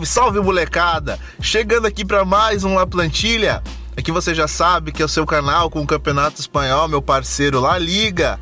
Salve, 0.00 0.06
salve 0.06 0.40
molecada! 0.40 1.18
Chegando 1.40 1.86
aqui 1.86 2.04
para 2.04 2.24
mais 2.24 2.64
um 2.64 2.74
La 2.74 2.86
Plantilha. 2.86 3.62
Aqui 3.96 4.12
você 4.12 4.34
já 4.34 4.46
sabe 4.46 4.92
que 4.92 5.02
é 5.02 5.04
o 5.04 5.08
seu 5.08 5.26
canal 5.26 5.70
com 5.70 5.80
o 5.80 5.86
Campeonato 5.86 6.40
Espanhol, 6.40 6.88
meu 6.88 7.02
parceiro 7.02 7.60
La 7.60 7.78
Liga. 7.78 8.38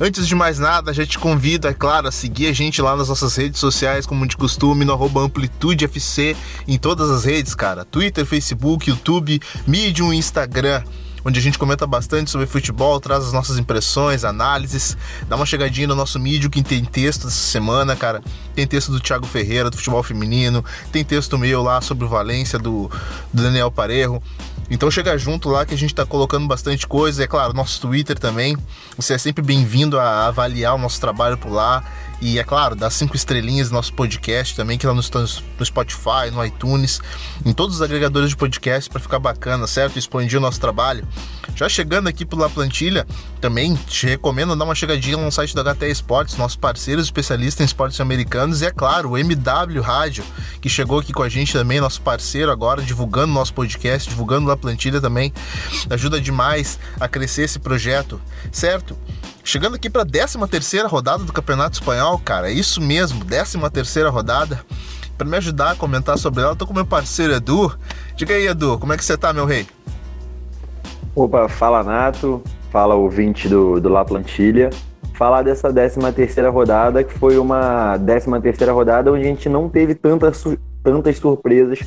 Antes 0.00 0.26
de 0.26 0.34
mais 0.34 0.58
nada, 0.58 0.92
já 0.92 1.04
te 1.06 1.18
convido, 1.18 1.68
é 1.68 1.74
claro, 1.74 2.08
a 2.08 2.12
seguir 2.12 2.48
a 2.48 2.52
gente 2.52 2.82
lá 2.82 2.96
nas 2.96 3.08
nossas 3.08 3.34
redes 3.36 3.60
sociais, 3.60 4.06
como 4.06 4.26
de 4.26 4.36
costume, 4.36 4.84
no 4.84 4.92
arroba 4.92 5.20
Amplitude 5.20 5.84
FC, 5.84 6.36
em 6.66 6.78
todas 6.78 7.10
as 7.10 7.24
redes, 7.24 7.54
cara. 7.54 7.84
Twitter, 7.84 8.24
Facebook, 8.24 8.88
YouTube, 8.88 9.40
Medium 9.66 10.12
e 10.12 10.16
Instagram 10.16 10.82
onde 11.26 11.40
a 11.40 11.42
gente 11.42 11.58
comenta 11.58 11.84
bastante 11.88 12.30
sobre 12.30 12.46
futebol, 12.46 13.00
traz 13.00 13.24
as 13.24 13.32
nossas 13.32 13.58
impressões, 13.58 14.22
análises. 14.22 14.96
Dá 15.28 15.34
uma 15.34 15.44
chegadinha 15.44 15.88
no 15.88 15.96
nosso 15.96 16.20
mídia 16.20 16.48
que 16.48 16.62
tem 16.62 16.84
texto 16.84 17.26
essa 17.26 17.36
semana, 17.36 17.96
cara. 17.96 18.22
Tem 18.54 18.64
texto 18.64 18.92
do 18.92 19.00
Thiago 19.00 19.26
Ferreira, 19.26 19.68
do 19.68 19.76
futebol 19.76 20.04
feminino. 20.04 20.64
Tem 20.92 21.04
texto 21.04 21.36
meu 21.36 21.64
lá 21.64 21.80
sobre 21.80 22.04
o 22.04 22.08
Valência, 22.08 22.60
do, 22.60 22.88
do 23.32 23.42
Daniel 23.42 23.72
Parejo. 23.72 24.22
Então 24.70 24.88
chega 24.88 25.18
junto 25.18 25.48
lá 25.48 25.66
que 25.66 25.74
a 25.74 25.76
gente 25.76 25.90
está 25.90 26.06
colocando 26.06 26.46
bastante 26.46 26.86
coisa. 26.86 27.24
É 27.24 27.26
claro, 27.26 27.52
nosso 27.52 27.80
Twitter 27.80 28.16
também. 28.16 28.56
Você 28.96 29.14
é 29.14 29.18
sempre 29.18 29.42
bem-vindo 29.42 29.98
a 29.98 30.26
avaliar 30.26 30.76
o 30.76 30.78
nosso 30.78 31.00
trabalho 31.00 31.36
por 31.36 31.50
lá. 31.50 31.82
E 32.20 32.38
é 32.38 32.44
claro, 32.44 32.74
dá 32.74 32.88
cinco 32.90 33.14
estrelinhas 33.14 33.70
no 33.70 33.76
nosso 33.76 33.92
podcast 33.92 34.56
também, 34.56 34.78
que 34.78 34.86
lá 34.86 34.94
no, 34.94 35.02
no 35.02 35.64
Spotify, 35.64 36.30
no 36.32 36.44
iTunes, 36.44 37.00
em 37.44 37.52
todos 37.52 37.76
os 37.76 37.82
agregadores 37.82 38.30
de 38.30 38.36
podcast 38.36 38.88
para 38.88 39.00
ficar 39.00 39.18
bacana, 39.18 39.66
certo? 39.66 39.98
Expandir 39.98 40.38
o 40.38 40.40
nosso 40.40 40.58
trabalho. 40.58 41.06
Já 41.54 41.68
chegando 41.68 42.08
aqui 42.08 42.24
pela 42.24 42.48
plantilha, 42.48 43.06
também 43.40 43.74
te 43.74 44.06
recomendo 44.06 44.56
dar 44.56 44.64
uma 44.64 44.74
chegadinha 44.74 45.16
no 45.16 45.30
site 45.30 45.54
da 45.54 45.62
HT 45.62 45.90
Esportes, 45.90 46.36
nossos 46.36 46.56
parceiros 46.56 47.04
especialistas 47.04 47.60
em 47.60 47.64
esportes 47.64 48.00
americanos, 48.00 48.62
e 48.62 48.66
é 48.66 48.70
claro, 48.70 49.10
o 49.10 49.18
MW 49.18 49.80
Rádio, 49.80 50.24
que 50.60 50.68
chegou 50.68 50.98
aqui 50.98 51.12
com 51.12 51.22
a 51.22 51.28
gente 51.28 51.52
também, 51.52 51.80
nosso 51.80 52.00
parceiro 52.00 52.50
agora, 52.50 52.82
divulgando 52.82 53.32
nosso 53.32 53.52
podcast, 53.52 54.08
divulgando 54.08 54.50
a 54.50 54.56
plantilha 54.56 55.00
também. 55.00 55.32
Ajuda 55.90 56.20
demais 56.20 56.78
a 56.98 57.08
crescer 57.08 57.42
esse 57.42 57.58
projeto, 57.58 58.20
certo? 58.50 58.96
Chegando 59.46 59.76
aqui 59.76 59.88
para 59.88 60.02
a 60.02 60.04
13 60.04 60.44
terceira 60.48 60.88
rodada 60.88 61.22
do 61.22 61.32
Campeonato 61.32 61.74
Espanhol, 61.74 62.18
cara, 62.18 62.50
é 62.50 62.52
isso 62.52 62.80
mesmo, 62.80 63.24
13 63.24 63.58
terceira 63.70 64.10
rodada. 64.10 64.58
Para 65.16 65.24
me 65.24 65.36
ajudar 65.36 65.70
a 65.70 65.76
comentar 65.76 66.18
sobre 66.18 66.42
ela, 66.42 66.56
tô 66.56 66.66
com 66.66 66.74
meu 66.74 66.84
parceiro 66.84 67.32
Edu. 67.32 67.72
Diga 68.16 68.34
aí, 68.34 68.48
Edu, 68.48 68.76
como 68.76 68.92
é 68.92 68.96
que 68.96 69.04
você 69.04 69.16
tá, 69.16 69.32
meu 69.32 69.46
rei? 69.46 69.64
Opa, 71.14 71.48
fala 71.48 71.84
Nato, 71.84 72.42
fala 72.72 72.96
ouvinte 72.96 73.48
do, 73.48 73.78
do 73.80 73.88
La 73.88 74.04
Plantilha. 74.04 74.70
Falar 75.14 75.42
dessa 75.42 75.72
13 75.72 76.00
terceira 76.12 76.50
rodada, 76.50 77.04
que 77.04 77.16
foi 77.16 77.38
uma 77.38 77.96
13 78.04 78.40
terceira 78.40 78.72
rodada 78.72 79.12
onde 79.12 79.22
a 79.22 79.28
gente 79.28 79.48
não 79.48 79.68
teve 79.68 79.94
tantas, 79.94 80.42
tantas 80.82 81.18
surpresas 81.18 81.78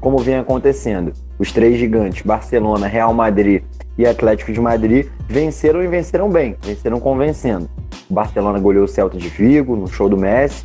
como 0.00 0.18
vem 0.18 0.36
acontecendo. 0.36 1.12
Os 1.38 1.52
três 1.52 1.78
gigantes, 1.78 2.22
Barcelona, 2.22 2.86
Real 2.86 3.12
Madrid 3.14 3.62
e 3.96 4.06
Atlético 4.06 4.52
de 4.52 4.60
Madrid, 4.60 5.06
venceram 5.28 5.82
e 5.82 5.88
venceram 5.88 6.28
bem, 6.28 6.56
venceram 6.62 7.00
convencendo. 7.00 7.68
O 8.08 8.14
Barcelona 8.14 8.58
goleou 8.58 8.84
o 8.84 8.88
Celta 8.88 9.16
de 9.16 9.28
Vigo 9.28 9.76
no 9.76 9.86
show 9.86 10.08
do 10.08 10.16
Messi. 10.16 10.64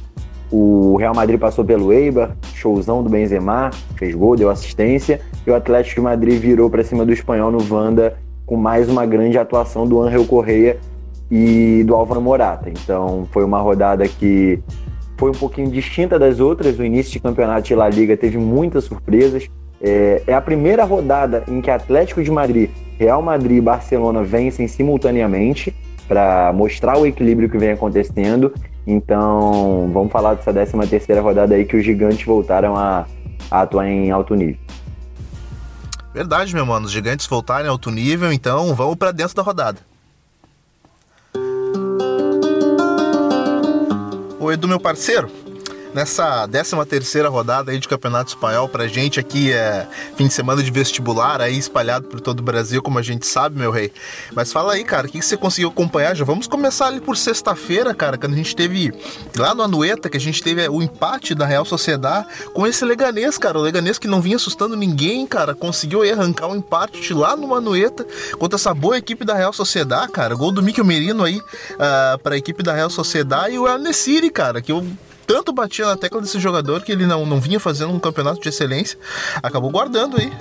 O 0.51 0.95
Real 0.97 1.15
Madrid 1.15 1.39
passou 1.39 1.65
pelo 1.65 1.91
Eibar, 1.91 2.35
showzão 2.53 3.01
do 3.01 3.09
Benzema, 3.09 3.71
fez 3.95 4.13
gol, 4.13 4.35
deu 4.35 4.49
assistência. 4.49 5.19
E 5.45 5.49
o 5.49 5.55
Atlético 5.55 5.95
de 5.95 6.01
Madrid 6.01 6.39
virou 6.39 6.69
para 6.69 6.83
cima 6.83 7.05
do 7.05 7.11
espanhol 7.11 7.51
no 7.51 7.59
Vanda 7.59 8.15
com 8.45 8.55
mais 8.55 8.89
uma 8.89 9.05
grande 9.05 9.37
atuação 9.37 9.87
do 9.87 10.01
Angel 10.01 10.25
Correia 10.25 10.77
e 11.31 11.83
do 11.85 11.95
Álvaro 11.95 12.21
Morata. 12.21 12.69
Então 12.69 13.27
foi 13.31 13.43
uma 13.43 13.59
rodada 13.59 14.07
que 14.07 14.59
foi 15.17 15.29
um 15.29 15.33
pouquinho 15.33 15.69
distinta 15.69 16.17
das 16.17 16.39
outras. 16.39 16.77
O 16.77 16.83
início 16.83 17.13
de 17.13 17.19
campeonato 17.19 17.67
de 17.67 17.75
La 17.75 17.89
Liga 17.89 18.15
teve 18.17 18.37
muitas 18.37 18.85
surpresas. 18.85 19.47
É, 19.81 20.23
é 20.27 20.33
a 20.33 20.41
primeira 20.41 20.83
rodada 20.83 21.43
em 21.47 21.61
que 21.61 21.69
Atlético 21.69 22.23
de 22.23 22.31
Madrid, 22.31 22.69
Real 22.97 23.21
Madrid 23.21 23.57
e 23.57 23.61
Barcelona 23.61 24.23
vencem 24.23 24.67
simultaneamente 24.67 25.75
para 26.07 26.51
mostrar 26.53 26.97
o 26.97 27.05
equilíbrio 27.05 27.49
que 27.49 27.57
vem 27.57 27.71
acontecendo. 27.71 28.53
Então, 28.85 29.89
vamos 29.93 30.11
falar 30.11 30.35
dessa 30.35 30.53
13 30.53 30.87
terceira 30.87 31.21
rodada 31.21 31.55
aí 31.55 31.65
que 31.65 31.75
os 31.75 31.83
gigantes 31.83 32.25
voltaram 32.25 32.75
a, 32.75 33.05
a 33.49 33.61
atuar 33.61 33.87
em 33.87 34.11
alto 34.11 34.35
nível. 34.35 34.57
Verdade, 36.13 36.53
meu 36.53 36.65
mano. 36.65 36.85
Os 36.85 36.91
gigantes 36.91 37.25
voltaram 37.25 37.65
em 37.65 37.69
alto 37.69 37.89
nível, 37.89 38.31
então 38.31 38.73
vamos 38.75 38.95
para 38.95 39.11
dentro 39.11 39.35
da 39.35 39.41
rodada. 39.41 39.79
O 44.43 44.51
Edu, 44.51 44.67
meu 44.67 44.77
parceiro, 44.77 45.31
nessa 45.93 46.47
13 46.47 46.85
terceira 46.85 47.29
rodada 47.29 47.71
aí 47.71 47.79
de 47.79 47.87
Campeonato 47.87 48.29
Espanhol 48.29 48.67
pra 48.67 48.87
gente 48.87 49.19
aqui 49.19 49.51
é 49.51 49.87
fim 50.15 50.27
de 50.27 50.33
semana 50.33 50.61
de 50.63 50.71
vestibular 50.71 51.41
aí 51.41 51.57
espalhado 51.57 52.07
por 52.07 52.19
todo 52.19 52.39
o 52.39 52.43
Brasil, 52.43 52.81
como 52.81 52.99
a 52.99 53.01
gente 53.01 53.27
sabe, 53.27 53.57
meu 53.57 53.71
rei. 53.71 53.91
Mas 54.33 54.51
fala 54.51 54.73
aí, 54.73 54.83
cara, 54.83 55.07
o 55.07 55.09
que 55.09 55.21
você 55.21 55.37
conseguiu 55.37 55.69
acompanhar? 55.69 56.15
Já 56.15 56.25
vamos 56.25 56.47
começar 56.47 56.87
ali 56.87 56.99
por 56.99 57.15
sexta-feira, 57.15 57.93
cara, 57.93 58.17
quando 58.17 58.33
a 58.33 58.37
gente 58.37 58.55
teve 58.55 58.93
lá 59.37 59.53
no 59.53 59.63
Anueta, 59.63 60.09
que 60.09 60.17
a 60.17 60.19
gente 60.19 60.41
teve 60.41 60.67
o 60.67 60.81
empate 60.81 61.35
da 61.35 61.45
Real 61.45 61.65
Sociedade 61.65 62.27
com 62.53 62.65
esse 62.65 62.83
Leganês, 62.83 63.37
cara, 63.37 63.57
o 63.57 63.61
Leganês 63.61 63.97
que 63.97 64.07
não 64.07 64.21
vinha 64.21 64.35
assustando 64.35 64.75
ninguém, 64.75 65.25
cara, 65.25 65.53
conseguiu 65.53 66.01
aí 66.01 66.11
arrancar 66.11 66.47
um 66.47 66.55
empate 66.55 67.13
lá 67.13 67.35
no 67.35 67.53
Anueta 67.53 68.05
contra 68.37 68.57
essa 68.57 68.73
boa 68.73 68.97
equipe 68.97 69.23
da 69.23 69.35
Real 69.35 69.53
Sociedade, 69.53 70.11
cara, 70.11 70.35
gol 70.35 70.51
do 70.51 70.63
Mikel 70.63 70.85
Merino 70.85 71.23
aí 71.23 71.37
uh, 71.37 72.17
pra 72.21 72.37
equipe 72.37 72.63
da 72.63 72.73
Real 72.73 72.89
Sociedade 72.89 73.55
e 73.55 73.59
o 73.59 73.67
El 73.67 73.79
Nessiri, 73.79 74.29
cara, 74.29 74.61
que 74.61 74.71
eu 74.71 74.85
tanto 75.25 75.53
batia 75.53 75.85
na 75.85 75.97
tecla 75.97 76.21
desse 76.21 76.39
jogador 76.39 76.81
que 76.81 76.91
ele 76.91 77.05
não, 77.05 77.25
não 77.25 77.39
vinha 77.39 77.59
fazendo 77.59 77.93
um 77.93 77.99
campeonato 77.99 78.41
de 78.41 78.49
excelência, 78.49 78.97
acabou 79.41 79.71
guardando 79.71 80.17
aí. 80.17 80.31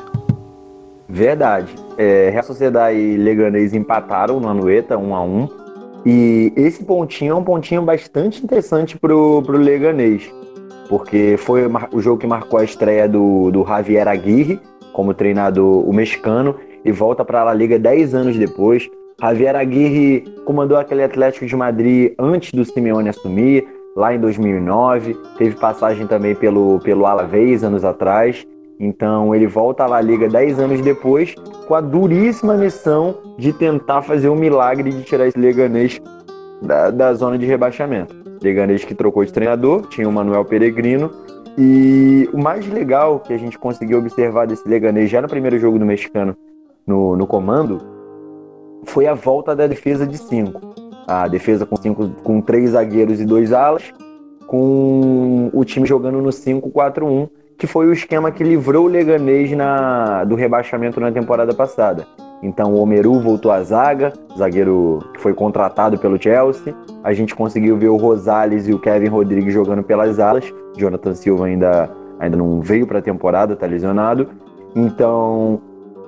Verdade. 1.09 1.75
É, 1.98 2.31
Real 2.31 2.44
Sociedade 2.44 2.97
e 2.97 3.16
Leganês 3.16 3.75
empataram 3.75 4.41
no 4.41 4.48
Anueta, 4.48 4.97
1 4.97 5.15
a 5.15 5.22
1 5.22 5.48
E 6.06 6.53
esse 6.56 6.82
pontinho 6.82 7.32
é 7.32 7.34
um 7.34 7.44
pontinho 7.44 7.82
bastante 7.82 8.43
interessante 8.43 8.97
pro, 8.97 9.43
pro 9.43 9.59
Leganês. 9.59 10.22
Porque 10.88 11.37
foi 11.38 11.62
o 11.93 12.00
jogo 12.00 12.19
que 12.19 12.26
marcou 12.26 12.59
a 12.59 12.64
estreia 12.64 13.09
do, 13.09 13.50
do 13.50 13.64
Javier 13.64 14.09
Aguirre 14.09 14.59
como 14.93 15.14
treinador 15.14 15.88
o 15.88 15.93
mexicano 15.93 16.54
e 16.84 16.93
volta 16.93 17.25
para 17.25 17.49
a 17.49 17.54
Liga 17.54 17.78
10 17.78 18.14
anos 18.14 18.37
depois. 18.37 18.88
Javier 19.20 19.54
Aguirre 19.54 20.25
comandou 20.44 20.76
aquele 20.76 21.03
Atlético 21.03 21.47
de 21.47 21.56
Madrid 21.56 22.12
antes 22.19 22.53
do 22.53 22.64
Simeone 22.64 23.09
assumir, 23.09 23.66
lá 23.94 24.14
em 24.14 24.20
2009, 24.20 25.14
teve 25.36 25.56
passagem 25.56 26.06
também 26.06 26.34
pelo, 26.34 26.78
pelo 26.80 27.06
Alavés 27.06 27.62
anos 27.62 27.84
atrás. 27.84 28.47
Então 28.80 29.34
ele 29.34 29.47
volta 29.47 29.84
à 29.84 29.86
La 29.86 30.00
Liga 30.00 30.28
10 30.28 30.58
anos 30.58 30.80
depois 30.80 31.34
com 31.69 31.75
a 31.75 31.80
duríssima 31.80 32.54
missão 32.54 33.16
de 33.38 33.52
tentar 33.52 34.02
fazer 34.02 34.28
um 34.28 34.34
milagre 34.34 34.91
de 34.91 35.02
tirar 35.02 35.26
esse 35.26 35.38
Leganês 35.38 36.00
da, 36.60 36.91
da 36.91 37.14
zona 37.14 37.38
de 37.38 37.47
rebaixamento. 37.47 38.14
Leganês 38.42 38.84
que 38.84 38.94
trocou 38.94 39.25
de 39.25 39.32
treinador, 39.32 39.86
tinha 39.86 40.08
o 40.08 40.12
Manuel 40.12 40.44
Peregrino. 40.44 41.10
E 41.56 42.28
o 42.32 42.38
mais 42.38 42.66
legal 42.66 43.20
que 43.20 43.32
a 43.32 43.36
gente 43.36 43.58
conseguiu 43.58 43.98
observar 43.98 44.47
desse 44.47 44.66
Leganês 44.66 45.10
já 45.10 45.20
no 45.20 45.28
primeiro 45.28 45.58
jogo 45.58 45.78
do 45.78 45.84
mexicano 45.84 46.34
no, 46.86 47.14
no 47.14 47.26
comando 47.26 47.78
foi 48.84 49.06
a 49.06 49.14
volta 49.14 49.54
da 49.54 49.66
defesa 49.66 50.06
de 50.06 50.19
5 50.19 50.81
a 51.06 51.28
defesa 51.28 51.66
com, 51.66 51.76
cinco, 51.76 52.08
com 52.22 52.40
três 52.40 52.70
zagueiros 52.70 53.20
e 53.20 53.25
dois 53.25 53.52
alas, 53.52 53.93
com 54.46 55.50
o 55.52 55.64
time 55.64 55.87
jogando 55.87 56.20
no 56.20 56.31
5-4-1, 56.31 57.28
que 57.58 57.66
foi 57.66 57.87
o 57.87 57.93
esquema 57.93 58.31
que 58.31 58.43
livrou 58.43 58.87
o 58.87 58.88
Leganês 58.88 59.52
na, 59.52 60.25
do 60.25 60.34
rebaixamento 60.34 61.00
na 61.00 61.12
temporada 61.12 61.54
passada. 61.54 62.06
Então 62.43 62.75
o 62.75 62.81
Omeru 62.81 63.20
voltou 63.20 63.52
à 63.52 63.62
zaga, 63.62 64.12
zagueiro 64.37 64.99
que 65.14 65.20
foi 65.20 65.32
contratado 65.32 65.96
pelo 65.96 66.20
Chelsea. 66.20 66.75
A 67.05 67.12
gente 67.12 67.37
conseguiu 67.37 67.76
ver 67.76 67.88
o 67.88 67.96
Rosales 67.96 68.66
e 68.66 68.72
o 68.72 68.81
Kevin 68.81 69.08
Rodrigues 69.08 69.55
jogando 69.55 69.82
pelas 69.82 70.19
alas. 70.19 70.52
Jonathan 70.76 71.14
Silva 71.14 71.46
ainda, 71.46 71.88
ainda 72.19 72.37
não 72.37 72.60
veio 72.60 72.87
para 72.87 72.98
a 72.98 73.02
temporada, 73.02 73.52
está 73.55 73.66
lesionado. 73.66 74.28
Então 74.75 75.60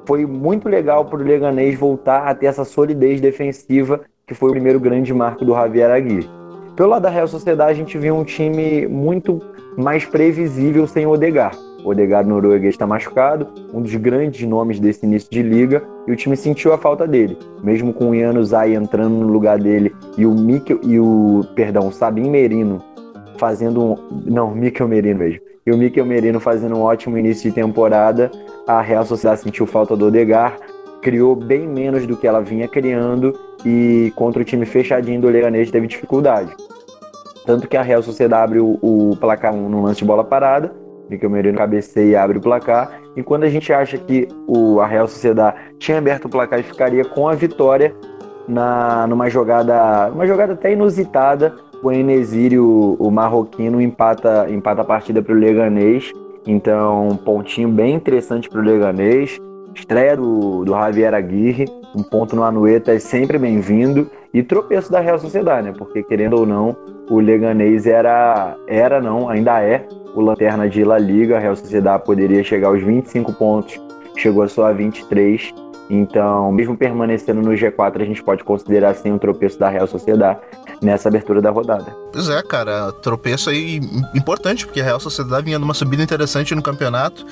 foi 0.05 0.27
muito 0.27 0.69
legal 0.69 1.05
para 1.05 1.21
o 1.21 1.23
Leganês 1.23 1.79
voltar 1.79 2.27
a 2.27 2.35
ter 2.35 2.47
essa 2.47 2.65
solidez 2.65 3.21
defensiva 3.21 4.01
que 4.27 4.35
foi 4.35 4.51
o 4.51 4.53
primeiro 4.53 4.81
grande 4.81 5.13
marco 5.13 5.45
do 5.45 5.53
Javier 5.53 5.91
Aguirre. 5.91 6.29
Pelo 6.77 6.91
lado 6.91 7.03
da 7.03 7.11
Real 7.11 7.29
Sociedade, 7.29 7.73
a 7.73 7.75
gente 7.75 7.97
viu 7.99 8.17
um 8.17 8.25
time 8.25 8.87
muito 8.87 9.41
mais 9.77 10.05
previsível 10.05 10.87
sem 10.87 11.07
o 11.07 11.11
Odegar. 11.11 11.55
O 11.85 11.91
Odegar 11.91 12.27
norueguês 12.27 12.75
está 12.75 12.87
machucado, 12.87 13.47
um 13.73 13.83
dos 13.83 13.95
grandes 13.95 14.49
nomes 14.49 14.81
desse 14.81 15.05
início 15.05 15.31
de 15.31 15.43
liga, 15.43 15.83
e 16.09 16.13
o 16.13 16.17
time 16.17 16.37
sentiu 16.37 16.73
a 16.73 16.79
falta 16.79 17.07
dele. 17.07 17.39
Mesmo 17.63 17.93
com 17.93 18.11
o 18.11 18.15
Iano 18.15 18.43
Zay 18.43 18.75
entrando 18.75 19.15
no 19.15 19.29
lugar 19.29 19.59
dele 19.59 19.95
e 20.17 20.25
o 20.25 20.33
Mikel, 20.33 20.81
e 20.83 20.99
o, 20.99 21.45
perdão, 21.55 21.93
Sabin 21.93 22.31
Merino 22.31 22.83
fazendo 23.37 23.83
um, 23.83 23.97
não, 24.25 24.55
Mikel 24.55 24.89
Merino 24.89 25.19
mesmo. 25.19 25.41
E 25.67 25.73
o 25.73 25.77
Mikel 25.77 26.05
Merino 26.05 26.41
fazendo 26.41 26.77
um 26.77 26.83
ótimo 26.83 27.19
início 27.19 27.51
de 27.51 27.55
temporada, 27.55 28.31
a 28.67 28.81
Real 28.81 29.05
Sociedade 29.05 29.43
sentiu 29.43 29.67
falta 29.67 29.97
do 29.97 30.07
Odegar, 30.07 30.57
criou 31.05 31.37
bem 31.37 31.69
menos 31.69 32.07
do 32.07 32.17
que 32.17 32.27
ela 32.27 32.41
vinha 32.41 32.67
criando 32.67 33.39
e 33.65 34.11
contra 34.17 34.41
o 34.41 34.45
time 34.45 34.65
fechadinho 34.65 35.21
do 35.21 35.29
Leganês 35.29 35.71
teve 35.71 35.87
dificuldade. 35.87 36.51
Tanto 37.45 37.69
que 37.69 37.77
a 37.77 37.83
Real 37.83 38.03
Sociedade 38.03 38.43
abre 38.43 38.59
o, 38.59 38.79
o 38.81 39.15
placar 39.21 39.55
no 39.55 39.83
lance 39.83 39.99
de 39.99 40.07
bola 40.07 40.25
parada, 40.25 40.73
Miquel 41.11 41.29
Merino 41.29 41.59
cabeceia 41.59 42.07
e 42.07 42.17
abre 42.17 42.39
o 42.39 42.41
placar. 42.41 43.03
E 43.15 43.23
quando 43.23 43.45
a 43.45 43.51
gente 43.51 43.71
acha 43.71 43.99
que 43.99 44.27
o, 44.49 44.81
a 44.81 44.87
Real 44.87 45.07
Sociedade 45.07 45.59
tinha 45.79 45.99
aberto 45.99 46.25
o 46.25 46.29
placar 46.31 46.59
e 46.59 46.63
ficaria 46.63 47.05
com 47.05 47.29
a 47.29 47.35
vitória 47.35 47.95
na, 48.49 49.07
numa 49.07 49.29
jogada, 49.29 50.11
uma 50.11 50.27
jogada 50.27 50.55
até 50.55 50.73
inusitada, 50.73 51.55
o 51.83 51.93
Enesiri, 51.93 52.59
o, 52.59 52.97
o 52.99 53.11
marroquino, 53.11 53.79
empata, 53.79 54.47
empata 54.49 54.81
a 54.81 54.85
partida 54.85 55.21
para 55.21 55.35
o 55.35 55.39
Leganês. 55.39 56.11
Então, 56.47 57.09
um 57.09 57.17
pontinho 57.17 57.69
bem 57.69 57.95
interessante 57.95 58.49
para 58.49 58.61
o 58.61 58.65
Leganês. 58.65 59.39
Estreia 59.75 60.17
do, 60.17 60.65
do 60.65 60.73
Javier 60.73 61.13
Aguirre, 61.15 61.67
um 61.95 62.03
ponto 62.03 62.37
no 62.37 62.45
Anueta 62.45 62.93
é 62.93 62.99
sempre 62.99 63.39
bem-vindo. 63.39 64.11
E 64.33 64.43
tropeço 64.43 64.91
da 64.91 65.01
Real 65.01 65.19
Sociedade, 65.19 65.69
né? 65.69 65.75
Porque, 65.77 66.03
querendo 66.03 66.35
ou 66.35 66.45
não, 66.45 66.77
o 67.09 67.21
Leganês 67.21 67.87
era, 67.87 68.57
era 68.67 69.01
não, 69.01 69.29
ainda 69.29 69.63
é 69.63 69.87
o 70.15 70.21
lanterna 70.21 70.69
de 70.69 70.83
La 70.85 70.99
Liga. 70.99 71.37
A 71.37 71.41
Real 71.41 71.55
Sociedade 71.55 72.05
poderia 72.05 72.43
chegar 72.43 72.69
aos 72.69 72.83
25 72.83 73.33
pontos, 73.35 73.81
chegou 74.17 74.49
só 74.49 74.67
a 74.67 74.73
23. 74.73 75.53
Então, 75.89 76.51
mesmo 76.51 76.77
permanecendo 76.77 77.43
no 77.43 77.53
G4, 77.53 78.03
a 78.03 78.05
gente 78.05 78.23
pode 78.23 78.43
considerar 78.43 78.91
assim 78.91 79.13
um 79.13 79.19
tropeço 79.19 79.59
da 79.59 79.69
Real 79.69 79.87
Sociedade 79.87 80.41
nessa 80.85 81.09
abertura 81.09 81.41
da 81.41 81.51
rodada. 81.51 81.97
Pois 82.13 82.29
é, 82.29 82.43
cara, 82.43 82.93
tropeço 82.93 83.51
aí 83.51 83.81
importante, 84.15 84.67
porque 84.67 84.81
a 84.81 84.85
Real 84.85 85.01
Sociedade 85.01 85.45
vinha 85.45 85.59
numa 85.59 85.75
subida 85.75 86.03
interessante 86.03 86.55
no 86.55 86.63
campeonato. 86.63 87.27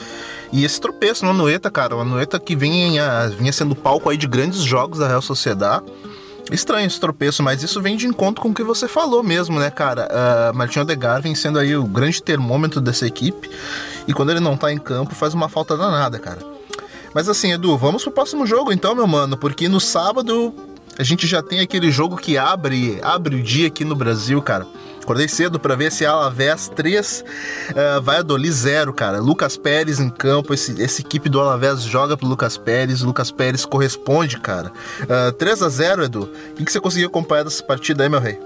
E 0.52 0.64
esse 0.64 0.80
tropeço 0.80 1.24
no 1.24 1.30
Anueta, 1.30 1.70
cara, 1.70 1.94
o 1.96 2.00
Anueta 2.00 2.40
que 2.40 2.56
vinha, 2.56 3.28
vinha 3.28 3.52
sendo 3.52 3.74
palco 3.74 4.08
aí 4.08 4.16
de 4.16 4.26
grandes 4.26 4.62
jogos 4.62 4.98
da 4.98 5.06
Real 5.06 5.22
Sociedade. 5.22 5.84
Estranho 6.50 6.86
esse 6.86 6.98
tropeço, 6.98 7.42
mas 7.42 7.62
isso 7.62 7.80
vem 7.80 7.96
de 7.96 8.06
encontro 8.06 8.42
com 8.42 8.48
o 8.48 8.54
que 8.54 8.64
você 8.64 8.88
falou 8.88 9.22
mesmo, 9.22 9.58
né, 9.60 9.70
cara? 9.70 10.08
Uh, 10.10 10.56
Martinho 10.56 10.82
Odegaard 10.82 11.22
vem 11.22 11.34
sendo 11.34 11.58
aí 11.58 11.76
o 11.76 11.84
grande 11.84 12.22
termômetro 12.22 12.80
dessa 12.80 13.06
equipe. 13.06 13.48
E 14.06 14.12
quando 14.12 14.30
ele 14.30 14.40
não 14.40 14.56
tá 14.56 14.72
em 14.72 14.78
campo, 14.78 15.14
faz 15.14 15.34
uma 15.34 15.48
falta 15.48 15.76
danada, 15.76 16.18
cara. 16.18 16.40
Mas 17.14 17.28
assim, 17.28 17.52
Edu, 17.52 17.76
vamos 17.78 18.02
pro 18.02 18.12
próximo 18.12 18.46
jogo 18.46 18.72
então, 18.72 18.94
meu 18.94 19.06
mano, 19.06 19.36
porque 19.36 19.68
no 19.68 19.80
sábado 19.80 20.52
a 20.98 21.02
gente 21.02 21.26
já 21.26 21.42
tem 21.42 21.60
aquele 21.60 21.90
jogo 21.90 22.16
que 22.16 22.36
abre, 22.36 22.98
abre 23.02 23.36
o 23.36 23.42
dia 23.42 23.68
aqui 23.68 23.84
no 23.84 23.94
Brasil, 23.94 24.40
cara. 24.42 24.66
Acordei 25.02 25.26
cedo 25.26 25.58
para 25.58 25.74
ver 25.74 25.90
se 25.90 26.06
Alavés 26.06 26.68
3, 26.68 27.24
uh, 27.70 28.02
Valladolid 28.02 28.52
0, 28.52 28.92
cara. 28.92 29.18
Lucas 29.18 29.56
Pérez 29.56 29.98
em 29.98 30.08
campo, 30.08 30.54
esse, 30.54 30.80
essa 30.80 31.00
equipe 31.00 31.28
do 31.28 31.40
Alavés 31.40 31.82
joga 31.82 32.16
pro 32.16 32.26
Lucas 32.26 32.56
Pérez, 32.56 33.02
Lucas 33.02 33.30
Pérez 33.30 33.64
corresponde, 33.64 34.38
cara. 34.38 34.68
Uh, 35.00 35.28
eh, 35.28 35.32
3 35.32 35.62
a 35.62 35.68
0 35.68 36.04
Edu. 36.04 36.30
O 36.52 36.54
que, 36.54 36.70
você 36.70 36.80
conseguiu 36.80 37.08
acompanhar 37.08 37.42
dessa 37.42 37.64
partida 37.64 38.04
aí, 38.04 38.08
meu 38.08 38.20
rei? 38.20 38.38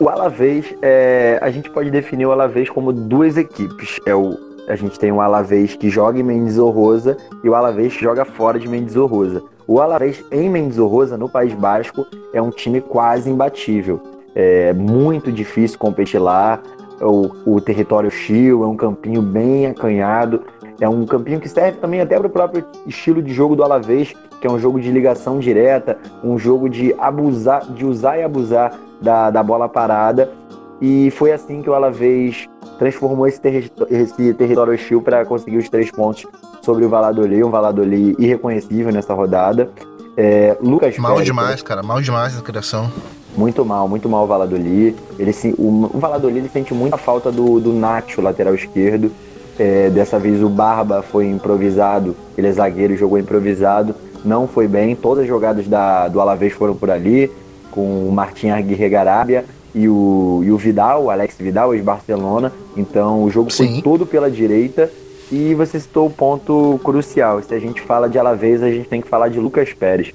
O 0.00 0.08
Alavés, 0.08 0.64
é, 0.80 1.38
a 1.42 1.50
gente 1.50 1.68
pode 1.68 1.90
definir 1.90 2.24
o 2.24 2.32
Alavés 2.32 2.70
como 2.70 2.90
duas 2.90 3.36
equipes. 3.36 3.98
É 4.06 4.14
o, 4.14 4.38
a 4.66 4.76
gente 4.76 4.98
tem 4.98 5.12
o 5.12 5.20
Alavés 5.20 5.74
que 5.74 5.90
joga 5.90 6.18
em 6.18 6.22
Mendes 6.22 6.56
Rosa 6.56 7.18
e 7.44 7.48
o 7.48 7.54
Alavés 7.54 7.94
que 7.94 8.02
joga 8.02 8.24
fora 8.24 8.58
de 8.58 8.66
Mendes 8.66 8.94
Rosa. 8.94 9.42
O 9.68 9.82
Alavés 9.82 10.24
em 10.32 10.48
Mendes 10.48 10.78
Rosa, 10.78 11.18
no 11.18 11.28
País 11.28 11.52
Basco, 11.52 12.06
é 12.32 12.40
um 12.40 12.48
time 12.48 12.80
quase 12.80 13.28
imbatível. 13.28 14.00
É 14.34 14.72
muito 14.72 15.30
difícil 15.30 15.78
competir 15.78 16.18
lá. 16.18 16.58
O, 17.02 17.56
o 17.56 17.60
território 17.60 18.10
Chio 18.10 18.64
é 18.64 18.66
um 18.66 18.74
campinho 18.74 19.20
bem 19.20 19.66
acanhado. 19.66 20.42
É 20.80 20.88
um 20.88 21.04
campinho 21.04 21.38
que 21.38 21.50
serve 21.50 21.76
também 21.80 22.00
até 22.00 22.16
para 22.16 22.26
o 22.26 22.30
próprio 22.30 22.64
estilo 22.86 23.20
de 23.20 23.30
jogo 23.30 23.54
do 23.54 23.62
Alavés, 23.62 24.14
que 24.40 24.46
é 24.46 24.50
um 24.50 24.58
jogo 24.58 24.80
de 24.80 24.90
ligação 24.90 25.38
direta, 25.38 25.98
um 26.24 26.38
jogo 26.38 26.66
de 26.70 26.94
abusar, 26.98 27.70
de 27.70 27.84
usar 27.84 28.16
e 28.16 28.22
abusar 28.22 28.72
da, 29.02 29.30
da 29.30 29.42
bola 29.42 29.68
parada. 29.68 30.32
E 30.80 31.10
foi 31.10 31.30
assim 31.30 31.60
que 31.60 31.68
o 31.68 31.74
Alavés 31.74 32.48
transformou 32.78 33.26
esse, 33.26 33.40
terri 33.40 33.70
esse 33.90 34.32
território 34.34 34.72
hostil 34.72 35.02
para 35.02 35.24
conseguir 35.24 35.58
os 35.58 35.68
três 35.68 35.90
pontos 35.90 36.24
sobre 36.62 36.84
o 36.84 36.88
Valladolid, 36.88 37.42
um 37.42 37.50
Valladolid 37.50 38.14
irreconhecível 38.18 38.92
nessa 38.92 39.12
rodada. 39.12 39.70
É, 40.16 40.56
Lucas 40.60 40.96
Mal 40.98 41.12
Pérez, 41.12 41.26
demais, 41.26 41.62
cara, 41.62 41.82
mal 41.82 42.00
demais 42.00 42.34
na 42.34 42.42
criação. 42.42 42.90
Muito 43.36 43.64
mal, 43.64 43.88
muito 43.88 44.08
mal 44.08 44.24
o 44.24 44.26
Valladolid. 44.26 44.96
Ele, 45.18 45.32
o, 45.58 45.90
o 45.94 45.98
Valladolid 45.98 46.38
ele 46.38 46.48
sente 46.48 46.74
muita 46.74 46.96
falta 46.96 47.30
do, 47.30 47.60
do 47.60 47.72
Nacho, 47.72 48.20
lateral 48.20 48.54
esquerdo. 48.54 49.12
É, 49.58 49.90
dessa 49.90 50.18
vez 50.18 50.42
o 50.42 50.48
Barba 50.48 51.02
foi 51.02 51.26
improvisado, 51.26 52.16
ele 52.36 52.46
é 52.46 52.52
zagueiro, 52.52 52.96
jogou 52.96 53.18
improvisado, 53.18 53.94
não 54.24 54.46
foi 54.46 54.68
bem. 54.68 54.94
Todas 54.94 55.22
as 55.22 55.28
jogadas 55.28 55.66
da, 55.66 56.06
do 56.06 56.20
Alavés 56.20 56.52
foram 56.52 56.76
por 56.76 56.90
ali, 56.90 57.30
com 57.72 58.08
o 58.08 58.12
Martin 58.12 58.50
Aguirre 58.50 58.88
Garabia 58.88 59.44
e 59.74 59.88
o, 59.88 60.42
e 60.44 60.50
o 60.50 60.56
Vidal, 60.56 61.04
o 61.04 61.10
Alex 61.10 61.36
Vidal, 61.38 61.74
ex-Barcelona. 61.74 62.52
Então 62.76 63.24
o 63.24 63.30
jogo 63.30 63.50
Sim. 63.50 63.74
foi 63.74 63.82
todo 63.82 64.06
pela 64.06 64.30
direita. 64.30 64.90
E 65.30 65.54
você 65.54 65.78
citou 65.78 66.06
o 66.06 66.10
ponto 66.10 66.80
crucial. 66.82 67.42
Se 67.42 67.54
a 67.54 67.58
gente 67.58 67.82
fala 67.82 68.08
de 68.08 68.18
Alavés, 68.18 68.62
a 68.62 68.70
gente 68.70 68.88
tem 68.88 69.00
que 69.00 69.08
falar 69.08 69.28
de 69.28 69.38
Lucas 69.38 69.72
Pérez. 69.74 70.14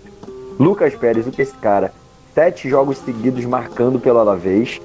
Lucas 0.59 0.95
Pérez, 0.95 1.27
o 1.27 1.31
que 1.31 1.41
é 1.41 1.43
esse 1.43 1.55
cara? 1.55 1.93
Sete 2.33 2.67
jogos 2.67 2.97
seguidos 2.97 3.45
marcando 3.45 3.99
pelo 3.99 4.17
Alavés. 4.17 4.81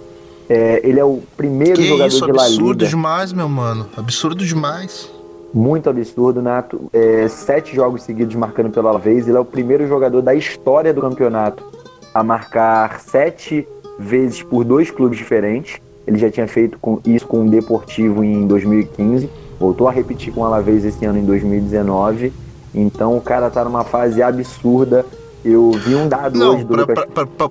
É, 0.47 0.81
ele 0.85 1.00
é 1.00 1.05
o 1.05 1.23
primeiro 1.37 1.76
que 1.76 1.87
jogador 1.87 2.09
isso, 2.09 2.26
de 2.26 2.32
La 2.32 2.47
Liga. 2.47 2.61
Absurdo 2.61 2.87
demais, 2.87 3.32
meu 3.32 3.49
mano. 3.49 3.87
Absurdo 3.97 4.44
demais. 4.44 5.11
Muito 5.53 5.88
absurdo, 5.88 6.43
Nato. 6.43 6.91
É, 6.93 7.26
sete 7.29 7.75
jogos 7.75 8.03
seguidos 8.03 8.35
marcando 8.35 8.71
pelo 8.71 8.87
Alavés. 8.88 9.26
Ele 9.29 9.37
é 9.37 9.41
o 9.41 9.47
primeiro 9.47 9.88
jogador 9.88 10.21
da 10.21 10.35
história 10.35 10.93
do 10.93 11.00
campeonato 11.00 11.64
a 12.12 12.23
marcar 12.23 13.00
sete 13.00 13.67
vezes 13.99 14.43
por 14.43 14.65
dois 14.65 14.91
clubes 14.91 15.19
diferentes. 15.19 15.81
Ele 16.06 16.19
já 16.19 16.31
tinha 16.31 16.47
feito 16.49 16.79
com, 16.79 17.00
isso 17.05 17.27
com 17.27 17.45
o 17.45 17.50
Deportivo 17.50 18.25
em 18.25 18.47
2015, 18.47 19.29
voltou 19.59 19.89
a 19.89 19.91
repetir 19.91 20.33
com 20.33 20.41
o 20.41 20.45
Alavés 20.45 20.85
esse 20.85 21.05
ano 21.05 21.19
em 21.19 21.25
2019. 21.25 22.33
Então 22.75 23.17
o 23.17 23.21
cara 23.21 23.50
tá 23.50 23.65
numa 23.65 23.85
fase 23.85 24.23
absurda. 24.23 25.05
Eu 25.45 25.71
vi 25.73 25.95
um 25.95 26.09
dado 26.09 26.39
Não, 26.39 26.55
hoje 26.55 26.65
do 26.65 26.73
pra, 26.73 26.81
Lucas... 26.81 27.05
pra, 27.12 27.27
pra, 27.27 27.50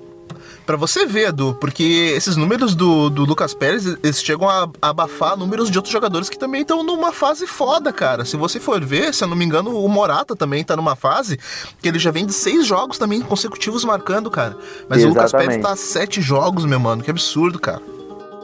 pra 0.68 0.76
você 0.76 1.06
ver, 1.06 1.30
Edu, 1.30 1.56
porque 1.58 2.12
esses 2.14 2.36
números 2.36 2.74
do, 2.74 3.08
do 3.08 3.24
Lucas 3.24 3.54
Pérez, 3.54 3.86
eles 3.86 4.22
chegam 4.22 4.46
a, 4.46 4.68
abafar 4.82 5.34
números 5.34 5.70
de 5.70 5.78
outros 5.78 5.90
jogadores 5.90 6.28
que 6.28 6.38
também 6.38 6.60
estão 6.60 6.82
numa 6.82 7.10
fase 7.10 7.46
foda, 7.46 7.90
cara. 7.90 8.22
Se 8.26 8.36
você 8.36 8.60
for 8.60 8.84
ver, 8.84 9.14
se 9.14 9.24
eu 9.24 9.28
não 9.28 9.34
me 9.34 9.46
engano, 9.46 9.82
o 9.82 9.88
Morata 9.88 10.36
também 10.36 10.62
tá 10.62 10.76
numa 10.76 10.94
fase 10.94 11.38
que 11.80 11.88
ele 11.88 11.98
já 11.98 12.10
vem 12.10 12.26
de 12.26 12.34
seis 12.34 12.66
jogos 12.66 12.98
também 12.98 13.22
consecutivos 13.22 13.82
marcando, 13.82 14.30
cara. 14.30 14.58
Mas 14.86 14.98
Exatamente. 14.98 15.04
o 15.04 15.08
Lucas 15.08 15.32
Pérez 15.32 15.62
tá 15.62 15.74
sete 15.74 16.20
jogos, 16.20 16.66
meu 16.66 16.78
mano, 16.78 17.02
que 17.02 17.10
absurdo, 17.10 17.58
cara. 17.58 17.80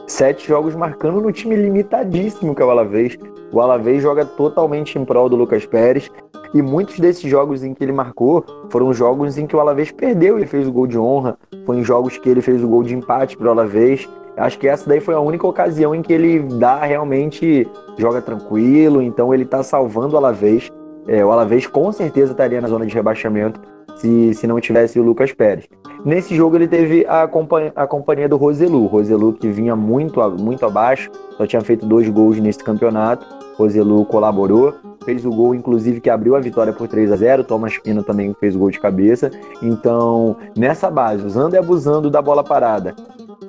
Sete 0.07 0.47
jogos 0.47 0.73
marcando 0.73 1.21
no 1.21 1.31
time 1.31 1.55
limitadíssimo 1.55 2.55
que 2.55 2.61
é 2.63 2.65
o 2.65 2.71
Alavés. 2.71 3.15
O 3.51 3.61
Alavés 3.61 4.01
joga 4.01 4.25
totalmente 4.25 4.97
em 4.97 5.05
prol 5.05 5.29
do 5.29 5.35
Lucas 5.35 5.63
Pérez. 5.67 6.09
E 6.53 6.61
muitos 6.61 6.99
desses 6.99 7.29
jogos 7.29 7.63
em 7.63 7.73
que 7.73 7.83
ele 7.83 7.91
marcou 7.91 8.45
foram 8.69 8.93
jogos 8.93 9.37
em 9.37 9.45
que 9.45 9.55
o 9.55 9.59
Alavés 9.59 9.91
perdeu, 9.91 10.37
ele 10.37 10.45
fez 10.45 10.67
o 10.67 10.71
gol 10.71 10.87
de 10.87 10.97
honra, 10.97 11.37
foi 11.65 11.77
em 11.77 11.83
jogos 11.83 12.17
que 12.17 12.29
ele 12.29 12.41
fez 12.41 12.63
o 12.63 12.67
gol 12.67 12.83
de 12.83 12.95
empate 12.95 13.37
para 13.37 13.47
o 13.47 13.51
Alavés. 13.51 14.07
Acho 14.37 14.59
que 14.59 14.67
essa 14.67 14.87
daí 14.87 14.99
foi 14.99 15.13
a 15.13 15.19
única 15.19 15.47
ocasião 15.47 15.95
em 15.95 16.01
que 16.01 16.11
ele 16.11 16.39
dá 16.59 16.83
realmente 16.83 17.67
joga 17.97 18.21
tranquilo, 18.21 19.01
então 19.01 19.33
ele 19.33 19.43
está 19.43 19.63
salvando 19.63 20.15
o 20.15 20.17
Alavés. 20.17 20.69
É, 21.07 21.23
o 21.23 21.31
Alavés 21.31 21.67
com 21.67 21.91
certeza 21.91 22.31
estaria 22.31 22.59
na 22.59 22.67
zona 22.67 22.85
de 22.85 22.93
rebaixamento 22.93 23.59
se, 23.95 24.33
se 24.33 24.47
não 24.47 24.59
tivesse 24.59 24.99
o 24.99 25.03
Lucas 25.03 25.31
Pérez. 25.31 25.67
Nesse 26.03 26.35
jogo 26.35 26.55
ele 26.55 26.67
teve 26.67 27.05
a, 27.07 27.27
companhia, 27.27 27.71
a 27.75 27.87
companhia 27.87 28.29
do 28.29 28.37
Roselu, 28.37 28.85
Roselu 28.85 29.33
que 29.33 29.47
vinha 29.47 29.75
muito, 29.75 30.19
muito 30.39 30.65
abaixo, 30.65 31.09
só 31.37 31.47
tinha 31.47 31.61
feito 31.61 31.85
dois 31.85 32.07
gols 32.09 32.39
nesse 32.39 32.63
campeonato. 32.63 33.25
Roselu 33.57 34.05
colaborou, 34.05 34.73
fez 35.03 35.25
o 35.25 35.29
gol, 35.29 35.55
inclusive, 35.55 36.01
que 36.01 36.09
abriu 36.09 36.35
a 36.35 36.39
vitória 36.39 36.73
por 36.73 36.87
3 36.87 37.11
a 37.11 37.15
0 37.15 37.43
Thomas 37.43 37.77
Pina 37.77 38.03
também 38.03 38.35
fez 38.39 38.55
o 38.55 38.59
gol 38.59 38.71
de 38.71 38.79
cabeça. 38.79 39.31
Então, 39.61 40.35
nessa 40.57 40.89
base, 40.89 41.25
usando 41.25 41.53
e 41.53 41.57
abusando 41.57 42.09
da 42.09 42.21
bola 42.21 42.43
parada, 42.43 42.95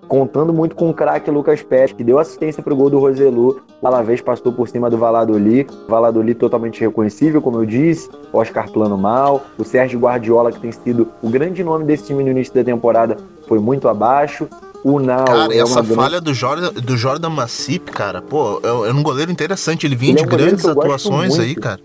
contando 0.09 0.53
muito 0.53 0.75
com 0.77 0.91
o 0.91 0.95
craque 0.95 1.31
Lucas 1.31 1.63
Pérez, 1.63 1.93
que 1.93 2.05
deu 2.05 2.19
assistência 2.19 2.63
para 2.63 2.73
o 2.73 2.77
gol 2.77 2.91
do 2.91 2.99
Roselu. 2.99 3.61
Alavés 3.83 4.21
passou 4.21 4.53
por 4.53 4.69
cima 4.69 4.91
do 4.91 4.99
Valladolid. 4.99 5.67
Valladolid 5.89 6.39
totalmente 6.39 6.81
reconhecível, 6.81 7.41
como 7.41 7.59
eu 7.59 7.67
disse. 7.67 8.11
Oscar 8.33 8.71
Plano 8.71 8.97
mal. 8.97 9.43
O 9.59 9.65
Sérgio 9.65 10.01
Guardiola, 10.01 10.53
que 10.53 10.61
tem 10.61 10.73
sido 10.73 11.09
o 11.23 11.29
grande 11.29 11.63
nome 11.63 11.85
desse 11.85 12.07
time 12.07 12.23
no 12.25 12.31
início 12.31 12.55
da 12.55 12.65
temporada, 12.65 13.17
foi 13.47 13.59
muito 13.59 13.89
abaixo. 13.89 14.49
O 14.87 15.01
Nau 15.01 15.25
cara, 15.25 15.53
é 15.53 15.59
essa 15.59 15.83
falha 15.83 16.21
do 16.21 16.33
Jordan, 16.33 16.73
do 16.75 16.97
Jordan 16.97 17.29
Massip, 17.29 17.91
cara, 17.91 18.23
pô, 18.23 18.61
é, 18.63 18.89
é 18.89 18.93
um 18.93 19.03
goleiro 19.03 19.33
interessante. 19.33 19.85
Ele 19.85 19.97
vinha 19.97 20.13
ele 20.13 20.19
de 20.19 20.23
é 20.23 20.27
um 20.29 20.31
grandes 20.31 20.65
atuações 20.65 21.37
aí, 21.41 21.57
cara. 21.57 21.81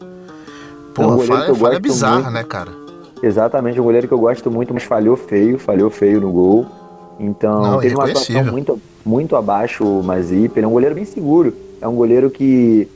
Pô, 0.93 1.01
é 1.01 1.07
um 1.07 1.19
falha, 1.21 1.55
falha 1.55 1.79
bizarra, 1.79 2.15
muito. 2.15 2.33
né, 2.33 2.43
cara? 2.43 2.69
Exatamente, 3.23 3.81
um 3.81 3.83
goleiro 3.83 4.07
que 4.07 4.13
eu 4.13 4.19
gosto 4.19 4.51
muito, 4.51 4.71
mas 4.71 4.83
falhou 4.83 5.17
feio, 5.17 5.57
falhou 5.57 5.89
feio 5.89 6.21
no 6.21 6.31
gol. 6.31 6.67
Então, 7.19 7.63
Não, 7.63 7.79
teve 7.79 7.95
uma 7.95 8.05
atuação 8.05 8.43
muito, 8.43 8.79
muito 9.03 9.35
abaixo 9.35 9.83
o 9.83 10.03
Mazip. 10.03 10.55
Ele 10.55 10.65
é 10.65 10.69
um 10.69 10.73
goleiro 10.73 10.93
bem 10.93 11.05
seguro. 11.05 11.55
É 11.81 11.87
um 11.87 11.95
goleiro 11.95 12.29
que 12.29 12.87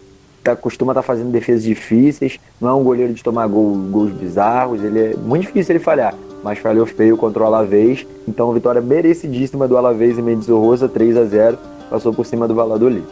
tá, 0.43 0.55
costuma 0.55 0.91
estar 0.91 1.01
tá 1.01 1.07
fazendo 1.07 1.31
defesas 1.31 1.63
difíceis. 1.63 2.37
Não 2.61 2.69
é 2.69 2.73
um 2.75 2.83
goleiro 2.83 3.11
de 3.11 3.23
tomar 3.23 3.47
gol, 3.47 3.75
gols 3.89 4.11
bizarros. 4.11 4.83
Ele 4.83 4.99
é 4.99 5.15
muito 5.15 5.47
difícil 5.47 5.73
ele 5.73 5.83
falhar 5.83 6.13
mas 6.45 6.59
falhou 6.59 6.85
feio 6.85 7.17
contra 7.17 7.41
o 7.41 7.45
Alavés. 7.47 8.05
Então, 8.27 8.53
vitória 8.53 8.79
merecidíssima 8.79 9.67
do 9.67 9.75
Alavés 9.77 10.19
em 10.19 10.21
Mendes 10.21 10.47
Rosa, 10.47 10.87
3 10.87 11.17
a 11.17 11.25
0 11.25 11.57
passou 11.89 12.13
por 12.13 12.23
cima 12.23 12.47
do 12.47 12.53
Valladolid. 12.53 13.03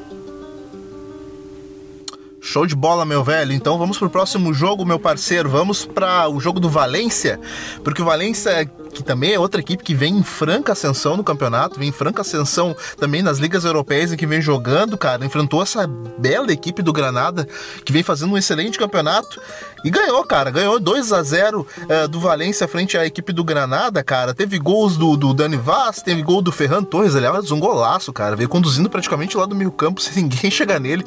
Show 2.39 2.67
de 2.67 2.75
bola, 2.75 3.05
meu 3.05 3.23
velho. 3.23 3.51
Então 3.51 3.79
vamos 3.79 3.97
pro 3.97 4.07
próximo 4.07 4.53
jogo, 4.53 4.85
meu 4.85 4.99
parceiro. 4.99 5.49
Vamos 5.49 5.83
para 5.83 6.29
o 6.29 6.39
jogo 6.39 6.59
do 6.59 6.69
Valência, 6.69 7.39
porque 7.83 8.03
o 8.03 8.05
Valência 8.05 8.69
que 8.93 9.01
também 9.01 9.33
é 9.33 9.39
outra 9.39 9.59
equipe 9.59 9.83
que 9.83 9.95
vem 9.95 10.17
em 10.17 10.23
franca 10.23 10.73
ascensão 10.73 11.17
no 11.17 11.23
campeonato, 11.23 11.79
vem 11.79 11.89
em 11.89 11.91
franca 11.91 12.21
ascensão 12.21 12.75
também 12.97 13.23
nas 13.23 13.39
ligas 13.39 13.65
europeias 13.65 14.13
em 14.13 14.17
que 14.17 14.27
vem 14.27 14.39
jogando, 14.39 14.97
cara. 14.97 15.25
Enfrentou 15.25 15.63
essa 15.63 15.87
bela 15.87 16.51
equipe 16.51 16.83
do 16.83 16.93
Granada, 16.93 17.47
que 17.83 17.91
vem 17.91 18.03
fazendo 18.03 18.33
um 18.33 18.37
excelente 18.37 18.77
campeonato 18.77 19.41
e 19.83 19.89
ganhou, 19.89 20.23
cara. 20.23 20.49
Ganhou 20.49 20.79
2 20.79 21.11
a 21.11 21.21
0 21.21 21.67
uh, 21.77 22.07
do 22.07 22.19
Valência 22.19 22.67
frente 22.67 22.97
à 22.97 23.05
equipe 23.05 23.33
do 23.33 23.43
Granada, 23.43 24.03
cara. 24.03 24.33
Teve 24.33 24.57
gols 24.57 24.95
do, 24.95 25.17
do 25.17 25.33
Dani 25.33 25.57
Vaz, 25.57 26.01
teve 26.01 26.21
gol 26.21 26.41
do 26.41 26.51
Ferran 26.51 26.83
Torres, 26.83 27.15
aliás, 27.15 27.51
um 27.51 27.59
golaço, 27.59 28.13
cara. 28.13 28.35
Veio 28.35 28.47
conduzindo 28.47 28.89
praticamente 28.89 29.35
lá 29.35 29.45
do 29.45 29.55
meio 29.55 29.71
campo 29.71 29.99
sem 30.01 30.23
ninguém 30.23 30.49
chegar 30.49 30.79
nele. 30.79 31.05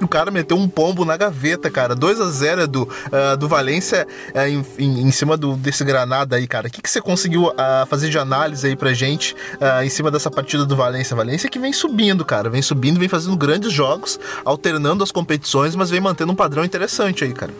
O 0.00 0.06
cara 0.06 0.30
meteu 0.30 0.56
um 0.56 0.68
pombo 0.68 1.04
na 1.04 1.16
gaveta, 1.16 1.70
cara. 1.70 1.94
2 1.94 2.20
a 2.20 2.30
0 2.30 2.68
do, 2.68 2.82
uh, 2.82 3.36
do 3.38 3.48
Valência 3.48 4.06
uh, 4.34 4.40
em, 4.40 4.64
em, 4.78 5.02
em, 5.08 5.10
cima 5.10 5.36
do, 5.36 5.56
desse 5.56 5.84
Granada 5.84 6.36
aí, 6.36 6.46
cara. 6.46 6.68
O 6.68 6.70
que, 6.70 6.82
que 6.82 6.90
você 6.90 7.00
conseguiu 7.00 7.52
fazer 7.88 8.10
de 8.10 8.18
análise 8.18 8.66
aí 8.66 8.76
pra 8.76 8.92
gente 8.92 9.34
em 9.82 9.88
cima 9.88 10.10
dessa 10.10 10.30
partida 10.30 10.66
do 10.66 10.76
Valência? 10.76 11.16
Valência 11.16 11.48
que 11.48 11.58
vem 11.58 11.72
subindo, 11.72 12.24
cara. 12.24 12.50
Vem 12.50 12.62
subindo, 12.62 12.98
vem 12.98 13.08
fazendo 13.08 13.36
grandes 13.36 13.72
jogos, 13.72 14.18
alternando 14.44 15.02
as 15.02 15.10
competições, 15.10 15.74
mas 15.74 15.90
vem 15.90 16.00
mantendo 16.00 16.32
um 16.32 16.36
padrão 16.36 16.64
interessante 16.64 17.24
aí, 17.24 17.32
cara. 17.32 17.52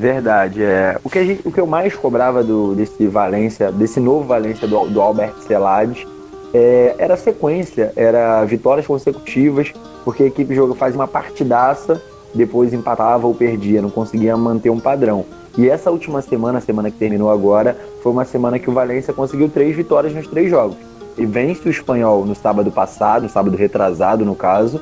Verdade. 0.00 0.62
É. 0.62 0.98
O, 1.04 1.10
que 1.10 1.22
gente, 1.22 1.46
o 1.46 1.52
que 1.52 1.60
eu 1.60 1.66
mais 1.66 1.94
cobrava 1.94 2.42
do, 2.42 2.74
desse 2.74 3.06
Valência, 3.06 3.70
desse 3.70 4.00
novo 4.00 4.26
Valência 4.26 4.66
do, 4.66 4.88
do 4.88 4.98
Albert 4.98 5.34
Celades, 5.46 6.06
é, 6.54 6.94
era 6.98 7.18
sequência, 7.18 7.92
era 7.94 8.42
vitórias 8.46 8.86
consecutivas, 8.86 9.74
porque 10.02 10.22
a 10.22 10.26
equipe 10.26 10.54
joga 10.54 10.74
faz 10.74 10.94
uma 10.94 11.06
partidaça, 11.06 12.02
depois 12.34 12.72
empatava 12.72 13.26
ou 13.26 13.34
perdia, 13.34 13.82
não 13.82 13.90
conseguia 13.90 14.34
manter 14.38 14.70
um 14.70 14.80
padrão. 14.80 15.26
E 15.58 15.68
essa 15.68 15.90
última 15.90 16.22
semana, 16.22 16.58
a 16.58 16.62
semana 16.62 16.90
que 16.90 16.96
terminou 16.96 17.30
agora, 17.30 17.76
foi 18.02 18.10
uma 18.10 18.24
semana 18.24 18.58
que 18.58 18.70
o 18.70 18.72
Valência 18.72 19.12
conseguiu 19.12 19.50
três 19.50 19.76
vitórias 19.76 20.14
nos 20.14 20.26
três 20.26 20.48
jogos. 20.48 20.78
E 21.18 21.26
vence 21.26 21.68
o 21.68 21.70
espanhol 21.70 22.24
no 22.24 22.34
sábado 22.34 22.70
passado, 22.72 23.24
no 23.24 23.28
sábado 23.28 23.54
retrasado 23.54 24.24
no 24.24 24.34
caso, 24.34 24.80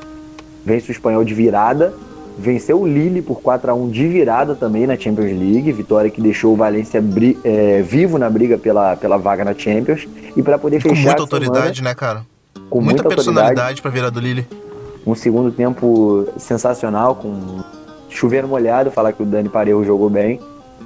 vence 0.63 0.89
o 0.89 0.93
espanhol 0.93 1.25
de 1.25 1.33
virada 1.33 1.93
venceu 2.39 2.81
o 2.81 2.87
Lille 2.87 3.21
por 3.21 3.41
4 3.41 3.71
a 3.71 3.73
1 3.73 3.89
de 3.89 4.07
virada 4.07 4.55
também 4.55 4.87
na 4.87 4.97
Champions 4.97 5.37
League, 5.37 5.71
vitória 5.73 6.09
que 6.09 6.21
deixou 6.21 6.53
o 6.53 6.55
Valência 6.55 7.03
é, 7.43 7.81
vivo 7.81 8.17
na 8.17 8.29
briga 8.29 8.57
pela, 8.57 8.95
pela 8.95 9.17
vaga 9.17 9.43
na 9.43 9.53
Champions 9.53 10.07
e 10.35 10.41
para 10.41 10.57
poder 10.57 10.79
fechar 10.79 10.95
com 10.95 11.01
muita 11.01 11.21
autoridade, 11.21 11.77
semana, 11.77 11.89
né, 11.89 11.95
cara? 11.95 12.25
Com 12.69 12.81
muita, 12.81 13.03
muita 13.03 13.15
personalidade 13.15 13.81
para 13.81 13.91
virar 13.91 14.09
do 14.09 14.19
Lille. 14.19 14.47
Um 15.05 15.13
segundo 15.13 15.51
tempo 15.51 16.27
sensacional 16.37 17.15
com 17.15 17.59
chuveiro 18.09 18.47
molhado, 18.47 18.89
falar 18.89 19.11
que 19.11 19.21
o 19.21 19.25
Dani 19.25 19.49
Parejo 19.49 19.83
jogou 19.83 20.09
bem. 20.09 20.39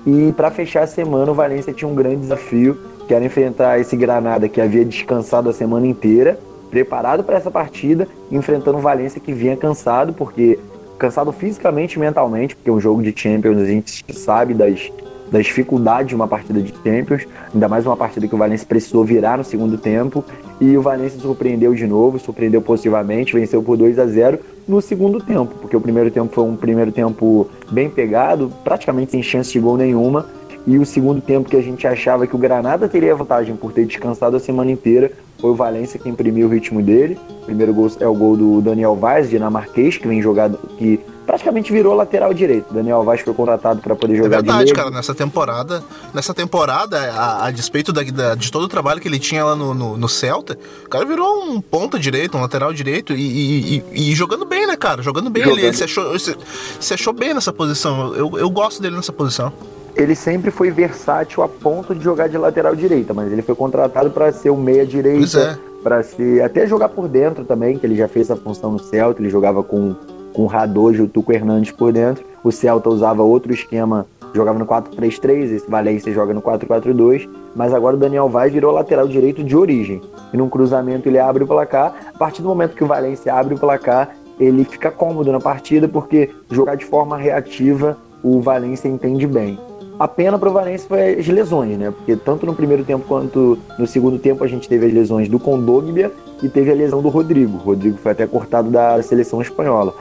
E 0.06 0.34
para 0.34 0.50
fechar 0.52 0.84
a 0.84 0.88
semana, 0.88 1.32
o 1.32 1.36
Valência 1.36 1.72
tinha 1.72 1.90
um 1.90 1.96
grande 1.96 2.18
desafio, 2.18 2.78
que 3.08 3.14
era 3.14 3.24
enfrentar 3.24 3.80
esse 3.80 3.96
Granada 3.96 4.50
que 4.50 4.60
havia 4.60 4.84
descansado 4.84 5.50
a 5.50 5.54
semana 5.54 5.86
inteira, 5.86 6.38
preparado 6.70 7.24
para 7.24 7.38
essa 7.38 7.52
partida, 7.52 8.08
enfrentando 8.32 8.80
o 8.80 8.82
Valência 8.82 9.22
que 9.22 9.32
vinha 9.32 9.56
cansado, 9.56 10.12
porque 10.14 10.60
cansado 11.04 11.34
fisicamente 11.34 11.96
e 11.96 12.00
mentalmente, 12.00 12.56
porque 12.56 12.72
um 12.72 12.80
jogo 12.80 13.04
de 13.04 13.14
Champions, 13.14 13.58
a 13.58 13.66
gente 13.66 14.06
sabe 14.14 14.54
das, 14.54 14.90
das 15.30 15.46
dificuldades 15.46 16.08
de 16.08 16.16
uma 16.16 16.30
partida 16.30 16.62
de 16.62 16.74
Champions, 16.82 17.28
ainda 17.54 17.68
mais 17.68 17.86
uma 17.86 17.98
partida 17.98 18.26
que 18.26 18.34
o 18.34 18.38
Valencia 18.38 18.66
precisou 18.66 19.04
virar 19.04 19.38
no 19.38 19.44
segundo 19.44 19.78
tempo, 19.78 20.24
e 20.62 20.78
o 20.78 20.82
Valencia 20.82 21.20
surpreendeu 21.20 21.76
de 21.76 21.86
novo, 21.86 22.18
surpreendeu 22.20 22.62
positivamente, 22.62 23.34
venceu 23.34 23.62
por 23.62 23.76
2 23.76 24.00
a 24.00 24.08
0 24.08 24.40
no 24.66 24.82
segundo 24.82 25.20
tempo, 25.20 25.54
porque 25.60 25.76
o 25.76 25.82
primeiro 25.82 26.10
tempo 26.10 26.34
foi 26.34 26.46
um 26.46 26.56
primeiro 26.56 26.94
tempo 26.94 27.50
bem 27.70 27.90
pegado, 27.90 28.50
praticamente 28.64 29.12
sem 29.12 29.22
chance 29.22 29.52
de 29.52 29.60
gol 29.60 29.76
nenhuma, 29.76 30.26
e 30.66 30.78
o 30.78 30.86
segundo 30.86 31.20
tempo 31.20 31.50
que 31.50 31.58
a 31.58 31.62
gente 31.62 31.86
achava 31.86 32.26
que 32.26 32.34
o 32.34 32.40
Granada 32.40 32.88
teria 32.88 33.14
vantagem 33.14 33.58
por 33.58 33.74
ter 33.74 33.86
descansado 33.86 34.38
a 34.38 34.40
semana 34.40 34.72
inteira, 34.72 35.12
foi 35.44 35.52
o 35.52 35.56
Valência 35.56 36.00
que 36.00 36.08
imprimiu 36.08 36.48
o 36.48 36.50
ritmo 36.50 36.82
dele. 36.82 37.20
O 37.42 37.46
primeiro 37.48 37.74
gol 37.74 37.92
é 38.00 38.08
o 38.08 38.16
gol 38.16 38.38
do 38.38 38.62
Daniel 38.62 38.96
Vaz, 38.96 39.30
dinamarquês, 39.30 39.98
que 39.98 40.08
vem 40.08 40.22
jogado, 40.22 40.58
que 40.78 40.98
praticamente 41.26 41.70
virou 41.70 41.94
lateral 41.94 42.34
direito. 42.34 42.74
Daniel 42.74 43.04
Vaz 43.04 43.20
foi 43.20 43.34
contratado 43.34 43.82
para 43.82 43.94
poder 43.94 44.16
jogar 44.16 44.38
é 44.38 44.42
verdade, 44.42 44.68
de 44.68 44.74
cara. 44.74 44.90
Nessa 44.90 45.14
temporada, 45.14 45.84
nessa 46.14 46.34
temporada, 46.34 46.98
a, 47.12 47.48
a 47.48 47.52
despeito 47.52 47.92
da, 47.92 48.04
da, 48.04 48.36
de 48.36 48.50
todo 48.50 48.64
o 48.64 48.68
trabalho 48.70 49.02
que 49.02 49.08
ele 49.10 49.20
tinha 49.20 49.44
lá 49.44 49.54
no, 49.54 49.74
no, 49.74 49.98
no, 49.98 50.08
Celta, 50.08 50.58
o 50.86 50.88
cara 50.88 51.04
virou 51.04 51.44
um 51.44 51.60
ponta 51.60 52.00
direito, 52.00 52.38
um 52.38 52.42
lateral 52.42 52.72
direito 52.72 53.12
e, 53.12 53.20
e, 53.20 53.84
e, 53.92 54.12
e 54.12 54.16
jogando 54.16 54.46
bem, 54.46 54.66
né, 54.66 54.78
cara? 54.78 55.02
Jogando 55.02 55.30
bem. 55.30 55.44
Jogando. 55.44 55.60
Ele, 55.60 55.68
ele 55.68 55.76
se, 55.76 55.84
achou, 55.84 56.18
se, 56.18 56.38
se 56.80 56.94
achou 56.94 57.12
bem 57.12 57.34
nessa 57.34 57.52
posição. 57.52 58.16
Eu, 58.16 58.32
eu 58.38 58.50
gosto 58.50 58.82
dele 58.82 58.96
nessa 58.96 59.12
posição 59.12 59.52
ele 59.96 60.16
sempre 60.16 60.52
foi 60.52 60.72
versátil 60.72 61.44
a 61.44 61.48
ponto 61.48 61.94
de 61.94 62.04
jogar 62.04 62.28
de 62.28 62.38
lateral 62.38 62.76
direita, 62.76 63.14
mas 63.14 63.32
ele 63.32 63.42
foi 63.42 63.56
contratado 63.56 64.10
para 64.10 64.32
ser 64.32 64.50
o 64.50 64.58
meia 64.58 64.86
direita, 64.86 65.40
é. 65.40 65.82
para 65.82 66.02
ser 66.04 66.42
até 66.44 66.66
jogar 66.66 66.90
por 66.90 67.08
dentro 67.08 67.46
também, 67.46 67.78
que 67.78 67.86
ele 67.86 67.96
já 67.96 68.08
fez 68.08 68.30
essa 68.30 68.40
função 68.40 68.72
no 68.72 68.80
Celta, 68.80 69.22
ele 69.22 69.30
jogava 69.30 69.64
com 69.64 69.96
com 70.34 70.44
o 70.44 70.48
Radojo 70.48 71.04
e 71.04 71.06
o 71.06 71.08
Tuco 71.08 71.32
Hernandes 71.32 71.72
por 71.72 71.94
dentro. 71.94 72.26
O 72.44 72.52
Celta 72.52 72.90
usava 72.90 73.22
outro 73.22 73.54
esquema, 73.54 74.06
jogava 74.34 74.60
no 74.60 74.66
4-3-3, 74.66 75.52
esse 75.52 75.70
Valência 75.70 76.12
joga 76.12 76.34
no 76.34 76.42
4-4-2, 76.42 77.30
mas 77.56 77.74
agora 77.74 77.96
o 77.96 78.00
Daniel 78.00 78.28
Vaz 78.28 78.52
virou 78.52 78.72
lateral 78.72 79.08
direito 79.08 79.44
de 79.44 79.56
origem. 79.56 80.02
E 80.34 80.38
num 80.38 80.50
cruzamento 80.50 81.08
ele 81.08 81.20
abre 81.20 81.44
o 81.44 81.48
placar. 81.48 81.94
A 82.14 82.18
partir 82.18 82.42
do 82.42 82.48
momento 82.48 82.76
que 82.76 82.84
o 82.84 82.88
Valência 82.88 83.34
abre 83.34 83.54
o 83.54 83.60
placar, 83.60 84.16
ele 84.40 84.66
fica 84.66 84.90
cômodo 84.90 85.32
na 85.32 85.40
partida 85.40 85.88
porque 85.88 86.32
jogar 86.52 86.76
de 86.76 86.86
forma 86.86 87.16
reativa 87.16 87.96
o 88.24 88.42
Valência 88.42 88.88
entende 88.88 89.28
bem. 89.28 89.60
A 90.00 90.08
pena 90.08 90.40
para 90.40 90.50
o 90.50 90.54
Valência 90.54 90.88
foi 90.88 91.20
as 91.20 91.28
lesões, 91.28 91.78
né? 91.78 91.92
Porque 91.92 92.16
tanto 92.16 92.46
no 92.46 92.56
primeiro 92.56 92.84
tempo 92.84 93.06
quanto 93.08 93.58
no 93.78 93.86
segundo 93.86 94.18
tempo 94.18 94.44
a 94.44 94.48
gente 94.48 94.68
teve 94.68 94.88
as 94.88 94.94
lesões 94.94 95.30
do 95.30 95.40
Condogbia 95.40 96.12
e 96.42 96.50
teve 96.50 96.72
a 96.72 96.76
lesão 96.76 97.02
do 97.02 97.10
Rodrigo. 97.10 97.58
O 97.58 97.60
Rodrigo 97.60 97.98
foi 97.98 98.12
até 98.12 98.26
cortado 98.26 98.70
da 98.70 99.02
seleção 99.02 99.42
espanhola. 99.42 99.94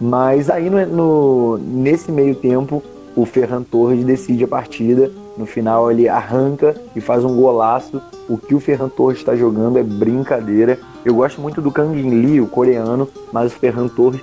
Mas 0.00 0.48
aí 0.48 0.70
no, 0.70 0.86
no, 0.86 1.58
nesse 1.58 2.12
meio 2.12 2.34
tempo 2.34 2.82
o 3.16 3.24
Ferran 3.24 3.62
Torres 3.62 4.04
decide 4.04 4.44
a 4.44 4.48
partida. 4.48 5.10
No 5.36 5.46
final 5.46 5.90
ele 5.90 6.08
arranca 6.08 6.74
e 6.94 7.00
faz 7.00 7.24
um 7.24 7.34
golaço. 7.34 8.00
O 8.28 8.36
que 8.36 8.54
o 8.54 8.60
Ferran 8.60 8.88
Torres 8.88 9.18
está 9.18 9.34
jogando 9.34 9.78
é 9.78 9.82
brincadeira. 9.82 10.78
Eu 11.04 11.14
gosto 11.14 11.40
muito 11.40 11.62
do 11.62 11.70
Kang 11.70 11.98
In 11.98 12.10
Lee, 12.20 12.40
o 12.40 12.46
coreano, 12.46 13.08
mas 13.32 13.52
o 13.52 13.56
Ferran 13.56 13.88
Torres. 13.88 14.20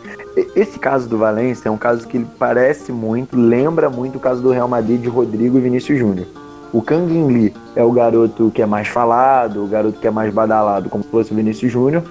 Esse 0.56 0.78
caso 0.78 1.10
do 1.10 1.18
Valência 1.18 1.70
é 1.70 1.72
um 1.72 1.78
caso 1.78 2.08
que 2.08 2.24
parece 2.38 2.92
muito, 2.92 3.36
lembra 3.36 3.90
muito 3.90 4.18
o 4.18 4.20
caso 4.20 4.42
do 4.42 4.52
Real 4.52 4.68
Madrid 4.68 5.02
de 5.02 5.08
Rodrigo 5.08 5.58
e 5.58 5.62
Vinícius 5.62 5.98
Júnior. 5.98 6.28
O 6.72 6.82
Kang 6.82 7.12
In 7.12 7.28
Lee 7.28 7.54
é 7.76 7.84
o 7.84 7.92
garoto 7.92 8.52
que 8.54 8.62
é 8.62 8.66
mais 8.66 8.88
falado, 8.88 9.64
o 9.64 9.68
garoto 9.68 10.00
que 10.00 10.08
é 10.08 10.12
mais 10.12 10.32
badalado, 10.32 10.90
como 10.90 11.04
se 11.04 11.10
fosse 11.10 11.32
o 11.32 11.36
Vinícius 11.36 11.72
Júnior. 11.72 12.04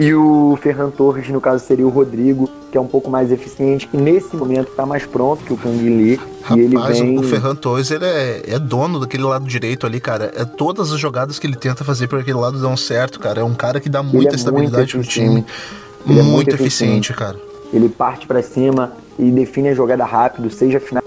E 0.00 0.14
o 0.14 0.58
Ferran 0.62 0.88
Torres, 0.88 1.28
no 1.28 1.42
caso, 1.42 1.62
seria 1.62 1.86
o 1.86 1.90
Rodrigo, 1.90 2.48
que 2.72 2.78
é 2.78 2.80
um 2.80 2.86
pouco 2.86 3.10
mais 3.10 3.30
eficiente, 3.30 3.86
que 3.86 3.98
nesse 3.98 4.34
momento 4.34 4.70
está 4.70 4.86
mais 4.86 5.04
pronto 5.04 5.44
que 5.44 5.52
o 5.52 5.58
Kang 5.58 5.78
Lee. 5.78 6.18
Rapaz, 6.40 6.58
e 6.58 6.64
ele 6.64 6.78
vem... 6.78 7.18
o 7.18 7.22
Ferran 7.22 7.54
Torres 7.54 7.90
ele 7.90 8.06
é, 8.06 8.42
é, 8.46 8.58
dono 8.58 8.98
daquele 8.98 9.24
lado 9.24 9.44
direito 9.44 9.86
ali, 9.86 10.00
cara. 10.00 10.32
É 10.34 10.46
todas 10.46 10.90
as 10.90 10.98
jogadas 10.98 11.38
que 11.38 11.46
ele 11.46 11.54
tenta 11.54 11.84
fazer 11.84 12.08
por 12.08 12.18
aquele 12.18 12.38
lado 12.38 12.58
dão 12.58 12.78
certo, 12.78 13.20
cara. 13.20 13.42
É 13.42 13.44
um 13.44 13.52
cara 13.52 13.78
que 13.78 13.90
dá 13.90 14.02
muita 14.02 14.32
é 14.32 14.36
estabilidade 14.36 14.92
pro 14.92 15.02
time. 15.02 15.44
Ele 16.06 16.14
muito, 16.14 16.18
é 16.18 16.22
muito 16.22 16.54
eficiente, 16.54 17.10
eficiente, 17.10 17.12
cara. 17.12 17.36
Ele 17.70 17.90
parte 17.90 18.26
para 18.26 18.42
cima 18.42 18.92
e 19.18 19.30
define 19.30 19.68
a 19.68 19.74
jogada 19.74 20.06
rápido, 20.06 20.48
seja 20.48 20.80
final 20.80 21.04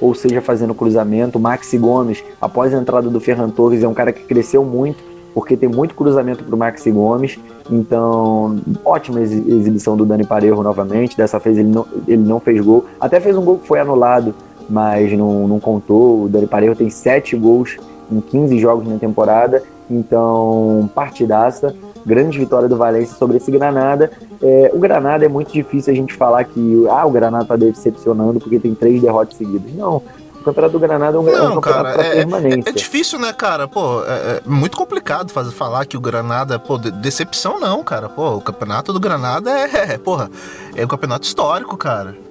ou 0.00 0.14
seja 0.14 0.40
fazendo 0.40 0.74
cruzamento. 0.74 1.38
Maxi 1.38 1.78
Gomes, 1.78 2.24
após 2.40 2.74
a 2.74 2.78
entrada 2.78 3.08
do 3.08 3.20
Ferran 3.20 3.50
Torres, 3.50 3.82
é 3.82 3.88
um 3.88 3.94
cara 3.94 4.12
que 4.12 4.22
cresceu 4.22 4.64
muito 4.64 5.07
porque 5.34 5.56
tem 5.56 5.68
muito 5.68 5.94
cruzamento 5.94 6.44
para 6.44 6.54
o 6.54 6.58
Maxi 6.58 6.90
Gomes. 6.90 7.38
Então, 7.70 8.60
ótima 8.84 9.20
exibição 9.20 9.96
do 9.96 10.04
Dani 10.04 10.26
Parejo 10.26 10.62
novamente. 10.62 11.16
Dessa 11.16 11.38
vez 11.38 11.58
ele 11.58 11.68
não, 11.68 11.86
ele 12.06 12.22
não 12.22 12.40
fez 12.40 12.60
gol. 12.60 12.84
Até 13.00 13.20
fez 13.20 13.36
um 13.36 13.44
gol 13.44 13.58
que 13.58 13.66
foi 13.66 13.78
anulado, 13.78 14.34
mas 14.68 15.12
não, 15.12 15.46
não 15.46 15.60
contou. 15.60 16.24
O 16.24 16.28
Dani 16.28 16.46
Parejo 16.46 16.74
tem 16.74 16.90
sete 16.90 17.36
gols 17.36 17.76
em 18.10 18.20
15 18.20 18.58
jogos 18.58 18.88
na 18.88 18.98
temporada. 18.98 19.62
Então, 19.90 20.88
partidaça. 20.94 21.74
Grande 22.06 22.38
vitória 22.38 22.68
do 22.68 22.76
Valência 22.76 23.16
sobre 23.16 23.36
esse 23.36 23.50
Granada. 23.50 24.10
É, 24.42 24.70
o 24.72 24.78
Granada 24.78 25.24
é 25.24 25.28
muito 25.28 25.52
difícil 25.52 25.92
a 25.92 25.96
gente 25.96 26.14
falar 26.14 26.44
que 26.44 26.86
ah, 26.88 27.04
o 27.04 27.10
Granada 27.10 27.44
está 27.44 27.56
decepcionando 27.56 28.40
porque 28.40 28.58
tem 28.58 28.74
três 28.74 29.00
derrotas 29.02 29.36
seguidas. 29.36 29.72
Não, 29.74 30.02
campeonato 30.48 30.72
do 30.72 30.78
Granada 30.78 31.16
é 31.16 31.20
um, 31.20 31.22
não, 31.22 31.32
é 31.32 31.48
um 31.48 31.60
campeonato 31.60 31.96
cara, 31.96 32.08
é, 32.08 32.14
permanência. 32.16 32.70
É, 32.70 32.72
difícil, 32.72 33.18
né, 33.18 33.32
cara? 33.32 33.66
Pô, 33.66 34.04
é, 34.04 34.06
é, 34.06 34.42
muito 34.44 34.76
complicado 34.76 35.30
fazer, 35.30 35.52
falar 35.52 35.86
que 35.86 35.96
o 35.96 36.00
Granada, 36.00 36.58
pô, 36.58 36.78
de, 36.78 36.90
decepção 36.90 37.58
não, 37.58 37.82
cara. 37.82 38.08
Pô, 38.08 38.36
o 38.36 38.40
campeonato 38.40 38.92
do 38.92 39.00
Granada 39.00 39.50
é, 39.50 39.94
é, 39.94 39.98
porra, 39.98 40.30
é 40.74 40.84
um 40.84 40.88
campeonato 40.88 41.26
histórico, 41.26 41.76
cara. 41.76 42.27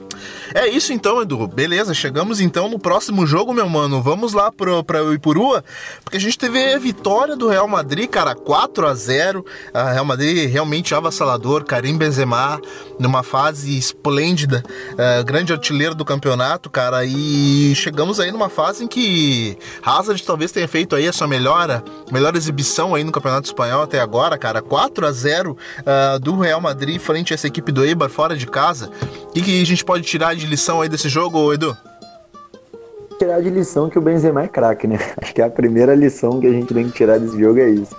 É 0.53 0.67
isso 0.67 0.93
então, 0.93 1.21
Edu. 1.21 1.47
Beleza, 1.47 1.93
chegamos 1.93 2.39
então 2.39 2.69
no 2.69 2.79
próximo 2.79 3.25
jogo, 3.25 3.53
meu 3.53 3.69
mano. 3.69 4.01
Vamos 4.01 4.33
lá 4.33 4.51
pro, 4.51 4.83
pra 4.83 5.01
Ipurua, 5.13 5.63
porque 6.03 6.17
a 6.17 6.19
gente 6.19 6.37
teve 6.37 6.73
a 6.73 6.79
vitória 6.79 7.35
do 7.35 7.47
Real 7.47 7.67
Madrid, 7.67 8.09
cara, 8.09 8.35
4 8.35 8.87
a 8.87 8.93
0 8.93 9.45
A 9.73 9.91
Real 9.91 10.05
Madrid 10.05 10.49
realmente 10.49 10.93
avassalador, 10.95 11.65
Karim 11.65 11.97
Benzema 11.97 12.59
numa 12.99 13.23
fase 13.23 13.77
esplêndida, 13.77 14.63
uh, 14.93 15.23
grande 15.23 15.53
artilheiro 15.53 15.93
do 15.93 16.05
campeonato, 16.05 16.69
cara, 16.69 17.05
e 17.05 17.73
chegamos 17.75 18.19
aí 18.19 18.31
numa 18.31 18.49
fase 18.49 18.83
em 18.83 18.87
que 18.87 19.57
Hazard 19.83 20.23
talvez 20.23 20.51
tenha 20.51 20.67
feito 20.67 20.95
aí 20.95 21.07
a 21.07 21.13
sua 21.13 21.27
melhor, 21.27 21.83
melhor 22.11 22.35
exibição 22.35 22.95
aí 22.95 23.03
no 23.03 23.11
Campeonato 23.11 23.47
Espanhol 23.47 23.83
até 23.83 23.99
agora, 23.99 24.37
cara, 24.37 24.61
4 24.61 25.05
a 25.05 25.11
0 25.11 25.51
uh, 25.51 25.57
ah, 25.85 26.17
do 26.17 26.39
Real 26.39 26.61
Madrid 26.61 26.99
frente 26.99 27.33
a 27.33 27.35
essa 27.35 27.47
equipe 27.47 27.71
do 27.71 27.83
Eibar 27.83 28.09
fora 28.09 28.35
de 28.35 28.47
casa. 28.47 28.89
O 29.29 29.33
que, 29.33 29.41
que 29.41 29.61
a 29.61 29.65
gente 29.65 29.83
pode 29.83 30.03
tirar 30.03 30.36
de 30.37 30.45
lição 30.45 30.81
aí 30.81 30.89
desse 30.89 31.09
jogo, 31.09 31.53
Edu? 31.53 31.75
Tirar 33.17 33.41
de 33.41 33.49
lição 33.49 33.89
que 33.89 33.97
o 33.97 34.01
Benzema 34.01 34.43
é 34.43 34.47
craque, 34.47 34.87
né? 34.87 34.99
Acho 35.21 35.33
que 35.33 35.41
é 35.41 35.45
a 35.45 35.49
primeira 35.49 35.95
lição 35.95 36.39
que 36.39 36.47
a 36.47 36.51
gente 36.51 36.73
tem 36.73 36.85
que 36.85 36.91
tirar 36.91 37.19
desse 37.19 37.39
jogo 37.39 37.59
é 37.59 37.69
isso. 37.69 37.95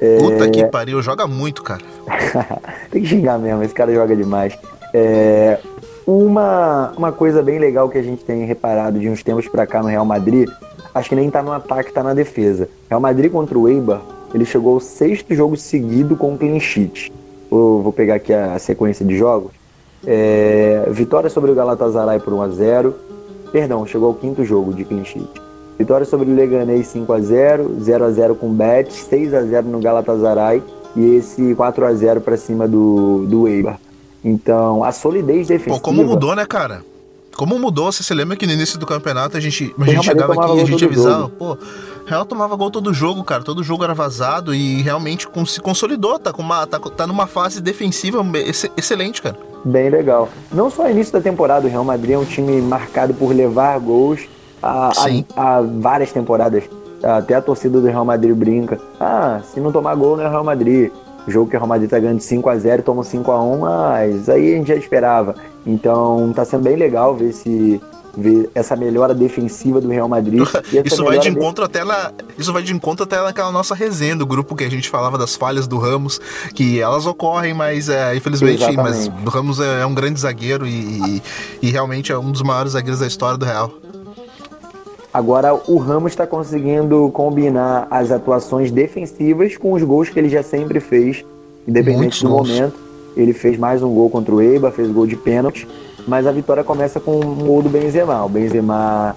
É... 0.00 0.18
Puta 0.18 0.48
que 0.50 0.64
pariu, 0.66 1.02
joga 1.02 1.26
muito, 1.26 1.62
cara. 1.62 1.82
tem 2.90 3.02
que 3.02 3.08
xingar 3.08 3.38
mesmo, 3.38 3.62
esse 3.62 3.74
cara 3.74 3.92
joga 3.92 4.14
demais. 4.14 4.58
É... 4.92 5.58
Uma, 6.06 6.92
uma 6.96 7.12
coisa 7.12 7.42
bem 7.42 7.58
legal 7.58 7.88
que 7.88 7.98
a 7.98 8.02
gente 8.02 8.24
tem 8.24 8.44
reparado 8.44 8.98
de 8.98 9.08
uns 9.08 9.22
tempos 9.22 9.46
pra 9.46 9.66
cá 9.66 9.82
no 9.82 9.88
Real 9.88 10.04
Madrid, 10.04 10.48
acho 10.94 11.08
que 11.08 11.14
nem 11.14 11.30
tá 11.30 11.42
no 11.42 11.52
ataque, 11.52 11.92
tá 11.92 12.02
na 12.02 12.14
defesa. 12.14 12.68
Real 12.88 13.00
Madrid 13.00 13.30
contra 13.30 13.56
o 13.56 13.68
Eibar, 13.68 14.00
ele 14.34 14.44
chegou 14.44 14.74
ao 14.74 14.80
sexto 14.80 15.34
jogo 15.34 15.56
seguido 15.56 16.16
com 16.16 16.36
clean 16.36 16.58
sheet. 16.58 17.12
Eu 17.50 17.80
vou 17.82 17.92
pegar 17.92 18.16
aqui 18.16 18.32
a 18.32 18.58
sequência 18.58 19.04
de 19.04 19.16
jogos. 19.16 19.59
É, 20.06 20.88
vitória 20.90 21.28
sobre 21.28 21.50
o 21.50 21.54
Galatasaray 21.54 22.20
por 22.20 22.32
1 22.32 22.42
a 22.42 22.48
0 22.48 22.94
Perdão, 23.52 23.84
chegou 23.84 24.08
ao 24.08 24.14
quinto 24.14 24.44
jogo 24.44 24.72
de 24.72 24.84
clean 24.84 25.04
sheet. 25.04 25.28
Vitória 25.78 26.06
sobre 26.06 26.30
o 26.30 26.34
Leganés 26.34 26.86
5 26.88 27.12
a 27.12 27.20
0 27.20 27.76
0 27.80 28.04
a 28.04 28.10
0 28.10 28.34
com 28.34 28.50
o 28.50 28.52
Betis, 28.52 29.06
6 29.08 29.34
a 29.34 29.42
0 29.42 29.68
no 29.68 29.80
Galatasaray 29.80 30.62
e 30.96 31.16
esse 31.16 31.54
4 31.54 31.84
a 31.84 31.94
0 31.94 32.20
para 32.20 32.36
cima 32.36 32.68
do, 32.68 33.26
do 33.26 33.48
Eibar. 33.48 33.78
Então, 34.24 34.84
a 34.84 34.92
solidez 34.92 35.48
defensiva... 35.48 35.76
Pô, 35.76 35.80
como 35.80 36.04
mudou, 36.04 36.36
né, 36.36 36.44
cara? 36.46 36.84
Como 37.36 37.58
mudou, 37.58 37.90
você 37.90 38.02
se 38.02 38.12
lembra 38.12 38.36
que 38.36 38.46
no 38.46 38.52
início 38.52 38.78
do 38.78 38.86
campeonato 38.86 39.36
a 39.36 39.40
gente, 39.40 39.74
a 39.78 39.84
gente 39.84 40.04
chegava 40.04 40.34
aqui 40.34 40.58
e 40.58 40.60
a 40.60 40.64
gente 40.64 40.84
avisava, 40.84 41.28
pô, 41.28 41.56
Real 42.06 42.26
tomava 42.26 42.54
gol 42.56 42.70
todo 42.70 42.92
jogo, 42.92 43.24
cara, 43.24 43.42
todo 43.42 43.62
jogo 43.62 43.82
era 43.82 43.94
vazado 43.94 44.54
e 44.54 44.82
realmente 44.82 45.26
se 45.46 45.60
consolidou, 45.60 46.18
tá, 46.18 46.32
com 46.32 46.42
uma, 46.42 46.66
tá, 46.66 46.78
tá 46.78 47.06
numa 47.06 47.26
fase 47.26 47.60
defensiva 47.60 48.22
excelente, 48.76 49.22
cara 49.22 49.49
bem 49.64 49.90
legal. 49.90 50.28
Não 50.52 50.70
só 50.70 50.88
início 50.88 51.12
da 51.12 51.20
temporada, 51.20 51.66
o 51.66 51.70
Real 51.70 51.84
Madrid 51.84 52.14
é 52.14 52.18
um 52.18 52.24
time 52.24 52.60
marcado 52.60 53.14
por 53.14 53.34
levar 53.34 53.78
gols 53.78 54.28
há, 54.62 54.90
há, 55.36 55.60
várias 55.60 56.12
temporadas. 56.12 56.64
Até 57.02 57.34
a 57.34 57.40
torcida 57.40 57.80
do 57.80 57.86
Real 57.86 58.04
Madrid 58.04 58.34
brinca. 58.34 58.78
Ah, 58.98 59.40
se 59.42 59.60
não 59.60 59.72
tomar 59.72 59.94
gol 59.94 60.16
não 60.16 60.24
é 60.24 60.28
Real 60.28 60.44
Madrid. 60.44 60.90
O 61.26 61.30
jogo 61.30 61.50
que 61.50 61.56
o 61.56 61.58
Real 61.58 61.68
Madrid 61.68 61.88
tá 61.88 61.98
ganhando 61.98 62.18
de 62.18 62.24
5 62.24 62.48
a 62.48 62.56
0 62.56 62.82
toma 62.82 63.04
5 63.04 63.30
a 63.30 63.42
1 63.42 63.58
mas 63.58 64.28
aí 64.28 64.54
a 64.54 64.56
gente 64.56 64.68
já 64.68 64.76
esperava. 64.76 65.34
Então 65.66 66.32
tá 66.34 66.44
sendo 66.44 66.64
bem 66.64 66.76
legal 66.76 67.14
ver 67.14 67.30
esse, 67.30 67.80
ver 68.16 68.50
essa 68.54 68.76
melhora 68.76 69.14
defensiva 69.14 69.80
do 69.80 69.88
Real 69.88 70.08
Madrid. 70.08 70.42
isso 70.84 71.04
vai 71.04 71.18
de 71.18 71.28
encontro 71.28 71.64
até 71.64 71.84
na, 71.84 72.12
isso 72.38 72.52
vai 72.52 72.62
de 72.62 72.72
encontro 72.72 73.04
até 73.04 73.20
naquela 73.22 73.52
nossa 73.52 73.74
resenha 73.74 74.16
do 74.16 74.26
grupo 74.26 74.54
que 74.54 74.64
a 74.64 74.70
gente 74.70 74.88
falava 74.88 75.16
das 75.16 75.36
falhas 75.36 75.66
do 75.66 75.78
Ramos, 75.78 76.20
que 76.54 76.80
elas 76.80 77.06
ocorrem, 77.06 77.54
mas 77.54 77.88
é, 77.88 78.14
infelizmente, 78.14 78.64
mas 78.76 79.08
o 79.08 79.30
Ramos 79.30 79.60
é, 79.60 79.82
é, 79.82 79.86
um 79.86 79.94
grande 79.94 80.20
zagueiro 80.20 80.66
e, 80.66 80.70
e, 80.70 81.22
e 81.62 81.70
realmente 81.70 82.12
é 82.12 82.18
um 82.18 82.30
dos 82.30 82.42
maiores 82.42 82.72
zagueiros 82.72 83.00
da 83.00 83.06
história 83.06 83.38
do 83.38 83.44
Real. 83.44 83.72
Agora 85.12 85.54
o 85.66 85.76
Ramos 85.78 86.12
está 86.12 86.26
conseguindo 86.26 87.10
combinar 87.12 87.88
as 87.90 88.12
atuações 88.12 88.70
defensivas 88.70 89.56
com 89.56 89.72
os 89.72 89.82
gols 89.82 90.08
que 90.08 90.18
ele 90.18 90.28
já 90.28 90.42
sempre 90.42 90.78
fez, 90.78 91.24
independente 91.66 91.98
Muitos 91.98 92.22
do 92.22 92.28
gols. 92.28 92.48
momento. 92.48 92.90
Ele 93.16 93.32
fez 93.32 93.58
mais 93.58 93.82
um 93.82 93.92
gol 93.92 94.08
contra 94.08 94.32
o 94.32 94.40
Eibar, 94.40 94.70
fez 94.70 94.88
gol 94.88 95.06
de 95.06 95.16
pênalti 95.16 95.66
mas 96.10 96.26
a 96.26 96.32
vitória 96.32 96.64
começa 96.64 96.98
com 96.98 97.20
um 97.20 97.36
gol 97.36 97.62
do 97.62 97.68
Benzema. 97.68 98.24
O 98.24 98.28
Benzema, 98.28 99.14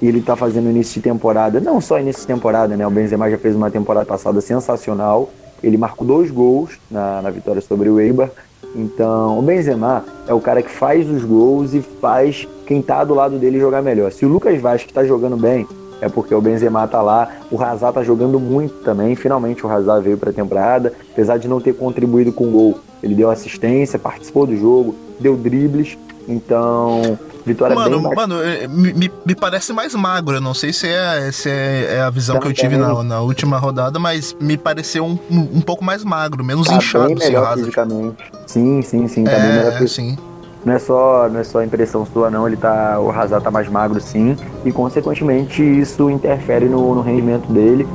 ele 0.00 0.22
tá 0.22 0.36
fazendo 0.36 0.70
início 0.70 0.94
de 0.94 1.00
temporada, 1.00 1.58
não 1.58 1.80
só 1.80 1.98
início 1.98 2.20
de 2.20 2.28
temporada, 2.28 2.76
né? 2.76 2.86
O 2.86 2.90
Benzema 2.90 3.28
já 3.28 3.36
fez 3.36 3.56
uma 3.56 3.68
temporada 3.68 4.06
passada 4.06 4.40
sensacional. 4.40 5.28
Ele 5.60 5.76
marcou 5.76 6.06
dois 6.06 6.30
gols 6.30 6.78
na, 6.88 7.20
na 7.20 7.30
vitória 7.30 7.60
sobre 7.60 7.88
o 7.88 7.98
Eibar. 7.98 8.30
Então, 8.76 9.36
o 9.36 9.42
Benzema 9.42 10.04
é 10.28 10.32
o 10.32 10.40
cara 10.40 10.62
que 10.62 10.70
faz 10.70 11.10
os 11.10 11.24
gols 11.24 11.74
e 11.74 11.80
faz 11.80 12.46
quem 12.64 12.80
tá 12.80 13.02
do 13.02 13.12
lado 13.12 13.40
dele 13.40 13.58
jogar 13.58 13.82
melhor. 13.82 14.12
Se 14.12 14.24
o 14.24 14.28
Lucas 14.28 14.60
Vaz 14.60 14.84
que 14.84 14.92
tá 14.92 15.02
jogando 15.02 15.36
bem, 15.36 15.66
é 16.00 16.08
porque 16.08 16.32
o 16.32 16.40
Benzema 16.40 16.86
tá 16.86 17.02
lá, 17.02 17.28
o 17.50 17.60
Hazard 17.60 17.92
tá 17.92 18.04
jogando 18.04 18.38
muito 18.38 18.84
também. 18.84 19.16
Finalmente 19.16 19.66
o 19.66 19.68
Hazard 19.68 20.04
veio 20.04 20.16
para 20.16 20.30
a 20.30 20.32
temporada, 20.32 20.92
apesar 21.10 21.38
de 21.38 21.48
não 21.48 21.60
ter 21.60 21.74
contribuído 21.74 22.32
com 22.32 22.52
gol. 22.52 22.78
Ele 23.02 23.16
deu 23.16 23.30
assistência, 23.30 23.98
participou 23.98 24.46
do 24.46 24.56
jogo, 24.56 24.94
deu 25.18 25.36
dribles. 25.36 25.98
Então, 26.28 27.18
vitória 27.44 27.74
mano, 27.74 28.02
bem 28.02 28.14
Mano, 28.14 28.42
é, 28.42 28.66
me, 28.66 29.10
me 29.24 29.34
parece 29.34 29.72
mais 29.72 29.94
magro. 29.94 30.36
Eu 30.36 30.40
não 30.40 30.54
sei 30.54 30.72
se 30.72 30.88
é, 30.88 31.30
se 31.30 31.48
é, 31.48 31.96
é 31.96 32.00
a 32.00 32.10
visão 32.10 32.36
Também. 32.36 32.52
que 32.52 32.60
eu 32.60 32.64
tive 32.64 32.76
na, 32.76 33.02
na 33.02 33.20
última 33.20 33.58
rodada, 33.58 33.98
mas 33.98 34.36
me 34.40 34.56
pareceu 34.56 35.04
um, 35.04 35.18
um, 35.30 35.60
pouco 35.60 35.84
mais 35.84 36.02
magro, 36.02 36.44
menos 36.44 36.66
tá 36.66 36.76
inchado. 36.76 37.06
Bem 37.06 37.16
melhor 37.16 37.54
fisicamente. 37.54 38.24
Sim, 38.46 38.82
sim, 38.82 39.06
sim. 39.06 39.24
Tá 39.24 39.32
é, 39.32 39.40
bem 39.40 39.52
melhor 39.52 39.88
sim. 39.88 40.16
Não 40.64 40.74
é, 40.74 40.80
só, 40.80 41.28
não 41.28 41.38
é 41.38 41.44
só 41.44 41.62
impressão 41.62 42.04
sua, 42.04 42.28
não. 42.28 42.44
Ele 42.44 42.56
tá, 42.56 42.98
o 42.98 43.08
Hazard 43.08 43.44
tá 43.44 43.52
mais 43.52 43.68
magro, 43.68 44.00
sim. 44.00 44.36
E, 44.64 44.72
consequentemente, 44.72 45.62
isso 45.62 46.10
interfere 46.10 46.64
no, 46.64 46.92
no 46.92 47.02
rendimento 47.02 47.46
dele. 47.52 47.86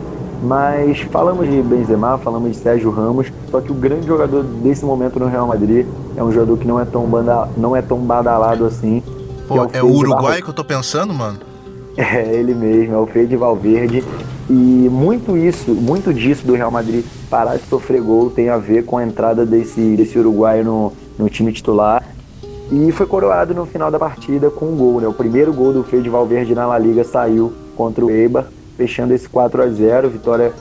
Mas 0.42 1.00
falamos 1.02 1.48
de 1.48 1.62
Benzema, 1.62 2.18
falamos 2.18 2.52
de 2.52 2.58
Sérgio 2.58 2.90
Ramos, 2.90 3.32
só 3.52 3.62
que 3.62 3.72
o 3.72 3.76
grande 3.76 4.08
jogador 4.08 4.44
desse 4.44 4.84
momento 4.84 5.20
no 5.20 5.28
Real 5.28 5.46
Madrid 5.46 5.86
é 6.18 6.24
um 6.24 6.32
jogador 6.32 6.58
que 6.58 6.68
não 6.68 6.80
é 6.80 6.86
tão, 6.86 7.06
banda, 7.06 7.48
não 7.56 7.76
é 7.76 7.82
tão 7.82 8.00
badalado 8.00 8.66
assim. 8.66 9.04
Pô, 9.48 9.58
é 9.58 9.62
o, 9.62 9.70
é 9.74 9.84
o 9.84 9.92
Uruguai 9.92 10.42
que 10.42 10.50
eu 10.50 10.54
tô 10.54 10.64
pensando, 10.64 11.14
mano? 11.14 11.40
É 11.98 12.34
ele 12.34 12.54
mesmo, 12.54 12.96
é 12.96 12.98
o 12.98 13.06
Fede 13.06 13.36
Valverde. 13.36 14.02
E 14.50 14.54
muito 14.54 15.38
isso, 15.38 15.72
muito 15.72 16.14
disso 16.14 16.48
do 16.48 16.54
Real 16.54 16.72
Madrid 16.72 17.06
parar 17.30 17.58
de 17.58 17.64
sofrer 17.68 18.02
gol 18.02 18.30
tem 18.30 18.48
a 18.48 18.58
ver 18.58 18.86
com 18.86 18.98
a 18.98 19.04
entrada 19.04 19.46
desse, 19.46 19.98
desse 19.98 20.18
uruguaio 20.18 20.64
no, 20.64 20.94
no 21.20 21.30
time 21.30 21.52
titular. 21.52 22.02
E 22.72 22.94
foi 22.94 23.06
coroado 23.06 23.54
no 23.54 23.66
final 23.66 23.92
da 23.92 24.00
partida 24.00 24.50
com 24.50 24.68
um 24.68 24.78
gol, 24.78 25.02
né? 25.02 25.08
O 25.08 25.14
primeiro 25.14 25.54
gol 25.54 25.74
do 25.74 25.84
Fede 25.84 26.10
Valverde 26.10 26.56
na 26.56 26.66
La 26.66 26.80
Liga 26.80 27.04
saiu 27.04 27.52
contra 27.76 28.06
o 28.06 28.10
Eibar 28.10 28.46
fechando 28.78 29.14
esse 29.14 29.28
4 29.28 29.64
a 29.64 29.68
0 29.68 30.10
vitória, 30.10 30.54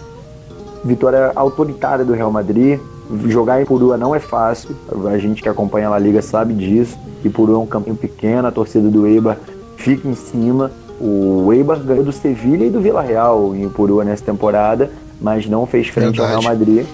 vitória 0.84 1.32
autoritária 1.34 2.04
do 2.04 2.12
Real 2.12 2.30
Madrid. 2.30 2.78
Jogar 3.26 3.60
em 3.60 3.64
Purua 3.64 3.96
não 3.96 4.14
é 4.14 4.20
fácil, 4.20 4.76
a 5.10 5.18
gente 5.18 5.42
que 5.42 5.48
acompanha 5.48 5.88
a 5.90 5.98
Liga 5.98 6.22
sabe 6.22 6.54
disso. 6.54 6.96
E 7.24 7.28
Purua 7.28 7.56
é 7.56 7.58
um 7.58 7.66
campinho 7.66 7.96
pequeno, 7.96 8.46
a 8.46 8.52
torcida 8.52 8.88
do 8.88 9.06
Eibar 9.06 9.36
fica 9.76 10.06
em 10.06 10.14
cima. 10.14 10.70
O 11.00 11.52
Eibar 11.52 11.78
ganhou 11.80 12.04
do 12.04 12.12
Sevilha 12.12 12.66
e 12.66 12.70
do 12.70 12.80
Vila 12.80 13.02
Real 13.02 13.54
em 13.56 13.68
Purua 13.68 14.04
nessa 14.04 14.24
temporada, 14.24 14.90
mas 15.20 15.46
não 15.46 15.66
fez 15.66 15.88
frente 15.88 16.18
Verdade. 16.18 16.20
ao 16.20 16.40
Real 16.40 16.42
Madrid. 16.42 16.86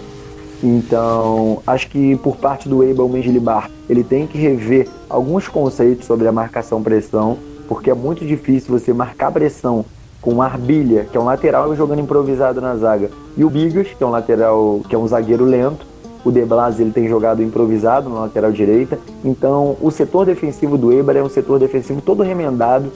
Então, 0.63 1.63
acho 1.67 1.89
que 1.91 2.17
por 2.17 2.37
parte 2.37 2.69
do 2.69 2.83
Eibar, 2.83 3.05
o 3.05 3.09
Mengilibar, 3.09 3.71
ele 3.89 4.03
tem 4.03 4.27
que 4.27 4.39
rever 4.39 4.89
alguns 5.09 5.49
conceitos 5.49 6.07
sobre 6.07 6.27
a 6.27 6.33
marcação-pressão, 6.33 7.37
porque 7.69 7.91
é 7.91 7.95
muito 7.95 8.25
difícil 8.25 8.79
você 8.79 8.93
marcar 8.93 9.31
pressão 9.31 9.85
com 10.27 10.35
o 10.35 10.43
Arbilha, 10.43 11.05
que 11.05 11.17
é 11.17 11.21
um 11.21 11.25
lateral 11.25 11.73
jogando 11.77 12.01
improvisado 12.01 12.61
na 12.61 12.75
zaga, 12.75 13.11
e 13.37 13.45
o 13.45 13.49
Bigas, 13.49 13.87
que 13.97 14.03
é 14.03 14.07
um 14.07 14.11
lateral, 14.11 14.81
que 14.89 14.93
é 14.93 14.99
um 14.99 15.07
zagueiro 15.07 15.45
lento. 15.45 15.87
O 16.25 16.33
De 16.33 16.45
Blas 16.45 16.81
ele 16.81 16.91
tem 16.91 17.07
jogado 17.07 17.41
improvisado 17.41 18.11
na 18.11 18.23
lateral 18.23 18.51
direita. 18.51 18.99
Então, 19.25 19.77
o 19.81 19.89
setor 19.93 20.27
defensivo 20.27 20.77
do 20.77 20.93
Eibar 20.93 21.17
é 21.17 21.23
um 21.23 21.29
setor 21.29 21.61
defensivo 21.61 22.03
todo 22.03 22.25
remendado 22.25 22.91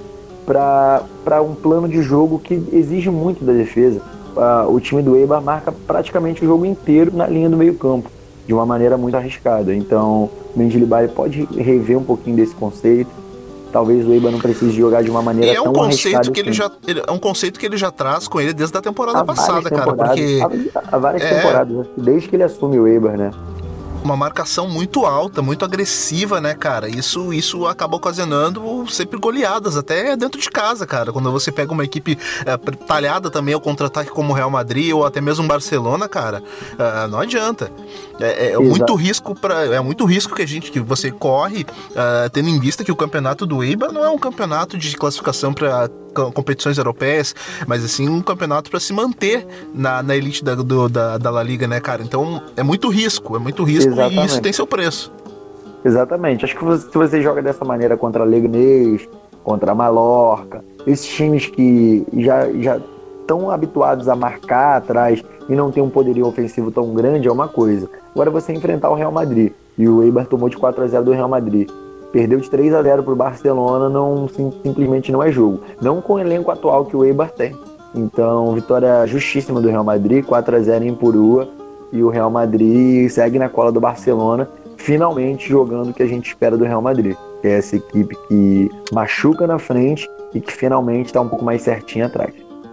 para 0.45 1.41
um 1.41 1.55
plano 1.55 1.89
de 1.89 2.03
jogo 2.03 2.41
que 2.41 2.55
exige 2.73 3.11
muito 3.11 3.45
da 3.45 3.53
defesa. 3.53 4.03
Uh, 4.37 4.75
o 4.75 4.81
time 4.81 5.01
do 5.01 5.15
Eibar 5.15 5.41
marca 5.41 5.73
praticamente 5.87 6.45
o 6.45 6.49
jogo 6.49 6.67
inteiro 6.67 7.15
na 7.15 7.29
linha 7.29 7.49
do 7.49 7.57
meio-campo, 7.57 8.11
de 8.45 8.53
uma 8.53 8.67
maneira 8.67 8.97
muito 8.97 9.17
arriscada. 9.17 9.73
Então, 9.73 10.29
o 10.53 10.59
Mendilibar 10.59 11.09
pode 11.11 11.45
rever 11.57 11.97
um 11.97 12.03
pouquinho 12.03 12.35
desse 12.35 12.57
conceito 12.57 13.21
talvez 13.71 14.07
o 14.07 14.13
Eibar 14.13 14.33
não 14.33 14.39
precise 14.39 14.73
jogar 14.73 15.03
de 15.03 15.11
uma 15.11 15.23
maneira 15.23 15.53
e 15.53 15.57
é 15.57 15.61
um 15.61 15.73
conceito 15.73 16.33
que 16.33 16.41
ele 16.41 16.51
assim. 16.51 16.59
já 16.59 16.71
ele, 16.87 17.03
é 17.07 17.13
um 17.13 17.19
conceito 17.19 17.59
que 17.59 17.67
ele 17.67 17.77
já 17.77 17.91
traz 17.91 18.29
com 18.29 18.41
ele 18.41 18.53
desde 18.53 18.77
a 18.77 18.81
temporada 18.83 19.21
há 19.21 19.25
passada, 19.25 19.71
cara, 19.71 19.95
porque 19.95 20.41
há, 20.75 20.97
há 20.97 20.99
várias 20.99 21.23
é... 21.23 21.35
temporadas, 21.35 21.87
desde 21.97 22.29
que 22.29 22.37
ele 22.37 22.43
assume 22.43 22.79
o 22.79 22.87
Eibar, 22.87 23.17
né? 23.17 23.31
Uma 24.03 24.17
marcação 24.17 24.69
muito 24.69 25.05
alta, 25.05 25.43
muito 25.43 25.65
agressiva, 25.65 26.41
né, 26.41 26.55
cara? 26.55 26.89
Isso, 26.89 27.33
isso 27.33 27.67
acaba 27.67 27.97
ocasionando 27.97 28.85
sempre 28.89 29.19
goleadas, 29.19 29.77
até 29.77 30.17
dentro 30.17 30.41
de 30.41 30.51
casa, 30.51 30.87
cara. 30.87 31.13
Quando 31.13 31.31
você 31.31 31.53
pega 31.53 31.73
uma 31.73 31.85
equipe 31.85 32.19
é, 32.45 32.57
talhada 32.87 33.31
também 33.31 33.55
ao 33.55 33.61
contra-ataque 33.61 34.11
como 34.11 34.33
o 34.33 34.37
Real 34.37 34.51
Madrid 34.51 34.93
ou 34.93 35.05
até 35.05 35.21
mesmo 35.21 35.47
Barcelona, 35.47 36.09
cara, 36.09 36.43
é, 36.79 37.07
não 37.09 37.21
adianta. 37.21 37.71
É, 38.19 38.53
é 38.53 38.59
muito 38.59 38.95
risco 38.95 39.35
para 39.35 39.65
é 39.75 39.81
muito 39.81 40.05
risco 40.05 40.35
que 40.35 40.43
a 40.43 40.47
gente 40.47 40.71
que 40.71 40.81
você 40.81 41.11
corre, 41.11 41.63
uh, 41.63 42.29
tendo 42.31 42.49
em 42.49 42.59
vista 42.61 42.85
que 42.85 42.93
o 42.93 42.97
campeonato 42.97 43.47
do 43.47 43.65
Eibar 43.65 43.93
não 43.93 44.05
é 44.05 44.11
um 44.11 44.19
campeonato 44.19 44.77
de 44.77 44.95
classificação 44.97 45.55
para 45.55 45.89
competições 46.11 46.79
europeias, 46.79 47.35
mas 47.67 47.85
assim 47.85 48.09
um 48.09 48.21
campeonato 48.21 48.71
para 48.71 48.81
se 48.81 48.93
manter 48.93 49.47
na, 49.75 50.03
na 50.03 50.17
elite 50.17 50.45
da, 50.45 50.55
do, 50.55 50.89
da, 50.89 51.19
da 51.19 51.31
La 51.31 51.43
Liga, 51.43 51.67
né, 51.67 51.81
cara? 51.81 52.03
Então 52.03 52.43
é 52.57 52.63
muito 52.63 52.89
risco, 52.89 53.37
é 53.37 53.39
muito 53.39 53.63
risco 53.63 53.93
Exatamente. 53.93 54.23
e 54.23 54.27
isso 54.27 54.43
tem 54.43 54.53
seu 54.53 54.67
preço. 54.67 55.13
Exatamente. 55.85 56.45
Acho 56.45 56.57
que 56.57 56.79
se 56.79 56.93
você 56.93 57.23
joga 57.23 57.41
dessa 57.41 57.65
maneira 57.65 57.97
contra 57.97 58.23
a 58.23 58.27
Leganês, 58.27 59.09
contra 59.43 59.73
a 59.73 59.75
Mallorca, 59.75 60.63
esses 60.87 61.07
times 61.07 61.47
que 61.47 62.07
já 62.19 62.51
já 62.53 62.81
estão 63.21 63.51
habituados 63.51 64.09
a 64.09 64.17
marcar 64.17 64.79
atrás 64.79 65.23
e 65.49 65.55
não 65.55 65.71
tem 65.71 65.83
um 65.83 65.89
poderio 65.89 66.27
ofensivo 66.27 66.71
tão 66.71 66.93
grande 66.93 67.29
é 67.29 67.33
uma 67.33 67.49
coisa. 67.49 67.89
Agora 68.13 68.31
você 68.31 68.53
enfrentar 68.53 68.91
o 68.91 68.95
Real 68.95 69.13
Madrid 69.13 69.53
e 69.79 69.89
o 69.89 70.03
Eibar 70.03 70.27
tomou 70.27 70.49
de 70.49 70.57
4 70.57 70.83
a 70.83 70.87
0 70.87 71.05
do 71.05 71.13
Real 71.13 71.29
Madrid 71.29 71.71
Perdeu 72.13 72.41
de 72.41 72.51
3 72.51 72.75
a 72.75 72.83
0 72.83 73.03
para 73.03 73.13
o 73.13 73.17
Barcelona, 73.17 73.89
não, 73.89 74.29
sim, 74.29 74.53
simplesmente 74.63 75.13
não 75.13 75.23
é 75.23 75.31
jogo. 75.31 75.61
Não 75.81 76.01
com 76.01 76.15
o 76.15 76.19
elenco 76.19 76.51
atual 76.51 76.85
que 76.85 76.97
o 76.97 77.05
Eibar 77.05 77.31
tem. 77.31 77.57
Então, 77.95 78.53
vitória 78.53 79.07
justíssima 79.07 79.61
do 79.61 79.69
Real 79.69 79.85
Madrid, 79.85 80.25
4 80.25 80.57
a 80.57 80.61
0 80.61 80.85
em 80.85 80.95
Purua. 80.95 81.49
E 81.93 82.03
o 82.03 82.09
Real 82.09 82.31
Madrid 82.31 83.09
segue 83.11 83.39
na 83.39 83.49
cola 83.49 83.73
do 83.73 83.81
Barcelona, 83.81 84.49
finalmente 84.77 85.49
jogando 85.49 85.91
o 85.91 85.95
que 85.95 86.03
a 86.03 86.07
gente 86.07 86.29
espera 86.29 86.57
do 86.57 86.65
Real 86.65 86.81
Madrid. 86.81 87.17
Que 87.43 87.49
é 87.49 87.59
essa 87.59 87.77
equipe 87.77 88.17
que 88.29 88.71
machuca 88.93 89.47
na 89.47 89.59
frente 89.59 90.09
e 90.33 90.41
que 90.41 90.53
finalmente 90.53 91.07
está 91.07 91.21
um 91.21 91.29
pouco 91.29 91.45
mais 91.45 91.63
certinha 91.63 92.07
atrás. 92.07 92.33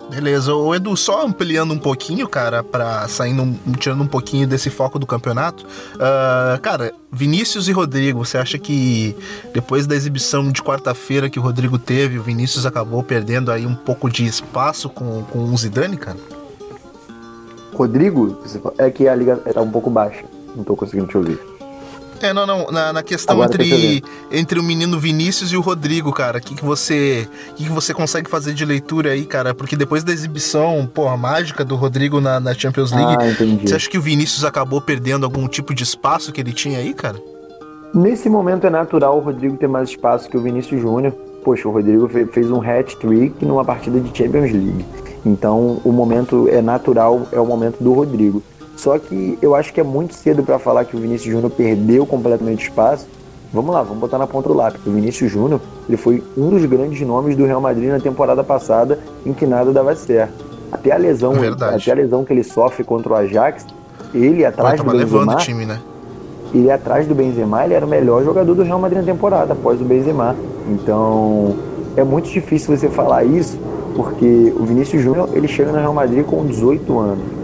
Beleza, 0.10 0.54
o 0.54 0.74
Edu, 0.74 0.96
só 0.96 1.26
ampliando 1.26 1.74
um 1.74 1.78
pouquinho, 1.78 2.28
cara, 2.30 2.64
para 2.64 3.08
saindo, 3.10 3.54
tirando 3.78 4.04
um 4.04 4.08
pouquinho 4.08 4.48
desse 4.48 4.70
foco 4.70 4.98
do 4.98 5.06
campeonato. 5.06 5.66
Uh, 5.96 6.60
cara, 6.62 6.94
Vinícius 7.12 7.68
e 7.68 7.74
Rodrigo, 7.74 8.24
você 8.24 8.38
acha 8.38 8.58
que 8.58 9.16
depois 9.54 9.86
da 9.86 9.96
exibição 9.96 10.50
de 10.50 10.64
quarta-feira 10.64 11.30
que 11.30 11.38
o 11.38 11.42
Rodrigo 11.42 11.78
teve, 11.78 12.18
o 12.18 12.24
Vinícius 12.24 12.66
acabou 12.66 13.04
perdendo 13.04 13.52
aí 13.52 13.66
um 13.66 13.76
pouco 13.76 14.10
de 14.10 14.26
espaço 14.26 14.90
com, 14.90 15.24
com 15.24 15.40
o 15.40 15.58
Zidane, 15.58 15.98
cara? 15.98 16.18
Rodrigo, 17.74 18.42
é 18.78 18.90
que 18.90 19.08
a 19.08 19.16
liga 19.16 19.36
tá 19.36 19.62
um 19.62 19.70
pouco 19.70 19.90
baixa, 19.90 20.24
não 20.56 20.64
tô 20.64 20.76
conseguindo 20.76 21.08
te 21.08 21.18
ouvir. 21.18 21.57
É, 22.22 22.34
não, 22.34 22.46
não. 22.46 22.72
Na, 22.72 22.94
na 22.94 23.04
questão 23.04 23.44
entre, 23.44 24.04
entre 24.32 24.60
o 24.60 24.64
menino 24.64 25.00
Vinícius 25.00 25.52
e 25.52 25.58
o 25.58 25.62
Rodrigo, 25.62 26.12
cara, 26.12 26.40
o 26.40 26.42
que, 26.42 26.56
que 26.56 26.66
você. 26.66 27.28
que, 27.56 27.66
que 27.66 27.72
você 27.72 27.94
consegue 27.94 28.30
fazer 28.30 28.54
de 28.54 28.66
leitura 28.66 29.12
aí, 29.12 29.26
cara? 29.26 29.54
Porque 29.54 29.76
depois 29.76 30.04
da 30.04 30.12
exibição, 30.12 30.90
porra, 30.92 31.16
mágica 31.18 31.64
do 31.64 31.76
Rodrigo 31.76 32.20
na, 32.20 32.40
na 32.40 32.54
Champions 32.54 32.92
League, 32.92 33.16
ah, 33.20 33.66
você 33.66 33.76
acha 33.76 33.90
que 33.90 33.98
o 33.98 34.02
Vinícius 34.02 34.44
acabou 34.44 34.82
perdendo 34.82 35.26
algum 35.26 35.48
tipo 35.48 35.74
de 35.74 35.84
espaço 35.84 36.32
que 36.32 36.42
ele 36.42 36.54
tinha 36.54 36.80
aí, 36.80 36.94
cara? 36.94 37.18
Nesse 37.94 38.30
momento 38.30 38.68
é 38.68 38.70
natural 38.70 39.18
o 39.18 39.22
Rodrigo 39.22 39.58
ter 39.58 39.68
mais 39.68 39.90
espaço 39.90 40.30
que 40.30 40.38
o 40.38 40.42
Vinícius 40.42 40.82
Júnior. 40.82 41.14
Poxa, 41.44 41.68
o 41.68 41.72
Rodrigo 41.72 42.08
fez 42.08 42.52
um 42.52 42.62
hat-trick 42.62 43.46
numa 43.46 43.64
partida 43.64 44.00
de 44.00 44.16
Champions 44.16 44.52
League. 44.52 44.86
Então, 45.26 45.80
o 45.84 45.92
momento 45.92 46.48
é 46.50 46.62
natural, 46.62 47.28
é 47.32 47.40
o 47.40 47.46
momento 47.46 47.82
do 47.82 47.94
Rodrigo. 47.94 48.44
Só 48.78 48.98
que 49.00 49.38
eu 49.42 49.56
acho 49.56 49.74
que 49.74 49.82
é 49.82 49.84
muito 49.84 50.14
cedo 50.14 50.44
para 50.44 50.60
falar 50.60 50.86
que 50.86 50.96
o 50.96 51.00
Vinícius 51.00 51.34
Júnior 51.34 51.52
perdeu 51.52 52.06
completamente 52.06 52.70
espaço. 52.70 53.08
Vamos 53.52 53.74
lá, 53.74 53.82
vamos 53.82 54.00
botar 54.00 54.18
na 54.18 54.28
ponta 54.28 54.48
do 54.48 54.56
lápis. 54.56 54.80
O 54.86 54.92
Vinícius 54.92 55.32
Júnior 55.32 55.60
ele 55.90 55.98
foi 55.98 56.24
um 56.38 56.50
dos 56.50 56.64
grandes 56.66 57.06
nomes 57.06 57.36
do 57.36 57.46
Real 57.46 57.60
Madrid 57.60 57.90
na 57.90 58.00
temporada 58.00 58.44
passada 58.44 59.00
em 59.26 59.34
que 59.34 59.46
nada 59.46 59.74
dava 59.74 59.96
certo. 59.96 60.46
Até 60.72 60.92
a 60.92 60.98
lesão, 60.98 61.34
até 61.74 61.92
a 61.92 61.96
lesão 61.96 62.24
que 62.24 62.32
ele 62.32 62.44
sofre 62.44 62.84
contra 62.84 63.14
o 63.14 63.16
Ajax, 63.16 63.66
ele 64.14 64.46
atrás 64.46 64.80
do 64.80 64.92
Benzema, 64.92 65.36
time, 65.36 65.66
né? 65.66 65.80
ele 66.54 66.70
atrás 66.70 67.08
do 67.08 67.16
Benzema, 67.16 67.66
ele 67.66 67.74
era 67.74 67.86
o 67.86 67.90
melhor 67.90 68.24
jogador 68.24 68.54
do 68.54 68.64
Real 68.64 68.80
Madrid 68.80 69.00
na 69.00 69.12
temporada 69.12 69.54
após 69.54 69.82
o 69.82 69.84
Benzema. 69.84 70.36
Então, 70.70 71.56
é 71.96 72.04
muito 72.04 72.30
difícil 72.30 72.76
você 72.76 72.90
falar 72.90 73.24
isso, 73.24 73.58
porque 73.96 74.54
o 74.56 74.66
Vinícius 74.66 75.02
Júnior, 75.02 75.30
ele 75.34 75.48
chega 75.48 75.72
no 75.72 75.80
Real 75.80 75.94
Madrid 75.94 76.24
com 76.26 76.46
18 76.46 77.00
anos. 77.00 77.37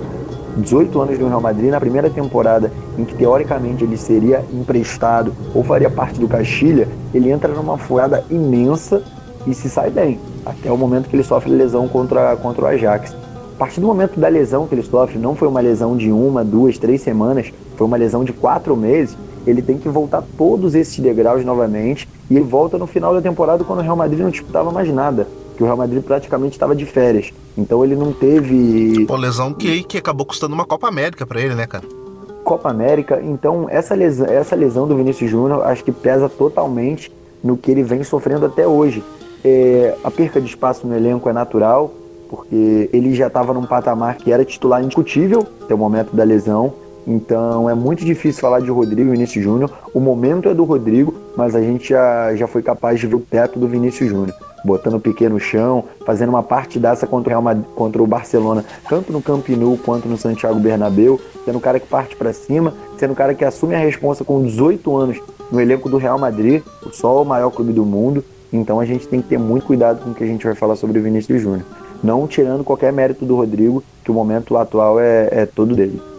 18 0.58 1.02
anos 1.02 1.20
no 1.20 1.28
Real 1.28 1.42
Madrid, 1.42 1.70
na 1.70 1.80
primeira 1.80 2.10
temporada 2.10 2.72
em 2.98 3.04
que 3.04 3.16
teoricamente 3.16 3.84
ele 3.84 3.98
seria 3.98 4.44
emprestado 4.54 5.34
ou 5.54 5.64
faria 5.64 5.90
parte 5.90 6.20
do 6.20 6.28
Castilha, 6.28 6.88
ele 7.14 7.32
entra 7.32 7.54
numa 7.54 7.78
furada 7.78 8.24
imensa 8.30 9.02
e 9.48 9.54
se 9.54 9.70
sai 9.70 9.90
bem, 9.90 10.20
até 10.46 10.72
o 10.72 10.78
momento 10.78 11.10
que 11.10 11.16
ele 11.16 11.24
sofre 11.24 11.52
lesão 11.52 11.88
contra, 11.88 12.36
contra 12.38 12.66
o 12.66 12.68
Ajax. 12.68 13.16
A 13.56 13.58
partir 13.58 13.82
do 13.82 13.88
momento 13.88 14.20
da 14.20 14.28
lesão 14.28 14.68
que 14.68 14.76
ele 14.76 14.84
sofre, 14.84 15.18
não 15.18 15.36
foi 15.36 15.48
uma 15.48 15.62
lesão 15.62 15.96
de 15.96 16.12
uma, 16.12 16.44
duas, 16.44 16.78
três 16.78 17.02
semanas, 17.02 17.52
foi 17.76 17.88
uma 17.88 17.98
lesão 17.98 18.24
de 18.24 18.34
quatro 18.34 18.76
meses, 18.76 19.18
ele 19.46 19.62
tem 19.62 19.78
que 19.78 19.90
voltar 19.90 20.24
todos 20.38 20.74
esses 20.76 20.98
degraus 21.00 21.44
novamente 21.44 22.08
e 22.30 22.36
ele 22.36 22.46
volta 22.46 22.78
no 22.78 22.88
final 22.88 23.14
da 23.14 23.22
temporada 23.22 23.64
quando 23.64 23.80
o 23.80 23.82
Real 23.82 23.96
Madrid 23.96 24.22
não 24.22 24.30
disputava 24.30 24.72
mais 24.72 24.92
nada 24.94 25.28
que 25.64 25.66
o 25.66 25.66
Real 25.66 25.78
Madrid 25.78 26.04
praticamente 26.04 26.54
estava 26.54 26.76
de 26.76 26.86
férias. 26.86 27.32
Então 27.58 27.84
ele 27.84 27.96
não 27.96 28.12
teve. 28.12 29.06
Pô, 29.06 29.16
lesão 29.16 29.54
que, 29.54 29.84
que 29.84 29.98
acabou 29.98 30.26
custando 30.26 30.54
uma 30.54 30.66
Copa 30.66 30.88
América 30.88 31.26
para 31.26 31.42
ele, 31.42 31.56
né, 31.56 31.66
cara? 31.66 31.86
Copa 32.44 32.70
América, 32.70 33.22
então 33.24 33.68
essa 33.70 33.96
lesão, 33.96 34.28
essa 34.28 34.54
lesão 34.54 34.86
do 34.86 34.98
Vinícius 34.98 35.32
Júnior 35.32 35.64
acho 35.66 35.82
que 35.82 35.94
pesa 35.94 36.28
totalmente 36.28 37.10
no 37.42 37.56
que 37.56 37.72
ele 37.72 37.84
vem 37.84 38.04
sofrendo 38.04 38.46
até 38.46 38.68
hoje. 38.68 39.02
É, 39.46 39.96
a 40.04 40.12
perca 40.12 40.42
de 40.42 40.48
espaço 40.48 40.86
no 40.86 40.94
elenco 40.94 41.30
é 41.30 41.34
natural, 41.34 41.94
porque 42.30 42.90
ele 42.92 43.16
já 43.16 43.28
estava 43.28 43.54
num 43.54 43.66
patamar 43.66 44.18
que 44.18 44.30
era 44.32 44.44
titular 44.44 44.84
indiscutível 44.84 45.48
até 45.62 45.74
o 45.74 45.78
momento 45.78 46.14
da 46.14 46.24
lesão. 46.26 46.74
Então 47.08 47.70
é 47.70 47.74
muito 47.74 48.04
difícil 48.04 48.42
falar 48.42 48.60
de 48.60 48.70
Rodrigo 48.70 49.10
e 49.10 49.12
Vinícius 49.12 49.44
Júnior. 49.44 49.72
O 49.94 50.02
momento 50.02 50.50
é 50.50 50.54
do 50.54 50.66
Rodrigo, 50.66 51.14
mas 51.38 51.56
a 51.56 51.62
gente 51.62 51.90
já, 51.90 52.36
já 52.36 52.48
foi 52.48 52.62
capaz 52.62 53.00
de 53.00 53.08
ver 53.08 53.16
o 53.16 53.20
teto 53.22 53.58
do 53.58 53.68
Vinícius 53.68 54.10
Júnior 54.10 54.36
botando 54.64 54.96
o 54.96 55.00
Piquet 55.00 55.30
no 55.30 55.40
chão, 55.40 55.84
fazendo 56.06 56.30
uma 56.30 56.44
partidaça 56.44 57.06
contra 57.06 57.30
o, 57.30 57.32
Real 57.32 57.42
Madrid, 57.42 57.66
contra 57.76 58.02
o 58.02 58.08
Barcelona, 58.08 58.64
tanto 58.88 59.12
no 59.12 59.22
Camp 59.22 59.48
Nou 59.50 59.78
quanto 59.78 60.08
no 60.08 60.18
Santiago 60.18 60.60
Bernabéu, 60.60 61.20
sendo 61.46 61.58
um 61.58 61.62
cara 61.62 61.80
que 61.80 61.88
parte 61.88 62.16
para 62.16 62.32
cima, 62.34 62.74
sendo 62.98 63.12
um 63.12 63.16
cara 63.16 63.34
que 63.34 63.44
assume 63.44 63.76
a 63.76 63.80
responsa 63.80 64.24
com 64.24 64.44
18 64.44 64.96
anos 64.96 65.22
no 65.52 65.60
elenco 65.60 65.90
do 65.90 65.98
Real 65.98 66.18
Madrid, 66.18 66.64
só 66.92 67.22
o 67.22 67.26
maior 67.26 67.52
clube 67.52 67.74
do 67.74 67.86
mundo. 67.86 68.24
Então 68.52 68.80
a 68.80 68.86
gente 68.86 69.08
tem 69.08 69.22
que 69.22 69.28
ter 69.28 69.40
muito 69.40 69.66
cuidado 69.66 70.04
com 70.04 70.12
o 70.12 70.14
que 70.14 70.24
a 70.24 70.28
gente 70.28 70.46
vai 70.46 70.56
falar 70.56 70.76
sobre 70.76 71.00
o 71.00 71.04
Vinícius 71.04 71.42
Júnior. 71.42 71.66
Não 72.04 72.28
tirando 72.28 72.64
qualquer 72.64 72.94
mérito 72.94 73.26
do 73.26 73.36
Rodrigo, 73.36 73.84
que 74.04 74.12
o 74.12 74.14
momento 74.14 74.58
atual 74.58 75.00
é, 75.00 75.30
é 75.32 75.46
todo 75.46 75.76
dele. 75.76 76.13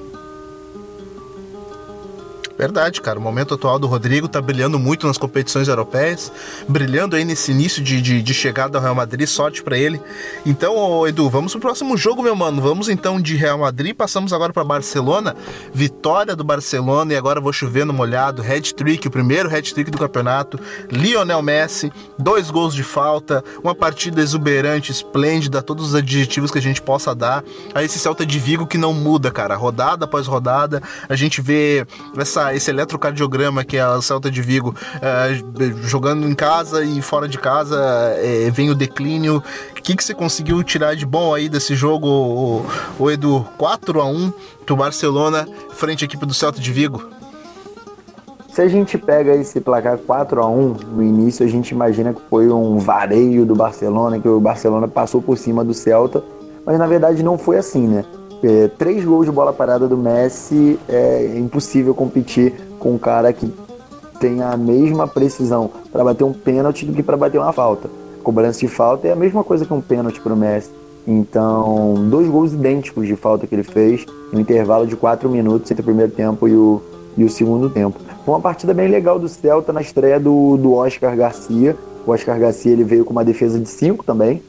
Verdade, 2.56 3.00
cara. 3.00 3.18
O 3.18 3.22
momento 3.22 3.54
atual 3.54 3.78
do 3.78 3.86
Rodrigo 3.86 4.28
tá 4.28 4.40
brilhando 4.40 4.78
muito 4.78 5.06
nas 5.06 5.18
competições 5.18 5.66
europeias, 5.66 6.30
brilhando 6.68 7.16
aí 7.16 7.24
nesse 7.24 7.50
início 7.50 7.82
de, 7.82 8.00
de, 8.00 8.22
de 8.22 8.34
chegada 8.34 8.78
ao 8.78 8.82
Real 8.82 8.94
Madrid, 8.94 9.26
sorte 9.26 9.62
para 9.62 9.76
ele. 9.76 10.00
Então, 10.46 11.06
Edu, 11.06 11.28
vamos 11.28 11.52
pro 11.52 11.60
próximo 11.60 11.96
jogo, 11.96 12.22
meu 12.22 12.36
mano. 12.36 12.62
Vamos 12.62 12.88
então 12.88 13.20
de 13.20 13.36
Real 13.36 13.58
Madrid, 13.58 13.94
passamos 13.94 14.32
agora 14.32 14.52
para 14.52 14.62
Barcelona. 14.62 15.34
Vitória 15.72 16.36
do 16.36 16.44
Barcelona 16.44 17.12
e 17.12 17.16
agora 17.16 17.40
vou 17.40 17.52
chover 17.52 17.84
no 17.84 17.92
molhado. 17.92 18.42
Hat-trick, 18.42 19.08
o 19.08 19.10
primeiro 19.10 19.48
hat-trick 19.54 19.90
do 19.90 19.98
campeonato. 19.98 20.58
Lionel 20.90 21.42
Messi, 21.42 21.92
dois 22.18 22.50
gols 22.50 22.74
de 22.74 22.84
falta, 22.84 23.42
uma 23.62 23.74
partida 23.74 24.20
exuberante, 24.20 24.92
esplêndida, 24.92 25.62
todos 25.62 25.88
os 25.88 25.94
adjetivos 25.94 26.50
que 26.50 26.58
a 26.58 26.62
gente 26.62 26.80
possa 26.80 27.14
dar 27.14 27.42
a 27.74 27.82
esse 27.82 27.98
Celta 27.98 28.24
de 28.24 28.38
Vigo 28.38 28.66
que 28.66 28.78
não 28.78 28.92
muda, 28.92 29.30
cara. 29.30 29.56
Rodada 29.56 30.04
após 30.04 30.26
rodada, 30.26 30.82
a 31.08 31.16
gente 31.16 31.40
vê 31.40 31.86
essa 32.16 32.43
esse 32.52 32.70
eletrocardiograma 32.70 33.64
que 33.64 33.76
é 33.76 33.82
a 33.82 34.00
Celta 34.02 34.30
de 34.30 34.42
Vigo 34.42 34.74
é, 35.00 35.34
jogando 35.82 36.26
em 36.28 36.34
casa 36.34 36.84
e 36.84 37.00
fora 37.00 37.28
de 37.28 37.38
casa 37.38 37.78
é, 38.16 38.50
vem 38.50 38.70
o 38.70 38.74
declínio. 38.74 39.42
O 39.70 39.74
que, 39.74 39.94
que 39.94 40.02
você 40.02 40.14
conseguiu 40.14 40.62
tirar 40.62 40.96
de 40.96 41.06
bom 41.06 41.34
aí 41.34 41.48
desse 41.48 41.74
jogo, 41.74 42.08
o, 42.08 42.66
o 42.98 43.10
Edu? 43.10 43.46
4 43.56 44.00
a 44.00 44.06
1 44.06 44.32
pro 44.66 44.76
Barcelona 44.76 45.46
frente 45.70 46.04
à 46.04 46.06
equipe 46.06 46.26
do 46.26 46.34
Celta 46.34 46.60
de 46.60 46.72
Vigo? 46.72 47.14
Se 48.54 48.62
a 48.62 48.68
gente 48.68 48.96
pega 48.96 49.34
esse 49.34 49.60
placar 49.60 49.98
4 49.98 50.40
a 50.40 50.48
1 50.48 50.76
no 50.94 51.02
início, 51.02 51.44
a 51.44 51.48
gente 51.48 51.70
imagina 51.70 52.14
que 52.14 52.20
foi 52.30 52.48
um 52.48 52.78
vareio 52.78 53.44
do 53.44 53.54
Barcelona, 53.54 54.20
que 54.20 54.28
o 54.28 54.38
Barcelona 54.38 54.86
passou 54.86 55.20
por 55.20 55.36
cima 55.36 55.64
do 55.64 55.74
Celta, 55.74 56.22
mas 56.64 56.78
na 56.78 56.86
verdade 56.86 57.20
não 57.22 57.36
foi 57.36 57.58
assim, 57.58 57.86
né? 57.88 58.04
É, 58.46 58.68
três 58.68 59.02
gols 59.02 59.24
de 59.24 59.32
bola 59.32 59.54
parada 59.54 59.88
do 59.88 59.96
Messi 59.96 60.78
é 60.86 61.34
impossível 61.38 61.94
competir 61.94 62.52
com 62.78 62.92
um 62.92 62.98
cara 62.98 63.32
que 63.32 63.50
tem 64.20 64.42
a 64.42 64.54
mesma 64.54 65.08
precisão 65.08 65.70
para 65.90 66.04
bater 66.04 66.24
um 66.24 66.32
pênalti 66.34 66.84
do 66.84 66.92
que 66.92 67.02
para 67.02 67.16
bater 67.16 67.38
uma 67.38 67.54
falta. 67.54 67.88
Cobrança 68.22 68.60
de 68.60 68.68
falta 68.68 69.08
é 69.08 69.12
a 69.12 69.16
mesma 69.16 69.42
coisa 69.42 69.64
que 69.64 69.72
um 69.72 69.80
pênalti 69.80 70.20
para 70.20 70.34
o 70.34 70.36
Messi. 70.36 70.68
Então, 71.08 71.94
dois 72.10 72.28
gols 72.28 72.52
idênticos 72.52 73.06
de 73.06 73.16
falta 73.16 73.46
que 73.46 73.54
ele 73.54 73.62
fez 73.62 74.04
no 74.30 74.38
intervalo 74.38 74.86
de 74.86 74.94
quatro 74.94 75.30
minutos 75.30 75.70
entre 75.70 75.80
o 75.80 75.84
primeiro 75.84 76.12
tempo 76.12 76.46
e 76.46 76.54
o, 76.54 76.82
e 77.16 77.24
o 77.24 77.30
segundo 77.30 77.70
tempo. 77.70 77.98
Foi 78.26 78.34
uma 78.34 78.42
partida 78.42 78.74
bem 78.74 78.88
legal 78.88 79.18
do 79.18 79.26
Celta 79.26 79.72
na 79.72 79.80
estreia 79.80 80.20
do, 80.20 80.58
do 80.58 80.74
Oscar 80.74 81.16
Garcia. 81.16 81.74
O 82.06 82.10
Oscar 82.10 82.38
Garcia 82.38 82.72
ele 82.72 82.84
veio 82.84 83.06
com 83.06 83.12
uma 83.12 83.24
defesa 83.24 83.58
de 83.58 83.70
5 83.70 84.04
também, 84.04 84.42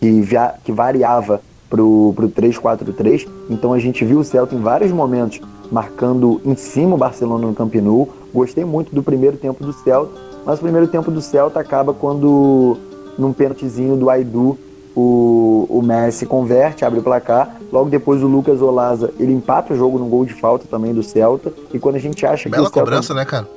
que, 0.00 0.22
via, 0.22 0.54
que 0.64 0.72
variava 0.72 1.42
para 1.72 1.82
o 1.82 2.14
3-4-3. 2.14 3.26
Então 3.48 3.72
a 3.72 3.78
gente 3.78 4.04
viu 4.04 4.18
o 4.18 4.24
Celta 4.24 4.54
em 4.54 4.60
vários 4.60 4.92
momentos 4.92 5.40
marcando 5.70 6.38
em 6.44 6.54
cima 6.54 6.94
o 6.94 6.98
Barcelona 6.98 7.46
no 7.46 7.54
Camp 7.54 7.74
Nou. 7.76 8.10
Gostei 8.34 8.62
muito 8.62 8.94
do 8.94 9.02
primeiro 9.02 9.38
tempo 9.38 9.64
do 9.64 9.72
Celta, 9.72 10.12
mas 10.44 10.58
o 10.58 10.62
primeiro 10.62 10.86
tempo 10.86 11.10
do 11.10 11.22
Celta 11.22 11.58
acaba 11.60 11.94
quando, 11.94 12.76
num 13.18 13.32
pênaltizinho 13.32 13.96
do 13.96 14.10
Aidu, 14.10 14.58
o, 14.94 15.66
o 15.70 15.80
Messi 15.80 16.26
converte, 16.26 16.84
abre 16.84 16.98
o 17.00 17.02
placar. 17.02 17.56
Logo 17.72 17.88
depois 17.88 18.22
o 18.22 18.26
Lucas 18.26 18.60
Olaza, 18.60 19.10
ele 19.18 19.32
empata 19.32 19.72
o 19.72 19.76
jogo 19.76 19.98
num 19.98 20.10
gol 20.10 20.26
de 20.26 20.34
falta 20.34 20.66
também 20.70 20.92
do 20.92 21.02
Celta. 21.02 21.50
E 21.72 21.78
quando 21.78 21.96
a 21.96 21.98
gente 21.98 22.26
acha 22.26 22.50
Bela 22.50 22.64
que 22.64 22.68
o 22.68 22.72
cobrança, 22.72 23.14
Celta... 23.14 23.20
né, 23.20 23.24
cara? 23.24 23.48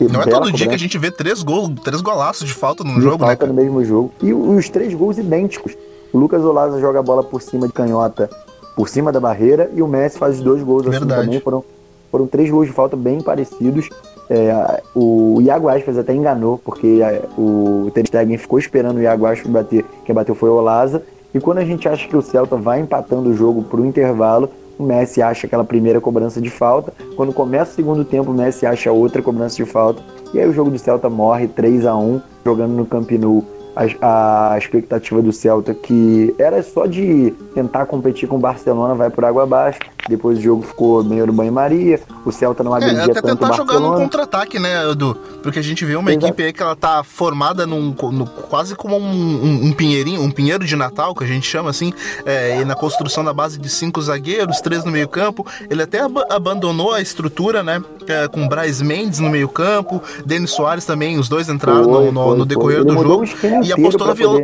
Não 0.00 0.20
é 0.20 0.26
todo 0.26 0.52
dia 0.52 0.66
que 0.66 0.74
a 0.74 0.78
gente 0.78 0.98
vê 0.98 1.10
três 1.10 1.42
gols, 1.42 1.70
três 1.82 2.02
golaços 2.02 2.46
de 2.46 2.52
falta 2.52 2.84
num 2.84 2.96
de 2.96 3.02
jogo, 3.02 3.18
falta 3.18 3.32
né? 3.32 3.36
Cara? 3.36 3.52
no 3.52 3.54
mesmo 3.54 3.84
jogo. 3.84 4.12
E 4.20 4.32
os 4.32 4.68
três 4.68 4.92
gols 4.92 5.16
idênticos. 5.16 5.76
O 6.12 6.18
Lucas 6.18 6.44
Olaza 6.44 6.80
joga 6.80 7.00
a 7.00 7.02
bola 7.02 7.22
por 7.22 7.42
cima 7.42 7.66
de 7.66 7.72
canhota, 7.72 8.30
por 8.74 8.88
cima 8.88 9.10
da 9.10 9.20
barreira, 9.20 9.70
e 9.74 9.82
o 9.82 9.88
Messi 9.88 10.18
faz 10.18 10.36
os 10.36 10.42
dois 10.42 10.62
gols 10.62 10.86
assim 10.86 11.06
também. 11.06 11.40
Foram, 11.40 11.64
foram 12.10 12.26
três 12.26 12.50
gols 12.50 12.66
de 12.66 12.72
falta 12.72 12.96
bem 12.96 13.20
parecidos. 13.20 13.88
É, 14.28 14.82
o 14.94 15.40
Iago 15.40 15.68
Aspas 15.68 15.96
até 15.96 16.14
enganou, 16.14 16.58
porque 16.58 17.00
é, 17.02 17.22
o 17.38 17.90
Ter 17.94 18.06
Stegen 18.06 18.36
ficou 18.38 18.58
esperando 18.58 18.96
o 18.96 19.02
Iago 19.02 19.26
Aspas 19.26 19.50
bater. 19.50 19.84
Quem 20.04 20.14
bateu 20.14 20.34
foi 20.34 20.50
o 20.50 20.54
Olaza. 20.54 21.02
E 21.34 21.40
quando 21.40 21.58
a 21.58 21.64
gente 21.64 21.88
acha 21.88 22.08
que 22.08 22.16
o 22.16 22.22
Celta 22.22 22.56
vai 22.56 22.80
empatando 22.80 23.28
o 23.28 23.34
jogo 23.34 23.62
para 23.62 23.80
o 23.80 23.86
intervalo, 23.86 24.48
o 24.78 24.82
Messi 24.82 25.22
acha 25.22 25.46
aquela 25.46 25.64
primeira 25.64 26.00
cobrança 26.00 26.40
de 26.40 26.50
falta. 26.50 26.92
Quando 27.16 27.32
começa 27.32 27.72
o 27.72 27.74
segundo 27.74 28.04
tempo, 28.04 28.30
o 28.30 28.34
Messi 28.34 28.66
acha 28.66 28.92
outra 28.92 29.22
cobrança 29.22 29.56
de 29.56 29.64
falta. 29.64 30.02
E 30.34 30.40
aí 30.40 30.48
o 30.48 30.52
jogo 30.52 30.70
do 30.70 30.78
Celta 30.78 31.08
morre 31.08 31.48
3 31.48 31.86
a 31.86 31.96
1 31.96 32.20
jogando 32.44 32.72
no 32.72 32.86
Camp 32.86 33.10
Nou. 33.12 33.44
A, 33.76 34.52
a 34.54 34.58
expectativa 34.58 35.20
do 35.20 35.30
Celta 35.32 35.74
que 35.74 36.34
era 36.38 36.62
só 36.62 36.86
de 36.86 37.32
tentar 37.54 37.84
competir 37.84 38.26
com 38.26 38.36
o 38.36 38.38
Barcelona 38.38 38.94
vai 38.94 39.10
por 39.10 39.22
água 39.24 39.42
abaixo. 39.42 39.78
Depois 40.08 40.38
o 40.38 40.40
jogo 40.40 40.62
ficou 40.62 41.04
meio 41.04 41.26
no 41.26 41.32
banho-maria. 41.32 42.00
O 42.24 42.32
Celta 42.32 42.62
não 42.64 42.72
agredia 42.72 43.00
É, 43.00 43.04
até 43.04 43.14
tanto 43.20 43.26
tentar 43.40 43.52
jogar 43.54 43.74
Barcelona. 43.74 43.96
contra-ataque, 44.02 44.58
né, 44.58 44.88
Edu? 44.90 45.14
Porque 45.42 45.58
a 45.58 45.62
gente 45.62 45.84
vê 45.84 45.94
uma 45.96 46.10
Exato. 46.10 46.26
equipe 46.26 46.42
aí 46.44 46.52
que 46.52 46.62
ela 46.62 46.74
tá 46.76 47.02
formada 47.04 47.66
num, 47.66 47.94
no- 48.12 48.26
quase 48.26 48.74
como 48.74 48.96
um, 48.96 49.02
um, 49.02 49.66
um 49.66 49.72
pinheirinho, 49.72 50.22
um 50.22 50.30
pinheiro 50.30 50.64
de 50.64 50.74
Natal, 50.76 51.14
que 51.14 51.24
a 51.24 51.26
gente 51.26 51.46
chama 51.46 51.68
assim, 51.70 51.92
é, 52.24 52.60
e 52.60 52.64
na 52.64 52.74
construção 52.76 53.22
da 53.24 53.34
base 53.34 53.58
de 53.58 53.68
cinco 53.68 54.00
zagueiros, 54.00 54.60
três 54.60 54.84
no 54.84 54.90
meio 54.92 55.08
campo. 55.08 55.44
Ele 55.68 55.82
até 55.82 56.00
ab- 56.00 56.24
abandonou 56.30 56.92
a 56.94 57.00
estrutura, 57.00 57.62
né, 57.62 57.82
é, 57.82 57.95
com 58.32 58.46
Braz 58.48 58.80
Mendes 58.82 59.18
no 59.18 59.28
meio 59.30 59.48
campo, 59.48 60.02
Denis 60.24 60.50
Soares 60.50 60.84
também, 60.84 61.18
os 61.18 61.28
dois 61.28 61.48
entraram 61.48 61.82
no, 61.82 61.92
Foi, 61.94 62.10
no- 62.10 62.22
foi, 62.22 62.30
no 62.32 62.36
foi. 62.38 62.46
decorrer 62.46 62.78
Ele 62.80 62.84
do 62.86 62.98
jogo. 63.02 63.24
E 63.64 63.72
apostou 63.72 64.06
na 64.06 64.14
viol... 64.14 64.40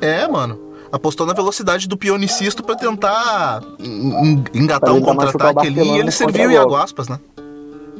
É, 0.00 0.26
mano. 0.28 0.58
Apostou 0.92 1.26
na 1.26 1.32
velocidade 1.32 1.88
do 1.88 1.96
pionicisto 1.96 2.62
pra 2.62 2.76
tentar 2.76 3.60
en- 3.80 3.84
en- 3.84 4.44
engatar 4.54 4.90
Pra 4.90 4.92
um 4.92 5.00
contra-ataque 5.00 5.66
ali 5.66 5.80
e 5.82 5.90
ele 5.94 6.04
no 6.04 6.12
serviu. 6.12 6.50
Iago 6.50 6.76
Aspas, 6.76 7.08
né? 7.08 7.18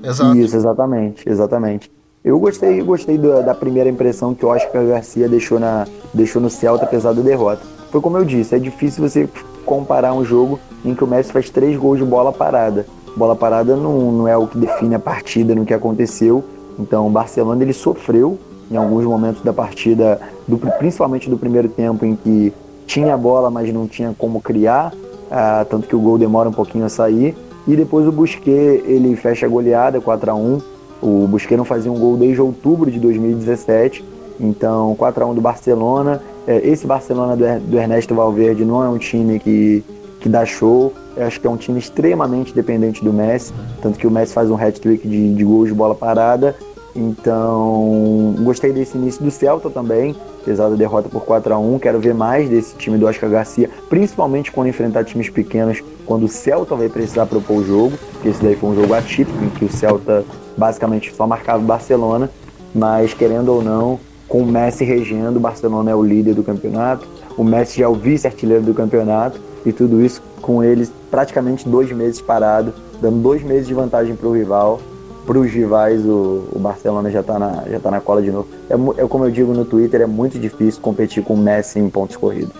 Exato. 0.02 0.36
Isso, 0.36 0.54
exatamente, 0.54 1.28
exatamente. 1.28 1.90
Eu 2.24 2.38
gostei, 2.38 2.80
gostei 2.82 3.18
da, 3.18 3.40
da 3.40 3.54
primeira 3.54 3.88
impressão 3.90 4.34
que 4.34 4.44
o 4.46 4.48
Oscar 4.48 4.84
Garcia 4.86 5.28
deixou, 5.28 5.58
na, 5.58 5.86
deixou 6.12 6.40
no 6.40 6.48
Celta, 6.48 6.84
apesar 6.84 7.12
da 7.12 7.20
derrota. 7.22 7.62
Foi 7.90 8.00
como 8.00 8.16
eu 8.16 8.24
disse, 8.24 8.54
é 8.54 8.58
difícil 8.58 9.06
você 9.08 9.28
comparar 9.64 10.12
um 10.12 10.24
jogo 10.24 10.58
em 10.84 10.94
que 10.94 11.02
o 11.02 11.06
Messi 11.06 11.32
faz 11.32 11.50
três 11.50 11.76
gols 11.76 11.98
de 11.98 12.04
bola 12.04 12.32
parada. 12.32 12.86
Bola 13.16 13.36
parada 13.36 13.76
não, 13.76 14.12
não 14.12 14.28
é 14.28 14.36
o 14.36 14.46
que 14.46 14.58
define 14.58 14.94
a 14.94 14.98
partida 14.98 15.54
no 15.54 15.64
que 15.64 15.72
aconteceu. 15.74 16.42
Então 16.78 17.06
o 17.06 17.10
Barcelona 17.10 17.62
ele 17.62 17.72
sofreu 17.72 18.38
em 18.70 18.76
alguns 18.76 19.04
momentos 19.04 19.42
da 19.42 19.52
partida, 19.52 20.20
do- 20.48 20.58
principalmente 20.78 21.28
do 21.30 21.36
primeiro 21.38 21.68
tempo, 21.68 22.04
em 22.04 22.16
que 22.16 22.52
tinha 22.86 23.14
a 23.14 23.16
bola, 23.16 23.50
mas 23.50 23.72
não 23.72 23.86
tinha 23.86 24.14
como 24.18 24.40
criar, 24.40 24.92
ah, 25.30 25.64
tanto 25.68 25.86
que 25.86 25.94
o 25.94 26.00
gol 26.00 26.18
demora 26.18 26.48
um 26.48 26.52
pouquinho 26.52 26.84
a 26.84 26.88
sair. 26.88 27.36
E 27.66 27.76
depois 27.76 28.06
o 28.06 28.12
Busquet, 28.12 28.82
ele 28.86 29.14
fecha 29.16 29.46
a 29.46 29.48
goleada 29.48 30.00
4 30.00 30.30
a 30.30 30.34
1 30.34 30.60
O 31.02 31.26
Busquet 31.28 31.56
não 31.56 31.64
fazia 31.64 31.92
um 31.92 31.98
gol 31.98 32.16
desde 32.16 32.40
outubro 32.40 32.90
de 32.90 32.98
2017. 32.98 34.04
Então, 34.40 34.94
4 34.96 35.22
a 35.24 35.26
1 35.28 35.34
do 35.34 35.40
Barcelona. 35.40 36.20
É, 36.46 36.66
esse 36.66 36.86
Barcelona 36.86 37.36
do 37.60 37.76
Ernesto 37.78 38.14
Valverde 38.14 38.64
não 38.64 38.82
é 38.82 38.88
um 38.88 38.98
time 38.98 39.38
que, 39.38 39.84
que 40.24 40.28
dá 40.30 40.46
show. 40.46 40.94
Eu 41.14 41.26
acho 41.26 41.38
que 41.38 41.46
é 41.46 41.50
um 41.50 41.56
time 41.56 41.78
extremamente 41.78 42.54
dependente 42.54 43.04
do 43.04 43.12
Messi. 43.12 43.52
Tanto 43.82 43.98
que 43.98 44.06
o 44.06 44.10
Messi 44.10 44.32
faz 44.32 44.50
um 44.50 44.56
hat-trick 44.56 45.06
de, 45.06 45.34
de 45.34 45.44
gols 45.44 45.68
de 45.68 45.74
bola 45.74 45.94
parada. 45.94 46.56
Então, 46.96 48.34
gostei 48.38 48.72
desse 48.72 48.96
início 48.96 49.22
do 49.22 49.30
Celta 49.30 49.68
também, 49.68 50.16
apesar 50.40 50.70
da 50.70 50.76
derrota 50.76 51.08
por 51.08 51.24
4 51.24 51.52
a 51.52 51.58
1 51.58 51.78
Quero 51.80 51.98
ver 51.98 52.14
mais 52.14 52.48
desse 52.48 52.76
time 52.76 52.96
do 52.96 53.06
Oscar 53.06 53.28
Garcia, 53.28 53.68
principalmente 53.88 54.52
quando 54.52 54.68
enfrentar 54.68 55.04
times 55.04 55.28
pequenos, 55.28 55.82
quando 56.06 56.24
o 56.24 56.28
Celta 56.28 56.76
vai 56.76 56.88
precisar 56.88 57.26
propor 57.26 57.58
o 57.58 57.64
jogo, 57.64 57.98
porque 58.12 58.28
esse 58.28 58.40
daí 58.40 58.54
foi 58.54 58.70
um 58.70 58.76
jogo 58.76 58.94
atípico, 58.94 59.44
em 59.44 59.50
que 59.50 59.64
o 59.64 59.72
Celta 59.72 60.24
basicamente 60.56 61.12
só 61.12 61.26
marcava 61.26 61.58
o 61.58 61.66
Barcelona, 61.66 62.30
mas 62.72 63.12
querendo 63.12 63.48
ou 63.48 63.60
não, 63.60 63.98
com 64.28 64.42
o 64.42 64.46
Messi 64.46 64.84
regendo, 64.84 65.38
o 65.38 65.40
Barcelona 65.40 65.90
é 65.90 65.94
o 65.96 66.02
líder 66.02 66.34
do 66.34 66.44
campeonato, 66.44 67.08
o 67.36 67.42
Messi 67.42 67.80
já 67.80 67.86
é 67.86 67.88
o 67.88 67.94
vice-artilheiro 67.94 68.62
do 68.62 68.72
campeonato, 68.72 69.40
e 69.64 69.72
tudo 69.72 70.04
isso 70.04 70.22
com 70.42 70.62
eles 70.62 70.92
praticamente 71.10 71.68
dois 71.68 71.90
meses 71.92 72.20
parado, 72.20 72.72
dando 73.00 73.18
dois 73.22 73.42
meses 73.42 73.66
de 73.66 73.74
vantagem 73.74 74.14
para 74.16 74.28
o 74.28 74.32
rival 74.32 74.80
para 75.26 75.38
os 75.38 75.50
rivais 75.50 76.04
o, 76.04 76.44
o 76.52 76.58
Barcelona 76.58 77.10
já 77.10 77.20
está 77.20 77.38
na, 77.38 77.64
já 77.70 77.80
tá 77.80 77.90
na 77.90 77.98
cola 77.98 78.20
de 78.20 78.30
novo. 78.30 78.46
É, 78.68 78.74
é 79.02 79.06
como 79.08 79.24
eu 79.24 79.30
digo 79.30 79.54
no 79.54 79.64
Twitter, 79.64 80.02
é 80.02 80.06
muito 80.06 80.38
difícil 80.38 80.82
competir 80.82 81.24
com 81.24 81.32
o 81.32 81.38
Messi 81.38 81.78
em 81.78 81.88
pontos 81.88 82.14
corridos. 82.16 82.52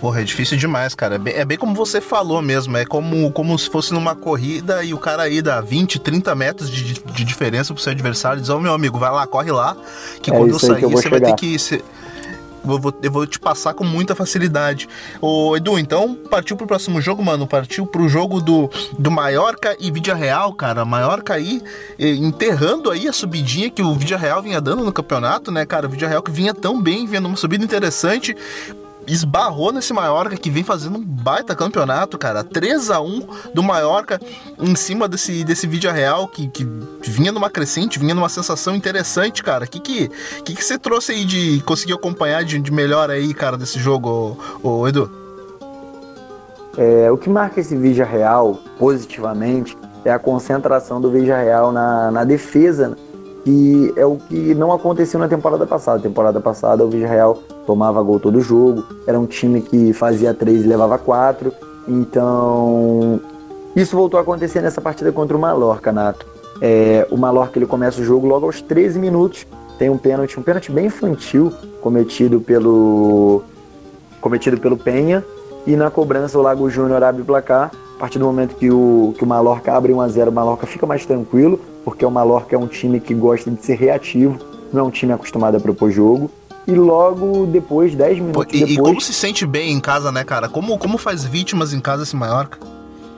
Porra, 0.00 0.20
é 0.20 0.24
difícil 0.24 0.56
demais, 0.58 0.94
cara. 0.94 1.14
É 1.14 1.18
bem, 1.18 1.34
é 1.34 1.44
bem 1.44 1.56
como 1.58 1.74
você 1.74 2.00
falou 2.00 2.40
mesmo. 2.42 2.76
É 2.76 2.84
como, 2.84 3.30
como 3.32 3.58
se 3.58 3.68
fosse 3.70 3.92
numa 3.92 4.14
corrida 4.14 4.82
e 4.82 4.92
o 4.92 4.98
cara 4.98 5.22
aí 5.22 5.40
dá 5.42 5.60
20, 5.60 5.98
30 6.00 6.34
metros 6.34 6.70
de, 6.70 6.94
de- 6.94 7.24
diferença 7.24 7.72
pro 7.72 7.82
seu 7.82 7.92
adversário 7.92 8.38
e 8.38 8.40
diz, 8.42 8.50
ô 8.50 8.58
meu 8.60 8.72
amigo, 8.72 8.98
vai 8.98 9.10
lá, 9.10 9.26
corre 9.26 9.50
lá. 9.52 9.76
Que 10.22 10.30
É 10.30 10.36
quando 10.36 10.50
eu 10.50 10.58
sair, 10.58 10.82
eu 10.82 10.90
você 10.90 11.08
vai 11.08 11.20
ter 11.20 11.26
chegar. 11.26 11.36
que. 11.36 11.58
ser- 11.58 11.84
Eu 12.64 12.78
vou, 12.78 12.94
eu 13.02 13.10
vou 13.10 13.26
te 13.26 13.38
passar 13.38 13.74
com 13.74 13.84
muita 13.84 14.14
facilidade. 14.14 14.88
Ô, 15.20 15.56
Edu, 15.56 15.78
então 15.78 16.14
partiu 16.14 16.56
pro 16.56 16.66
próximo 16.66 17.00
jogo, 17.00 17.24
mano. 17.24 17.46
Partiu 17.46 17.86
pro 17.86 18.08
jogo 18.08 18.40
do, 18.40 18.70
do 18.98 19.10
Mallorca 19.10 19.76
e 19.80 19.90
Vídea 19.90 20.14
Real, 20.14 20.52
cara. 20.52 20.84
Mallorca 20.84 21.34
aí 21.34 21.62
eh, 21.98 22.10
enterrando 22.10 22.90
aí 22.90 23.08
a 23.08 23.12
subidinha 23.12 23.70
que 23.70 23.82
o 23.82 23.94
Vídea 23.94 24.16
Real 24.16 24.42
vinha 24.42 24.60
dando 24.60 24.84
no 24.84 24.92
campeonato, 24.92 25.50
né, 25.50 25.64
cara? 25.64 25.86
O 25.86 25.90
Vídea 25.90 26.08
Real 26.08 26.22
que 26.22 26.30
vinha 26.30 26.54
tão 26.54 26.80
bem, 26.80 27.06
vinha 27.06 27.20
numa 27.20 27.36
subida 27.36 27.64
interessante 27.64 28.36
esbarrou 29.06 29.72
nesse 29.72 29.92
Mallorca 29.92 30.36
que 30.36 30.50
vem 30.50 30.62
fazendo 30.62 30.98
um 30.98 31.04
baita 31.04 31.54
campeonato, 31.54 32.18
cara. 32.18 32.44
3 32.44 32.90
a 32.90 33.00
1 33.00 33.26
do 33.54 33.62
Mallorca 33.62 34.20
em 34.58 34.74
cima 34.74 35.08
desse, 35.08 35.44
desse 35.44 35.66
vídeo 35.66 35.90
real 35.90 36.28
que, 36.28 36.48
que 36.48 36.66
vinha 37.02 37.32
numa 37.32 37.50
crescente, 37.50 37.98
vinha 37.98 38.14
numa 38.14 38.28
sensação 38.28 38.74
interessante, 38.74 39.42
cara. 39.42 39.64
O 39.64 39.68
que, 39.68 39.80
que, 39.80 40.08
que, 40.44 40.54
que 40.54 40.64
você 40.64 40.78
trouxe 40.78 41.12
aí 41.12 41.24
de 41.24 41.62
conseguir 41.62 41.94
acompanhar 41.94 42.44
de, 42.44 42.58
de 42.58 42.72
melhor 42.72 43.10
aí, 43.10 43.34
cara, 43.34 43.56
desse 43.56 43.78
jogo, 43.78 44.38
ô, 44.62 44.80
ô, 44.80 44.88
Edu? 44.88 45.10
É, 46.76 47.10
o 47.10 47.18
que 47.18 47.28
marca 47.28 47.60
esse 47.60 47.76
Vigia 47.76 48.04
Real 48.04 48.58
positivamente 48.78 49.76
é 50.04 50.12
a 50.12 50.18
concentração 50.18 51.00
do 51.00 51.10
Vigia 51.10 51.36
Real 51.36 51.72
na, 51.72 52.10
na 52.10 52.24
defesa, 52.24 52.96
que 53.44 53.92
é 53.96 54.04
o 54.04 54.16
que 54.16 54.54
não 54.54 54.72
aconteceu 54.72 55.18
na 55.18 55.28
temporada 55.28 55.66
passada. 55.66 55.98
Na 55.98 56.02
temporada 56.02 56.40
passada, 56.40 56.84
o 56.84 56.88
Vigia 56.88 57.08
Real 57.08 57.38
tomava 57.66 58.02
gol 58.02 58.20
todo 58.20 58.40
jogo, 58.40 58.84
era 59.06 59.18
um 59.18 59.26
time 59.26 59.60
que 59.60 59.92
fazia 59.92 60.34
três 60.34 60.64
e 60.64 60.66
levava 60.66 60.98
quatro. 60.98 61.52
Então, 61.88 63.20
isso 63.74 63.96
voltou 63.96 64.18
a 64.18 64.22
acontecer 64.22 64.60
nessa 64.60 64.80
partida 64.80 65.12
contra 65.12 65.36
o 65.36 65.40
Mallorca, 65.40 65.92
Nato. 65.92 66.26
É, 66.60 67.06
o 67.10 67.16
Mallorca 67.16 67.58
ele 67.58 67.66
começa 67.66 68.00
o 68.00 68.04
jogo 68.04 68.26
logo 68.26 68.46
aos 68.46 68.60
13 68.60 68.98
minutos, 68.98 69.46
tem 69.78 69.88
um 69.88 69.96
pênalti, 69.96 70.38
um 70.38 70.42
pênalti 70.42 70.70
bem 70.70 70.86
infantil 70.86 71.52
cometido 71.80 72.40
pelo 72.40 73.42
cometido 74.20 74.60
pelo 74.60 74.76
Penha 74.76 75.24
e 75.66 75.74
na 75.74 75.90
cobrança 75.90 76.38
o 76.38 76.42
Lago 76.42 76.68
Júnior 76.68 77.02
abre 77.02 77.22
o 77.22 77.24
placar. 77.24 77.70
A 78.00 78.04
partir 78.08 78.18
do 78.18 78.24
momento 78.24 78.56
que 78.56 78.70
o, 78.70 79.14
que 79.18 79.22
o 79.22 79.26
Mallorca 79.26 79.74
abre 79.74 79.92
1 79.92 80.00
a 80.00 80.08
0 80.08 80.30
o 80.30 80.32
Mallorca 80.32 80.66
fica 80.66 80.86
mais 80.86 81.04
tranquilo, 81.04 81.60
porque 81.84 82.02
o 82.02 82.10
Mallorca 82.10 82.56
é 82.56 82.58
um 82.58 82.66
time 82.66 82.98
que 82.98 83.12
gosta 83.12 83.50
de 83.50 83.62
ser 83.62 83.74
reativo, 83.74 84.38
não 84.72 84.80
é 84.80 84.82
um 84.84 84.90
time 84.90 85.12
acostumado 85.12 85.58
a 85.58 85.60
propor 85.60 85.90
jogo. 85.90 86.30
E 86.66 86.72
logo 86.72 87.44
depois, 87.44 87.94
10 87.94 88.18
Pô, 88.18 88.24
minutos 88.24 88.54
e, 88.54 88.62
e 88.62 88.66
depois, 88.68 88.88
como 88.88 89.00
se 89.02 89.12
sente 89.12 89.44
bem 89.44 89.70
em 89.70 89.80
casa, 89.80 90.10
né, 90.10 90.24
cara? 90.24 90.48
Como, 90.48 90.78
como 90.78 90.96
faz 90.96 91.24
vítimas 91.24 91.74
em 91.74 91.80
casa 91.80 92.04
esse 92.04 92.16
Mallorca? 92.16 92.58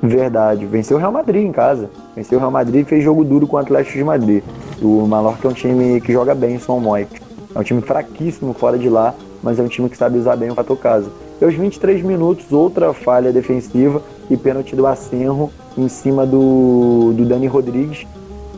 Verdade, 0.02 0.66
venceu 0.66 0.96
o 0.96 1.00
Real 1.00 1.12
Madrid 1.12 1.44
em 1.44 1.52
casa. 1.52 1.88
Venceu 2.16 2.38
o 2.38 2.40
Real 2.40 2.50
Madrid 2.50 2.84
e 2.84 2.84
fez 2.84 3.04
jogo 3.04 3.22
duro 3.22 3.46
com 3.46 3.54
o 3.54 3.60
Atlético 3.60 3.98
de 3.98 4.02
Madrid. 4.02 4.42
O 4.82 5.06
Mallorca 5.06 5.46
é 5.46 5.50
um 5.52 5.54
time 5.54 6.00
que 6.00 6.12
joga 6.12 6.34
bem 6.34 6.56
em 6.56 6.58
São 6.58 6.80
Moik. 6.80 7.20
É 7.54 7.58
um 7.60 7.62
time 7.62 7.80
fraquíssimo 7.82 8.52
fora 8.52 8.76
de 8.76 8.88
lá, 8.88 9.14
mas 9.44 9.60
é 9.60 9.62
um 9.62 9.68
time 9.68 9.88
que 9.88 9.96
sabe 9.96 10.18
usar 10.18 10.34
bem 10.34 10.50
o 10.50 10.56
fator 10.56 10.76
casa. 10.76 11.08
E 11.42 11.44
aos 11.44 11.55
23 11.55 12.02
minutos, 12.02 12.52
outra 12.52 12.92
falha 12.92 13.33
defensiva 13.33 14.00
e 14.31 14.37
pênalti 14.37 14.76
do 14.76 14.87
Acerro 14.87 15.50
em 15.76 15.88
cima 15.88 16.24
do, 16.24 17.12
do 17.16 17.24
Dani 17.24 17.48
Rodrigues. 17.48 18.07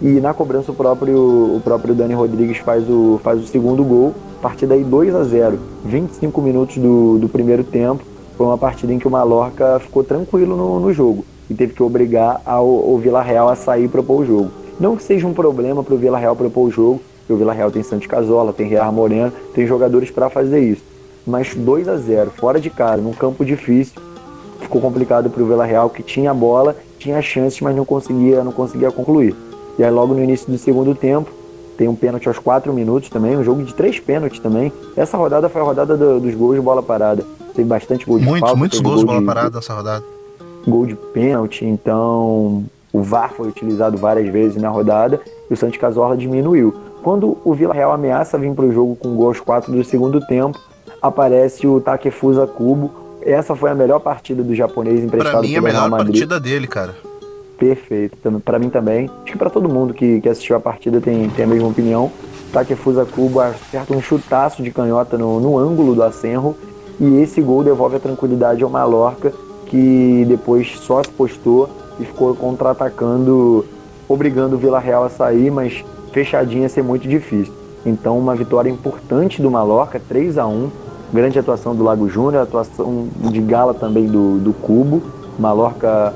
E 0.03 0.20
na 0.20 0.35
cobrança 0.35 0.70
o 0.70 0.75
próprio, 0.75 1.16
o 1.16 1.62
próprio 1.64 1.94
Dani 1.94 2.12
Rodrigues 2.12 2.59
faz 2.59 2.87
o, 2.87 3.18
faz 3.25 3.42
o 3.42 3.47
segundo 3.47 3.83
gol. 3.83 4.14
Partida 4.42 4.75
aí 4.75 4.85
2 4.85 5.14
a 5.14 5.25
0 5.25 5.59
25 5.83 6.42
minutos 6.42 6.77
do, 6.77 7.16
do 7.16 7.27
primeiro 7.27 7.64
tempo. 7.64 8.05
Foi 8.37 8.47
uma 8.47 8.59
partida 8.59 8.92
em 8.92 8.99
que 8.99 9.09
o 9.09 9.11
Mallorca 9.11 9.79
ficou 9.81 10.05
tranquilo 10.05 10.55
no, 10.55 10.79
no 10.79 10.92
jogo 10.92 11.25
e 11.49 11.55
teve 11.55 11.73
que 11.73 11.83
obrigar 11.83 12.42
ao, 12.44 12.66
o 12.66 12.99
Vila 12.99 13.23
Real 13.23 13.49
a 13.49 13.57
sair 13.57 13.85
e 13.85 13.88
propor 13.88 14.20
o 14.20 14.27
jogo. 14.27 14.51
Não 14.79 14.94
que 14.94 15.03
seja 15.03 15.27
um 15.27 15.33
problema 15.33 15.83
para 15.83 15.94
o 15.94 15.97
Vila 15.97 16.18
Real 16.18 16.37
propor 16.37 16.66
o 16.66 16.70
jogo, 16.70 17.01
porque 17.20 17.33
o 17.33 17.37
Vila 17.38 17.55
Real 17.55 17.70
tem 17.70 17.83
Santos 17.83 18.07
Casola, 18.07 18.53
tem 18.53 18.68
Real 18.68 18.92
Moreno, 18.92 19.33
tem 19.55 19.66
jogadores 19.66 20.11
para 20.11 20.29
fazer 20.29 20.61
isso 20.61 20.93
mas 21.26 21.54
2 21.54 21.88
a 21.88 21.96
0 21.96 22.30
fora 22.30 22.60
de 22.60 22.70
casa, 22.70 23.02
num 23.02 23.12
campo 23.12 23.44
difícil. 23.44 24.00
Ficou 24.60 24.80
complicado 24.80 25.28
para 25.30 25.42
o 25.42 25.46
Vila 25.46 25.64
Real, 25.64 25.90
que 25.90 26.02
tinha 26.02 26.30
a 26.30 26.34
bola, 26.34 26.76
tinha 26.98 27.20
chances, 27.20 27.60
mas 27.60 27.76
não 27.76 27.84
conseguia, 27.84 28.42
não 28.42 28.52
conseguia 28.52 28.90
concluir. 28.90 29.34
E 29.78 29.84
aí, 29.84 29.90
logo 29.90 30.14
no 30.14 30.22
início 30.22 30.50
do 30.50 30.56
segundo 30.56 30.94
tempo, 30.94 31.30
tem 31.76 31.88
um 31.88 31.94
pênalti 31.94 32.28
aos 32.28 32.38
4 32.38 32.72
minutos 32.72 33.08
também, 33.08 33.37
um 33.37 33.44
jogo 33.44 33.62
de 33.62 33.74
três 33.74 33.98
pênaltis 33.98 34.38
também. 34.38 34.72
Essa 34.96 35.16
rodada 35.16 35.48
foi 35.48 35.60
a 35.60 35.64
rodada 35.64 35.96
do, 35.96 36.20
dos 36.20 36.34
gols 36.34 36.54
de 36.54 36.60
bola 36.60 36.82
parada. 36.82 37.24
Teve 37.54 37.68
bastante 37.68 38.06
gol 38.06 38.18
de 38.18 38.24
Muitos, 38.24 38.40
falta, 38.40 38.56
muitos 38.56 38.80
gols 38.80 39.00
de 39.00 39.06
bola 39.06 39.22
parada 39.22 39.56
nessa 39.56 39.74
rodada. 39.74 40.04
Gol 40.66 40.87
de 40.87 40.94
pênalti, 40.94 41.64
então 41.64 42.64
o 42.92 43.02
VAR 43.02 43.32
foi 43.34 43.48
utilizado 43.48 43.98
várias 43.98 44.32
vezes 44.32 44.60
na 44.60 44.68
rodada 44.68 45.20
e 45.50 45.52
o 45.52 45.56
Santos 45.56 45.78
Cazorla 45.78 46.16
diminuiu. 46.16 46.74
Quando 47.02 47.37
o 47.44 47.52
Vila 47.52 47.74
Real 47.74 47.92
ameaça 47.92 48.38
vir 48.38 48.54
para 48.54 48.64
o 48.64 48.72
jogo 48.72 48.96
com 48.96 49.14
gol 49.14 49.28
aos 49.28 49.40
4 49.40 49.70
do 49.70 49.84
segundo 49.84 50.20
tempo, 50.26 50.58
aparece 51.05 51.67
o 51.67 51.81
Takefusa 51.81 52.47
Kubo. 52.47 52.90
Essa 53.21 53.55
foi 53.55 53.71
a 53.71 53.75
melhor 53.75 54.01
partida 54.01 54.43
do 54.43 54.55
japonês 54.55 55.05
emprestado 55.05 55.33
pra 55.33 55.43
mim, 55.43 55.55
é 55.55 55.59
a 55.59 55.62
melhor 55.62 55.90
partida 55.90 56.40
dele, 56.40 56.67
cara. 56.67 56.95
Perfeito, 57.59 58.17
para 58.43 58.59
mim 58.59 58.71
também. 58.71 59.11
Acho 59.23 59.33
que 59.33 59.38
para 59.38 59.51
todo 59.51 59.69
mundo 59.69 59.93
que, 59.93 60.21
que 60.21 60.29
assistiu 60.29 60.57
a 60.57 60.61
partida 60.61 61.01
tem, 61.01 61.29
tem 61.31 61.45
a 61.45 61.49
mesma 61.49 61.69
opinião. 61.69 62.11
Takefusa 62.53 63.05
Kubo 63.05 63.40
acerta 63.40 63.95
um 63.95 64.01
chutaço 64.01 64.62
de 64.62 64.71
canhota 64.71 65.19
no, 65.19 65.40
no 65.40 65.59
ângulo 65.59 65.95
do 65.95 66.03
Acenro 66.03 66.57
e 66.99 67.21
esse 67.21 67.40
gol 67.40 67.62
devolve 67.62 67.97
a 67.97 68.01
tranquilidade 68.01 68.62
ao 68.62 68.71
Mallorca, 68.71 69.33
que 69.67 70.25
depois 70.27 70.79
só 70.79 71.03
se 71.03 71.11
postou 71.11 71.69
e 72.01 72.05
ficou 72.05 72.35
contra-atacando, 72.35 73.64
obrigando 74.09 74.57
o 74.57 74.59
Vila 74.59 74.79
Real 74.79 75.05
a 75.05 75.11
sair, 75.11 75.51
mas 75.51 75.85
fechadinha 76.12 76.62
ia 76.62 76.69
ser 76.69 76.83
muito 76.83 77.07
difícil. 77.07 77.53
Então, 77.85 78.19
uma 78.19 78.35
vitória 78.35 78.71
importante 78.71 79.43
do 79.43 79.51
Mallorca, 79.51 80.01
3 80.09 80.38
a 80.38 80.47
1 80.47 80.84
Grande 81.14 81.38
atuação 81.38 81.77
do 81.77 81.85
Lago 81.85 82.09
Júnior, 82.09 82.42
atuação 82.42 83.07
de 83.31 83.40
gala 83.40 83.72
também 83.72 84.09
do, 84.09 84.40
do 84.40 84.53
Cubo. 84.53 85.00
Mallorca 85.38 86.12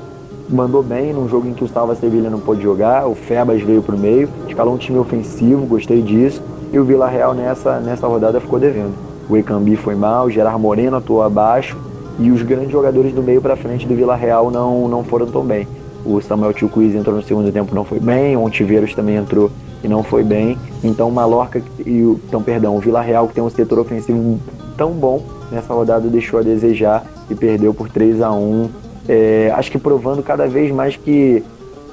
mandou 0.49 0.83
bem 0.83 1.13
num 1.13 1.29
jogo 1.29 1.47
em 1.47 1.55
que 1.55 1.63
o 1.63 1.69
Salva 1.69 1.95
Sevilha 1.95 2.29
não 2.29 2.41
pôde 2.41 2.61
jogar, 2.61 3.07
o 3.07 3.15
Febas 3.15 3.63
veio 3.63 3.81
para 3.81 3.95
o 3.95 3.99
meio, 3.99 4.29
escalou 4.49 4.75
um 4.75 4.77
time 4.77 4.99
ofensivo, 4.99 5.65
gostei 5.67 6.03
disso. 6.03 6.43
E 6.73 6.81
o 6.81 6.85
Vila 6.85 7.07
Real 7.07 7.33
nessa, 7.33 7.79
nessa 7.79 8.09
rodada 8.09 8.41
ficou 8.41 8.59
devendo. 8.59 8.93
O 9.31 9.37
Ecambi 9.37 9.77
foi 9.77 9.95
mal, 9.95 10.29
Gerard 10.29 10.61
Moreno 10.61 10.97
atuou 10.97 11.23
abaixo 11.23 11.77
e 12.19 12.33
os 12.33 12.43
grandes 12.43 12.73
jogadores 12.73 13.13
do 13.13 13.23
meio 13.23 13.41
para 13.41 13.55
frente 13.55 13.87
do 13.87 13.95
Vila 13.95 14.17
Real 14.17 14.51
não, 14.51 14.89
não 14.89 15.05
foram 15.05 15.27
tão 15.27 15.45
bem. 15.45 15.69
O 16.05 16.21
Samuel 16.21 16.53
Tchucuiz 16.53 16.97
entrou 16.97 17.15
no 17.15 17.23
segundo 17.23 17.53
tempo, 17.53 17.73
não 17.73 17.85
foi 17.85 18.01
bem, 18.01 18.37
o 18.37 18.43
Ontiveiros 18.43 18.93
também 18.97 19.15
entrou 19.15 19.49
e 19.81 19.87
não 19.87 20.03
foi 20.03 20.25
bem. 20.25 20.59
Então 20.83 21.09
o 21.09 21.13
Mallorca 21.13 21.63
e 21.87 22.03
o, 22.03 22.21
então, 22.27 22.43
perdão, 22.43 22.77
o 22.77 22.81
Vila 22.81 23.01
Real 23.01 23.29
que 23.29 23.35
tem 23.35 23.45
um 23.45 23.49
setor 23.49 23.79
ofensivo 23.79 24.41
tão 24.79 24.93
bom 24.93 25.23
nessa 25.51 25.75
rodada 25.75 26.09
deixou 26.09 26.39
a 26.39 26.43
desejar 26.43 27.05
e 27.29 27.35
perdeu 27.35 27.75
por 27.75 27.91
3 27.91 28.23
a 28.23 28.33
1. 28.33 28.71
É, 29.09 29.53
acho 29.55 29.71
que 29.71 29.79
provando 29.79 30.23
cada 30.23 30.47
vez 30.47 30.71
mais 30.73 30.97
que 30.97 31.43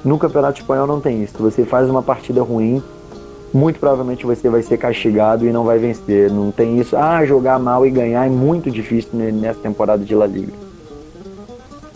no 0.04 0.16
Campeonato 0.16 0.60
Espanhol 0.60 0.86
não 0.86 1.00
tem 1.00 1.22
isso. 1.22 1.34
Você 1.40 1.64
faz 1.64 1.90
uma 1.90 2.02
partida 2.02 2.42
ruim, 2.42 2.82
muito 3.52 3.80
provavelmente 3.80 4.24
você 4.24 4.48
vai 4.48 4.62
ser 4.62 4.78
castigado 4.78 5.46
e 5.46 5.52
não 5.52 5.64
vai 5.64 5.78
vencer. 5.78 6.30
Não 6.30 6.50
tem 6.52 6.78
isso. 6.78 6.96
Ah, 6.96 7.24
jogar 7.26 7.58
mal 7.58 7.84
e 7.84 7.90
ganhar 7.90 8.24
é 8.24 8.30
muito 8.30 8.70
difícil 8.70 9.10
nessa 9.14 9.60
temporada 9.60 10.04
de 10.04 10.14
La 10.14 10.26
Liga. 10.26 10.65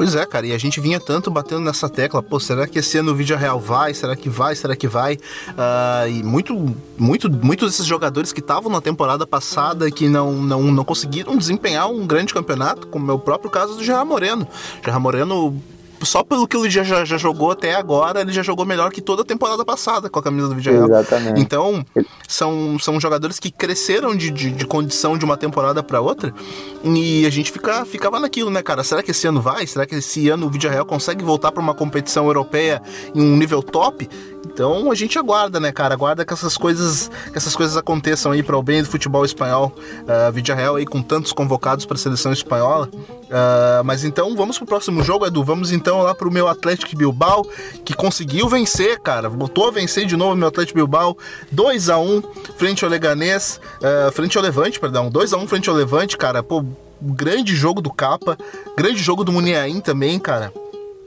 Pois 0.01 0.15
é, 0.15 0.25
cara, 0.25 0.47
e 0.47 0.55
a 0.55 0.57
gente 0.57 0.81
vinha 0.81 0.99
tanto 0.99 1.31
batendo 1.31 1.61
nessa 1.61 1.87
tecla, 1.87 2.23
pô, 2.23 2.41
será 2.41 2.67
que 2.67 2.79
esse 2.79 2.97
ano 2.97 3.13
o 3.13 3.15
vídeo 3.15 3.37
real 3.37 3.61
vai? 3.61 3.93
Será 3.93 4.17
que 4.17 4.31
vai? 4.31 4.57
Será 4.57 4.75
que 4.75 4.89
vai? 4.89 5.17
Uh, 5.17 6.09
e 6.09 6.23
muito, 6.23 6.75
muito, 6.97 7.31
muitos 7.31 7.71
desses 7.71 7.85
jogadores 7.85 8.33
que 8.33 8.41
estavam 8.41 8.73
na 8.73 8.81
temporada 8.81 9.27
passada 9.27 9.91
que 9.91 10.09
não, 10.09 10.33
não, 10.33 10.63
não 10.63 10.85
conseguiram 10.87 11.37
desempenhar 11.37 11.91
um 11.91 12.07
grande 12.07 12.33
campeonato, 12.33 12.87
como 12.87 13.11
é 13.11 13.15
o 13.15 13.19
próprio 13.19 13.51
caso 13.51 13.75
do 13.75 13.85
Gerard 13.85 14.09
Moreno. 14.09 14.49
Gerard 14.83 15.03
Moreno 15.03 15.63
só 16.03 16.23
pelo 16.23 16.47
que 16.47 16.57
ele 16.57 16.71
já, 16.71 16.83
já, 16.83 17.05
já, 17.05 17.17
jogou 17.17 17.51
até 17.51 17.75
agora, 17.75 18.21
ele 18.21 18.33
já 18.33 18.43
jogou 18.43 18.65
melhor 18.65 18.91
que 18.91 19.01
toda 19.01 19.23
a 19.23 19.25
temporada 19.25 19.65
passada 19.65 20.09
com 20.09 20.19
a 20.19 20.23
camisa 20.23 20.49
do 20.49 20.55
Villarreal. 20.55 20.89
Exatamente. 20.89 21.41
Então, 21.41 21.85
são, 22.27 22.79
são 22.79 23.01
jogadores 23.01 23.39
que 23.39 23.51
cresceram 23.51 24.15
de, 24.15 24.31
de, 24.31 24.51
de 24.51 24.67
condição 24.67 25.17
de 25.17 25.25
uma 25.25 25.37
temporada 25.37 25.83
para 25.83 26.01
outra 26.01 26.35
e 26.83 27.27
a 27.27 27.31
gente 27.31 27.53
fica, 27.53 27.85
ficava 27.85 28.19
naquilo, 28.19 28.51
né, 28.51 28.63
cara? 28.63 28.83
Será 28.83 29.03
que 29.03 29.11
esse 29.11 29.27
ano 29.27 29.41
vai? 29.41 29.67
Será 29.67 29.87
que 29.87 29.97
esse 29.97 30.29
ano 30.29 30.47
o 30.47 30.51
Villarreal 30.51 30.87
consegue 30.87 31.25
voltar 31.25 31.53
para 31.53 31.63
uma 31.63 31.75
competição 31.75 32.27
europeia 32.27 32.83
em 33.15 33.21
um 33.21 33.37
nível 33.37 33.63
top? 33.63 34.09
Então 34.45 34.91
a 34.91 34.95
gente 34.95 35.19
aguarda, 35.19 35.61
né, 35.61 35.71
cara? 35.73 35.95
Aguarda 35.95 36.25
que 36.25 36.33
essas 36.33 36.57
coisas, 36.57 37.11
que 37.31 37.37
essas 37.37 37.55
coisas 37.55 37.77
aconteçam 37.77 38.33
aí 38.33 38.43
para 38.43 38.57
o 38.57 38.63
bem 38.63 38.83
do 38.83 38.89
futebol 38.89 39.25
espanhol. 39.25 39.73
Uh, 40.03 40.33
Villarreal 40.33 40.77
aí 40.77 40.87
com 40.87 41.03
tantos 41.03 41.33
convocados 41.33 41.85
para 41.85 41.97
a 41.97 41.99
seleção 41.99 42.33
espanhola. 42.33 42.89
Uh, 42.93 43.85
mas 43.85 44.05
então 44.05 44.35
vamos 44.35 44.59
pro 44.59 44.67
próximo 44.67 45.03
jogo, 45.03 45.27
Edu. 45.27 45.45
Vamos 45.45 45.73
então 45.73 46.03
lá 46.03 46.15
pro 46.15 46.31
meu 46.31 46.49
Atlético 46.49 46.97
Bilbao, 46.97 47.47
que 47.85 47.95
conseguiu 47.95 48.49
vencer, 48.49 48.99
cara. 49.01 49.29
Voltou 49.29 49.69
a 49.69 49.71
vencer 49.71 50.07
de 50.07 50.17
novo 50.17 50.35
meu 50.35 50.49
Atlético 50.49 50.79
Bilbao. 50.79 51.17
2 51.53 51.89
a 51.89 51.99
1 51.99 52.23
frente 52.57 52.85
ao 52.85 52.91
Leganês, 52.91 53.61
uh, 53.77 54.11
frente 54.13 54.37
ao 54.37 54.43
Levante, 54.43 54.81
perdão. 54.81 55.11
2 55.11 55.33
a 55.33 55.37
1 55.37 55.47
frente 55.47 55.69
ao 55.69 55.77
Levante, 55.77 56.17
cara. 56.17 56.43
Pô, 56.43 56.65
grande 57.01 57.55
jogo 57.55 57.81
do 57.81 57.91
Capa, 57.91 58.37
grande 58.77 59.03
jogo 59.03 59.25
do 59.25 59.33
Muniain 59.33 59.81
também, 59.81 60.19
cara. 60.19 60.53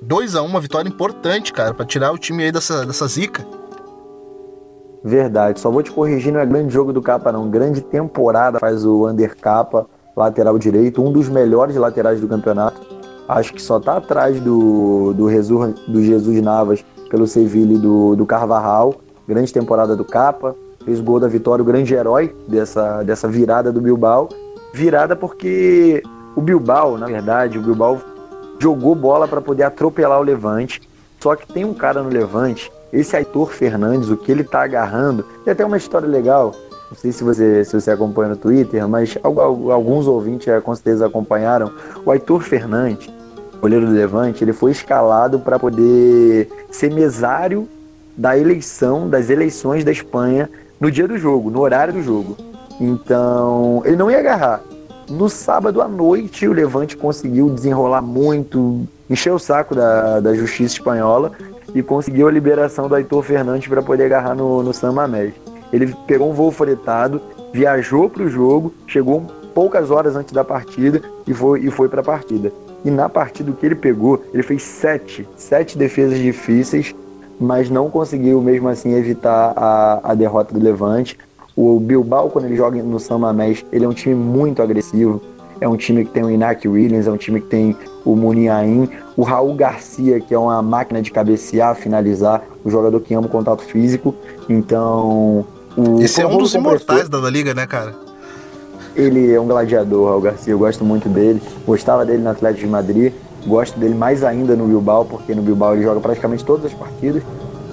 2 0.06 0.36
a 0.36 0.42
1 0.42 0.46
uma 0.46 0.60
vitória 0.60 0.90
importante, 0.90 1.54
cara, 1.54 1.74
para 1.74 1.86
tirar 1.86 2.12
o 2.12 2.18
time 2.18 2.44
aí 2.44 2.52
dessa, 2.52 2.86
dessa 2.86 3.08
zica. 3.08 3.46
Verdade, 5.04 5.60
só 5.60 5.72
vou 5.72 5.82
te 5.82 5.92
corrigir, 5.92 6.32
não 6.32 6.40
é 6.40 6.46
grande 6.46 6.74
jogo 6.74 6.94
do 6.94 7.02
Capa 7.02 7.32
não, 7.32 7.50
grande 7.50 7.82
temporada 7.82 8.60
faz 8.60 8.86
o 8.86 9.08
Under 9.08 9.36
Capa, 9.38 9.86
lateral 10.16 10.58
direito, 10.60 11.02
um 11.02 11.12
dos 11.12 11.30
melhores 11.30 11.76
laterais 11.76 12.20
do 12.20 12.28
campeonato. 12.28 12.82
Acho 13.28 13.54
que 13.54 13.62
só 13.62 13.80
tá 13.80 13.98
atrás 13.98 14.40
do, 14.42 15.14
do, 15.14 15.30
Jesus, 15.30 15.80
do 15.88 16.02
Jesus 16.04 16.42
Navas 16.42 16.84
pelo 17.10 17.26
Sevilla 17.26 17.74
e 17.74 17.78
do, 17.78 18.16
do 18.16 18.26
Carvajal. 18.26 18.96
Grande 19.26 19.54
temporada 19.54 19.96
do 19.96 20.04
Capa, 20.04 20.54
fez 20.84 21.00
o 21.00 21.04
gol 21.04 21.20
da 21.20 21.28
vitória, 21.28 21.64
o 21.64 21.66
grande 21.66 21.94
herói 21.94 22.36
dessa, 22.48 23.04
dessa 23.04 23.28
virada 23.28 23.72
do 23.72 23.80
Bilbao. 23.80 24.28
Virada 24.74 25.16
porque 25.16 26.04
o 26.36 26.42
Bilbao, 26.42 26.98
na 26.98 27.06
verdade, 27.06 27.58
o 27.58 27.62
Bilbao 27.62 28.00
jogou 28.64 28.96
bola 28.96 29.28
para 29.28 29.42
poder 29.42 29.64
atropelar 29.64 30.20
o 30.22 30.24
Levante. 30.24 30.82
Só 31.20 31.36
que 31.36 31.46
tem 31.46 31.66
um 31.66 31.74
cara 31.74 32.02
no 32.02 32.10
Levante, 32.10 32.72
esse 32.92 33.16
Aitor 33.16 33.50
Fernandes, 33.50 34.10
o 34.10 34.16
que 34.16 34.32
ele 34.32 34.44
tá 34.44 34.64
agarrando. 34.64 35.24
Tem 35.44 35.52
até 35.52 35.66
uma 35.66 35.78
história 35.78 36.08
legal. 36.08 36.54
Não 36.90 36.98
sei 36.98 37.12
se 37.12 37.24
você, 37.24 37.66
se 37.66 37.80
você 37.80 37.92
acompanha 37.92 38.30
no 38.30 38.38
Twitter, 38.38 38.88
mas 38.88 39.18
alguns 39.24 40.08
ouvintes 40.08 40.48
eh, 40.48 40.62
com 40.62 40.74
certeza 40.76 41.08
acompanharam. 41.08 41.72
O 42.06 42.12
Aitor 42.12 42.42
Fernandes, 42.42 43.10
goleiro 43.60 43.86
do 43.86 43.92
Levante, 43.92 44.44
ele 44.44 44.54
foi 44.54 44.72
escalado 44.72 45.40
para 45.40 45.58
poder 45.58 46.50
ser 46.72 46.94
mesário 46.94 47.68
da 48.16 48.38
eleição, 48.38 49.10
das 49.10 49.30
eleições 49.30 49.84
da 49.84 49.92
Espanha 49.92 50.50
no 50.80 50.92
dia 50.92 51.08
do 51.08 51.18
jogo, 51.18 51.50
no 51.50 51.62
horário 51.62 51.94
do 51.94 52.04
jogo. 52.04 52.38
Então, 52.80 53.82
ele 53.86 53.96
não 53.96 54.12
ia 54.12 54.20
agarrar. 54.20 54.62
No 55.10 55.30
sábado 55.30 55.82
à 55.82 55.88
noite, 55.88 56.48
o 56.48 56.54
Levante 56.54 56.96
conseguiu 56.96 57.50
desenrolar 57.50 58.02
muito, 58.02 58.88
encher 59.10 59.34
o 59.34 59.40
saco 59.40 59.76
da, 59.76 60.20
da 60.20 60.34
justiça 60.34 60.76
espanhola 60.76 61.32
e 61.76 61.84
conseguiu 61.84 62.28
a 62.28 62.32
liberação 62.32 62.88
do 62.88 62.96
Aitor 62.96 63.22
Fernandes 63.24 63.68
para 63.68 63.82
poder 63.82 64.06
agarrar 64.06 64.34
no, 64.34 64.64
no 64.64 64.74
San 64.74 64.94
Mamés. 64.94 65.34
Ele 65.74 65.94
pegou 66.08 66.30
um 66.30 66.34
voo 66.34 66.52
fretado, 66.52 67.22
viajou 67.52 68.10
para 68.10 68.24
o 68.24 68.30
jogo, 68.30 68.74
chegou 68.88 69.22
poucas 69.54 69.92
horas 69.92 70.16
antes 70.16 70.34
da 70.34 70.44
partida 70.44 71.02
e 71.28 71.34
foi, 71.34 71.62
e 71.62 71.70
foi 71.70 71.90
para 71.90 72.02
a 72.02 72.04
partida. 72.04 72.52
E 72.86 72.90
na 72.90 73.10
partida 73.10 73.52
que 73.52 73.66
ele 73.66 73.76
pegou, 73.76 74.24
ele 74.34 74.44
fez 74.44 74.64
sete, 74.64 75.28
sete 75.36 75.78
defesas 75.78 76.18
difíceis, 76.18 76.94
mas 77.40 77.70
não 77.70 77.90
conseguiu 77.90 78.42
mesmo 78.42 78.70
assim 78.70 78.94
evitar 78.94 79.54
a, 79.56 80.12
a 80.12 80.14
derrota 80.14 80.54
do 80.54 80.64
Levante. 80.64 81.18
O 81.56 81.80
Bilbao, 81.80 82.30
quando 82.30 82.46
ele 82.46 82.56
joga 82.56 82.82
no 82.82 83.00
San 83.00 83.20
Mamés, 83.20 83.64
ele 83.72 83.86
é 83.86 83.88
um 83.88 83.94
time 83.94 84.16
muito 84.16 84.62
agressivo. 84.62 85.22
É 85.62 85.68
um 85.68 85.78
time 85.78 86.04
que 86.04 86.12
tem 86.12 86.24
o 86.24 86.30
Inak 86.30 86.68
Williams, 86.68 87.08
é 87.08 87.12
um 87.12 87.18
time 87.18 87.40
que 87.40 87.48
tem 87.48 87.76
o 88.04 88.16
Muniain, 88.16 88.90
o 89.16 89.22
Raul 89.22 89.54
Garcia, 89.54 90.20
que 90.20 90.34
é 90.34 90.38
uma 90.38 90.62
máquina 90.62 91.02
de 91.02 91.12
cabecear, 91.12 91.76
finalizar, 91.76 92.44
o 92.66 92.70
jogador 92.70 93.00
que 93.00 93.14
ama 93.14 93.28
o 93.28 93.30
contato 93.30 93.64
físico. 93.64 94.16
Então. 94.50 95.46
O 95.78 96.02
Esse 96.02 96.22
é 96.22 96.28
um 96.28 96.38
dos 96.38 96.54
imortais 96.54 97.08
da 97.08 97.20
Liga, 97.30 97.54
né, 97.54 97.68
cara? 97.68 97.96
Ele 98.96 99.32
é 99.32 99.40
um 99.40 99.48
gladiador, 99.48 100.10
Raul 100.10 100.22
Garcia, 100.22 100.54
eu 100.54 100.60
gosto 100.60 100.84
muito 100.84 101.08
dele. 101.08 101.42
Gostava 101.66 102.06
dele 102.06 102.24
no 102.24 102.30
Atlético 102.30 102.66
de 102.66 102.72
Madrid, 102.72 103.14
gosto 103.46 103.80
dele 103.80 103.96
mais 103.96 104.24
ainda 104.24 104.56
no 104.56 104.68
Bilbao, 104.68 105.06
porque 105.06 105.34
no 105.34 105.42
Bilbao 105.42 105.76
ele 105.76 105.84
joga 105.84 106.00
praticamente 106.00 106.44
todas 106.44 106.66
as 106.66 106.74
partidas. 106.74 107.24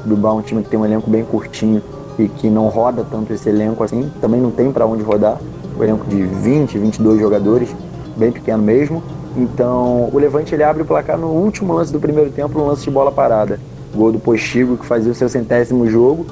O 0.04 0.08
Bilbao 0.08 0.36
é 0.36 0.40
um 0.40 0.42
time 0.42 0.62
que 0.62 0.68
tem 0.68 0.78
um 0.78 0.84
elenco 0.84 1.10
bem 1.10 1.24
curtinho 1.24 1.82
e 2.18 2.28
que 2.28 2.48
não 2.48 2.68
roda 2.68 3.04
tanto 3.10 3.32
esse 3.32 3.48
elenco 3.48 3.82
assim, 3.82 4.10
também 4.20 4.40
não 4.40 4.50
tem 4.50 4.70
para 4.72 4.86
onde 4.86 5.02
rodar. 5.02 5.38
O 5.78 5.82
elenco 5.82 6.06
de 6.06 6.22
20, 6.22 6.78
22 6.78 7.20
jogadores, 7.20 7.74
bem 8.16 8.30
pequeno 8.30 8.62
mesmo. 8.62 9.02
Então, 9.36 10.10
o 10.12 10.18
Levante 10.18 10.54
ele 10.54 10.64
abre 10.64 10.82
o 10.82 10.86
placar 10.86 11.16
no 11.16 11.28
último 11.28 11.72
lance 11.72 11.92
do 11.92 12.00
primeiro 12.00 12.30
tempo, 12.30 12.58
um 12.58 12.66
lance 12.66 12.84
de 12.84 12.90
bola 12.90 13.12
parada. 13.12 13.58
Gol 13.94 14.12
do 14.12 14.18
Postigo, 14.18 14.76
que 14.76 14.84
fazia 14.84 15.12
o 15.12 15.14
seu 15.14 15.28
centésimo 15.28 15.88
jogo. 15.88 16.26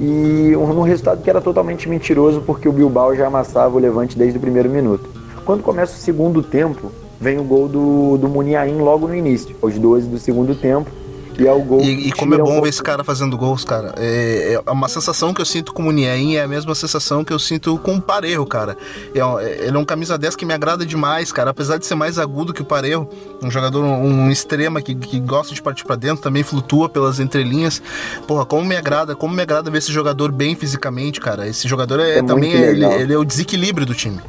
E 0.00 0.56
um, 0.56 0.80
um 0.80 0.82
resultado 0.82 1.22
que 1.22 1.30
era 1.30 1.40
totalmente 1.40 1.88
mentiroso, 1.88 2.40
porque 2.40 2.68
o 2.68 2.72
Bilbao 2.72 3.14
já 3.14 3.26
amassava 3.26 3.76
o 3.76 3.78
Levante 3.78 4.18
desde 4.18 4.38
o 4.38 4.40
primeiro 4.40 4.68
minuto. 4.68 5.08
Quando 5.44 5.62
começa 5.62 5.94
o 5.94 5.98
segundo 5.98 6.42
tempo, 6.42 6.90
vem 7.20 7.38
o 7.38 7.44
gol 7.44 7.68
do, 7.68 8.16
do 8.16 8.28
Muniain 8.28 8.78
logo 8.78 9.06
no 9.06 9.14
início, 9.14 9.54
aos 9.62 9.78
12 9.78 10.08
do 10.08 10.18
segundo 10.18 10.54
tempo. 10.54 10.90
E 11.38 11.46
é 11.46 11.52
o 11.52 11.60
gol. 11.60 11.80
E, 11.80 12.08
e 12.08 12.12
como 12.12 12.34
é 12.34 12.38
bom 12.38 12.60
ver 12.60 12.68
esse 12.68 12.82
cara 12.82 13.02
fazendo 13.02 13.36
gols, 13.36 13.64
cara. 13.64 13.94
É, 13.96 14.60
é, 14.64 14.70
uma 14.70 14.88
sensação 14.88 15.34
que 15.34 15.40
eu 15.40 15.44
sinto 15.44 15.72
com 15.72 15.82
o 15.82 15.84
Muniain 15.86 16.36
é 16.36 16.42
a 16.42 16.48
mesma 16.48 16.74
sensação 16.74 17.24
que 17.24 17.32
eu 17.32 17.38
sinto 17.38 17.76
com 17.78 17.96
o 17.96 18.00
Parejo, 18.00 18.46
cara. 18.46 18.76
É, 19.14 19.18
é, 19.18 19.66
ele 19.66 19.76
é 19.76 19.78
um 19.78 19.84
camisa 19.84 20.16
10 20.16 20.36
que 20.36 20.46
me 20.46 20.54
agrada 20.54 20.86
demais, 20.86 21.32
cara. 21.32 21.50
Apesar 21.50 21.78
de 21.78 21.86
ser 21.86 21.94
mais 21.94 22.18
agudo 22.18 22.52
que 22.52 22.62
o 22.62 22.64
Parejo, 22.64 23.08
um 23.42 23.50
jogador, 23.50 23.82
um, 23.82 24.26
um 24.26 24.30
extrema 24.30 24.80
que, 24.80 24.94
que 24.94 25.18
gosta 25.18 25.54
de 25.54 25.60
partir 25.60 25.84
para 25.84 25.96
dentro, 25.96 26.22
também 26.22 26.42
flutua 26.42 26.88
pelas 26.88 27.18
entrelinhas. 27.18 27.82
Porra, 28.26 28.44
como 28.44 28.64
me 28.64 28.76
agrada, 28.76 29.16
como 29.16 29.34
me 29.34 29.42
agrada 29.42 29.70
ver 29.70 29.78
esse 29.78 29.92
jogador 29.92 30.30
bem 30.30 30.54
fisicamente, 30.54 31.20
cara. 31.20 31.48
Esse 31.48 31.66
jogador 31.66 31.98
é, 32.00 32.18
é 32.18 32.22
também 32.22 32.52
ele, 32.52 32.84
ele 32.84 33.12
é 33.12 33.18
o 33.18 33.24
desequilíbrio 33.24 33.86
do 33.86 33.94
time. 33.94 34.20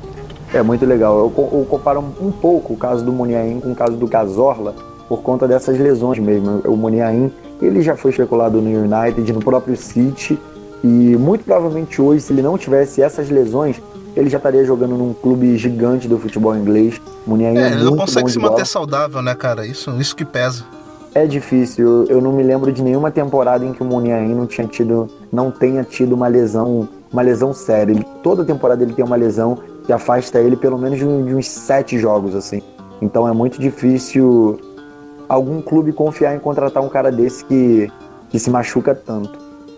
É 0.54 0.64
muito 0.64 0.86
legal. 0.86 1.18
Eu, 1.18 1.26
eu 1.54 1.66
comparo 1.66 2.00
um 2.20 2.32
pouco 2.32 2.74
o 2.74 2.78
caso 2.78 3.04
do 3.04 3.12
Muniain 3.12 3.60
com 3.60 3.72
o 3.72 3.76
caso 3.76 3.96
do 3.96 4.08
Cazorla 4.08 4.95
por 5.08 5.22
conta 5.22 5.48
dessas 5.48 5.78
lesões 5.80 6.20
mesmo. 6.20 6.62
O 6.66 6.76
Muniain, 6.76 7.32
ele 7.62 7.82
já 7.82 7.96
foi 7.96 8.12
especulado 8.12 8.62
no 8.62 8.70
United, 8.70 9.32
no 9.32 9.40
próprio 9.40 9.76
City, 9.76 10.40
e 10.84 11.16
muito 11.18 11.44
provavelmente 11.44 12.02
hoje, 12.02 12.22
se 12.22 12.34
ele 12.34 12.42
não 12.42 12.58
tivesse 12.58 13.02
essas 13.02 13.30
lesões, 13.30 13.82
ele 14.16 14.30
já 14.30 14.38
estaria 14.38 14.64
jogando 14.64 14.96
num 14.96 15.14
clube 15.14 15.58
gigante 15.58 16.08
do 16.08 16.18
futebol 16.18 16.56
inglês. 16.56 17.02
Muniain 17.26 17.58
é, 17.58 17.62
é 17.62 17.72
ele 17.72 17.84
não 17.84 17.98
consegue 17.98 18.30
se 18.32 18.40
manter 18.40 18.66
saudável, 18.66 19.22
né, 19.22 19.36
cara? 19.36 19.66
Isso, 19.66 19.92
isso 20.00 20.16
que 20.16 20.24
pesa. 20.24 20.64
É 21.14 21.26
difícil. 21.26 22.06
Eu 22.06 22.22
não 22.22 22.32
me 22.32 22.44
lembro 22.44 22.72
de 22.72 22.84
nenhuma 22.84 23.10
temporada 23.10 23.66
em 23.66 23.74
que 23.74 23.82
o 23.82 23.86
Muniain 23.86 24.34
não 24.36 24.46
tinha 24.46 24.68
tido, 24.68 25.10
não 25.32 25.50
tenha 25.50 25.84
tido 25.84 26.14
uma 26.14 26.28
lesão, 26.28 26.88
uma 27.12 27.22
lesão 27.22 27.54
séria. 27.54 27.92
Ele, 27.92 28.06
toda 28.22 28.44
temporada 28.44 28.84
ele 28.84 28.94
tem 28.94 29.04
uma 29.04 29.16
lesão 29.16 29.58
que 29.86 29.94
afasta 29.94 30.40
ele 30.40 30.56
pelo 30.56 30.78
menos 30.78 31.00
de, 31.00 31.06
de 31.06 31.36
uns 31.36 31.48
sete 31.48 31.98
jogos 31.98 32.36
assim. 32.36 32.62
Então 33.02 33.28
é 33.28 33.32
muito 33.32 33.60
difícil 33.60 34.60
algum 35.28 35.62
clube 35.62 35.94
confiar 35.94 36.36
em 36.36 36.40
contratar 36.40 36.84
um 36.84 36.90
cara 36.90 37.12
desse 37.12 37.44
que, 37.46 37.92
que 38.30 38.40
se 38.40 38.50
machuca 38.50 38.94
tanto. 38.94 39.38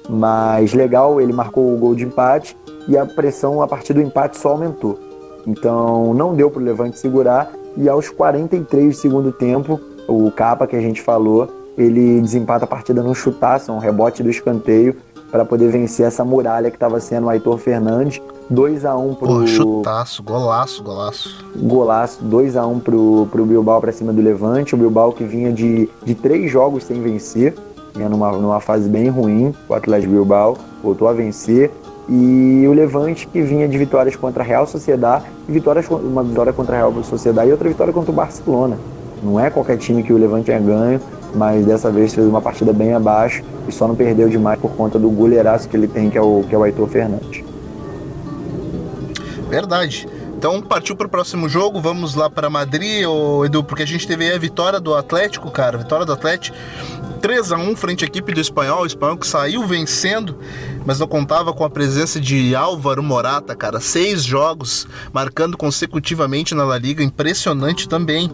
Mas 0.09 0.73
legal, 0.73 1.19
ele 1.19 1.33
marcou 1.33 1.73
o 1.73 1.77
gol 1.77 1.95
de 1.95 2.05
empate 2.05 2.57
e 2.87 2.97
a 2.97 3.05
pressão 3.05 3.61
a 3.61 3.67
partir 3.67 3.93
do 3.93 4.01
empate 4.01 4.37
só 4.37 4.49
aumentou. 4.49 4.99
Então 5.45 6.13
não 6.13 6.35
deu 6.35 6.49
para 6.49 6.61
o 6.61 6.65
Levante 6.65 6.97
segurar 6.97 7.51
e 7.75 7.87
aos 7.87 8.09
43 8.09 8.95
do 8.95 8.99
segundo 8.99 9.31
tempo, 9.31 9.79
o 10.07 10.31
Capa 10.31 10.65
que 10.65 10.75
a 10.75 10.81
gente 10.81 11.01
falou, 11.01 11.47
ele 11.77 12.19
desempata 12.21 12.65
a 12.65 12.67
partida 12.67 13.03
num 13.03 13.13
chutaço, 13.13 13.71
um 13.71 13.77
rebote 13.77 14.23
do 14.23 14.29
escanteio 14.29 14.95
para 15.29 15.45
poder 15.45 15.69
vencer 15.69 16.07
essa 16.07 16.23
muralha 16.23 16.69
que 16.71 16.75
estava 16.75 16.99
sendo 16.99 17.27
o 17.27 17.29
Aitor 17.29 17.57
Fernandes 17.57 18.21
2x1 18.51 18.99
um 18.99 19.13
pro. 19.13 19.27
Pô, 19.27 19.47
chutaço, 19.47 20.23
golaço, 20.23 20.83
golaço. 20.83 21.45
Golaço, 21.55 22.23
2x1 22.23 22.67
um 22.67 22.79
pro, 22.79 23.27
pro 23.31 23.45
Bilbao 23.45 23.81
pra 23.81 23.91
cima 23.91 24.13
do 24.13 24.21
Levante. 24.21 24.73
O 24.73 24.77
Bilbao 24.77 25.11
que 25.11 25.23
vinha 25.23 25.51
de, 25.51 25.89
de 26.03 26.15
três 26.15 26.49
jogos 26.49 26.83
sem 26.83 27.01
vencer, 27.01 27.53
vinha 27.93 28.07
numa, 28.07 28.31
numa 28.31 28.59
fase 28.59 28.87
bem 28.89 29.09
ruim. 29.09 29.53
O 29.67 29.73
Atlético 29.73 30.13
Bilbao 30.13 30.57
voltou 30.81 31.07
a 31.07 31.13
vencer. 31.13 31.71
E 32.09 32.65
o 32.65 32.71
Levante 32.71 33.27
que 33.27 33.41
vinha 33.41 33.67
de 33.67 33.77
vitórias 33.77 34.15
contra 34.15 34.41
a 34.41 34.45
Real 34.45 34.65
Sociedade, 34.65 35.25
vitórias, 35.47 35.89
uma 35.89 36.23
vitória 36.23 36.53
contra 36.53 36.75
a 36.75 36.77
Real 36.77 37.03
Sociedade 37.03 37.49
e 37.49 37.51
outra 37.51 37.67
vitória 37.67 37.91
contra 37.91 38.11
o 38.11 38.15
Barcelona. 38.15 38.77
Não 39.21 39.37
é 39.37 39.49
qualquer 39.49 39.77
time 39.77 40.03
que 40.03 40.13
o 40.13 40.17
Levante 40.17 40.45
tenha 40.45 40.59
ganho, 40.59 41.01
mas 41.35 41.65
dessa 41.65 41.91
vez 41.91 42.13
fez 42.13 42.25
uma 42.25 42.39
partida 42.39 42.71
bem 42.71 42.93
abaixo 42.93 43.43
e 43.67 43.73
só 43.73 43.89
não 43.89 43.95
perdeu 43.95 44.29
demais 44.29 44.57
por 44.57 44.71
conta 44.71 44.97
do 44.97 45.09
goleiraço 45.09 45.67
que 45.67 45.75
ele 45.75 45.87
tem, 45.87 46.09
que 46.09 46.17
é 46.17 46.21
o, 46.21 46.45
que 46.47 46.55
é 46.55 46.57
o 46.57 46.63
Aitor 46.63 46.87
Fernandes. 46.87 47.43
Verdade. 49.49 50.07
Então 50.37 50.61
partiu 50.61 50.95
para 50.95 51.07
o 51.07 51.09
próximo 51.09 51.49
jogo, 51.49 51.81
vamos 51.81 52.13
lá 52.13 52.29
para 52.29 52.49
Madrid, 52.49 53.07
ô 53.07 53.43
Edu, 53.43 53.63
porque 53.63 53.81
a 53.81 53.87
gente 53.87 54.07
teve 54.07 54.31
a 54.31 54.37
vitória 54.37 54.79
do 54.79 54.93
Atlético, 54.93 55.49
cara, 55.49 55.79
vitória 55.79 56.05
do 56.05 56.13
Atlético 56.13 56.55
3 57.17 57.51
a 57.51 57.57
1 57.57 57.75
frente 57.75 58.05
à 58.05 58.07
equipe 58.07 58.31
do 58.33 58.39
Espanhol, 58.39 58.83
o 58.83 58.85
Espanhol 58.85 59.17
que 59.17 59.25
saiu 59.25 59.65
vencendo, 59.65 60.37
mas 60.85 60.99
não 60.99 61.07
contava 61.07 61.51
com 61.51 61.63
a 61.63 61.69
presença 61.69 62.19
de 62.19 62.55
Álvaro 62.55 63.01
Morata, 63.01 63.55
cara, 63.55 63.79
seis 63.79 64.23
jogos 64.23 64.87
marcando 65.11 65.57
consecutivamente 65.57 66.53
na 66.53 66.63
La 66.63 66.77
Liga, 66.77 67.03
impressionante 67.03 67.89
também. 67.89 68.31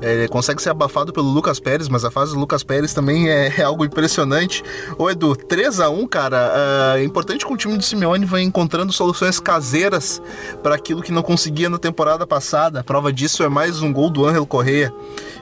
É, 0.00 0.28
consegue 0.28 0.62
ser 0.62 0.70
abafado 0.70 1.12
pelo 1.12 1.28
Lucas 1.28 1.60
Pérez, 1.60 1.88
mas 1.88 2.04
a 2.04 2.10
fase 2.10 2.32
do 2.32 2.40
Lucas 2.40 2.62
Pérez 2.62 2.94
também 2.94 3.28
é, 3.28 3.52
é 3.58 3.62
algo 3.62 3.84
impressionante. 3.84 4.62
Ô 4.98 5.10
Edu, 5.10 5.36
3 5.36 5.80
a 5.80 5.90
1 5.90 6.06
cara, 6.06 6.96
é 6.96 7.04
importante 7.04 7.46
que 7.46 7.52
o 7.52 7.56
time 7.56 7.76
do 7.76 7.82
Simeone 7.82 8.24
vai 8.24 8.42
encontrando 8.42 8.92
soluções 8.92 9.38
caseiras 9.38 10.22
para 10.62 10.74
aquilo 10.74 11.02
que 11.02 11.12
não 11.12 11.22
conseguia 11.22 11.68
na 11.68 11.78
temporada 11.78 12.26
passada. 12.26 12.80
A 12.80 12.84
prova 12.84 13.12
disso 13.12 13.42
é 13.42 13.48
mais 13.48 13.82
um 13.82 13.92
gol 13.92 14.10
do 14.10 14.26
Angel 14.26 14.46
Correa. 14.46 14.92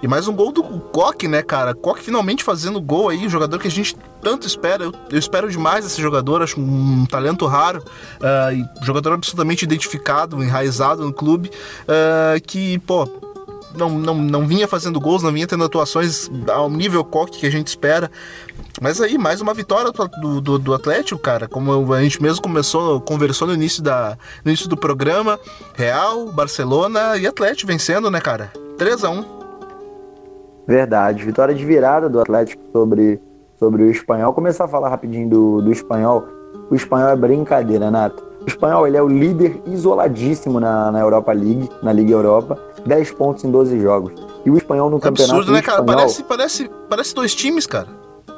E 0.02 0.06
mais 0.06 0.28
um 0.28 0.34
gol 0.34 0.52
do 0.52 0.62
Coque, 0.62 1.26
né, 1.26 1.42
cara? 1.42 1.74
Coque 1.74 2.02
finalmente 2.02 2.44
fazendo 2.44 2.80
gol 2.80 3.08
aí, 3.08 3.28
jogador 3.28 3.58
que 3.58 3.66
a 3.66 3.70
gente 3.70 3.96
tanto 4.22 4.46
espera. 4.46 4.84
Eu, 4.84 4.92
eu 5.10 5.18
espero 5.18 5.50
demais 5.50 5.84
esse 5.84 6.00
jogador, 6.00 6.42
acho 6.42 6.60
um, 6.60 7.06
talento 7.06 7.46
raro, 7.46 7.82
uh, 7.82 8.84
jogador 8.84 9.14
absolutamente 9.14 9.64
identificado, 9.64 10.42
enraizado 10.42 11.04
no 11.04 11.12
clube, 11.12 11.50
uh, 11.82 12.40
que, 12.46 12.78
pô, 12.80 13.08
não, 13.78 13.90
não, 13.90 14.14
não 14.14 14.46
vinha 14.46 14.66
fazendo 14.68 15.00
gols, 15.00 15.22
não 15.22 15.32
vinha 15.32 15.46
tendo 15.46 15.64
atuações 15.64 16.30
ao 16.48 16.68
nível 16.68 17.04
coque 17.04 17.38
que 17.38 17.46
a 17.46 17.50
gente 17.50 17.68
espera. 17.68 18.10
Mas 18.80 19.00
aí, 19.00 19.16
mais 19.16 19.40
uma 19.40 19.54
vitória 19.54 19.90
do, 20.20 20.40
do, 20.40 20.58
do, 20.58 20.74
Atlético, 20.74 21.20
cara. 21.20 21.48
Como 21.48 21.92
a 21.92 22.02
gente 22.02 22.22
mesmo 22.22 22.42
começou, 22.42 23.00
conversou 23.00 23.48
no 23.48 23.54
início, 23.54 23.82
da, 23.82 24.16
no 24.44 24.50
início 24.50 24.68
do 24.68 24.76
programa. 24.76 25.38
Real, 25.74 26.26
Barcelona 26.32 27.16
e 27.16 27.26
Atlético 27.26 27.70
vencendo, 27.70 28.10
né, 28.10 28.20
cara? 28.20 28.52
3 28.76 29.04
a 29.04 29.10
1 29.10 29.24
Verdade. 30.66 31.24
Vitória 31.24 31.54
de 31.54 31.64
virada 31.64 32.08
do 32.08 32.20
Atlético 32.20 32.62
sobre, 32.72 33.20
sobre 33.58 33.82
o 33.82 33.90
espanhol. 33.90 34.32
Começar 34.34 34.66
a 34.66 34.68
falar 34.68 34.90
rapidinho 34.90 35.28
do, 35.28 35.62
do 35.62 35.72
espanhol. 35.72 36.24
O 36.70 36.74
espanhol 36.74 37.08
é 37.08 37.16
brincadeira, 37.16 37.90
Nato. 37.90 38.27
O 38.48 38.50
espanhol 38.50 38.86
ele 38.86 38.96
é 38.96 39.02
o 39.02 39.08
líder 39.08 39.60
isoladíssimo 39.66 40.58
na, 40.58 40.90
na 40.90 41.00
Europa 41.00 41.32
League, 41.32 41.68
na 41.82 41.92
Liga 41.92 42.12
Europa. 42.12 42.58
10 42.86 43.10
pontos 43.10 43.44
em 43.44 43.50
12 43.50 43.78
jogos. 43.78 44.14
E 44.42 44.50
o 44.50 44.56
espanhol 44.56 44.88
no 44.88 44.96
é 44.96 45.00
campeonato. 45.00 45.34
Absurdo, 45.34 45.52
né, 45.52 45.60
cara? 45.60 45.80
Espanhol, 45.80 46.00
parece, 46.00 46.22
parece, 46.22 46.70
parece 46.88 47.14
dois 47.14 47.34
times, 47.34 47.66
cara. 47.66 47.88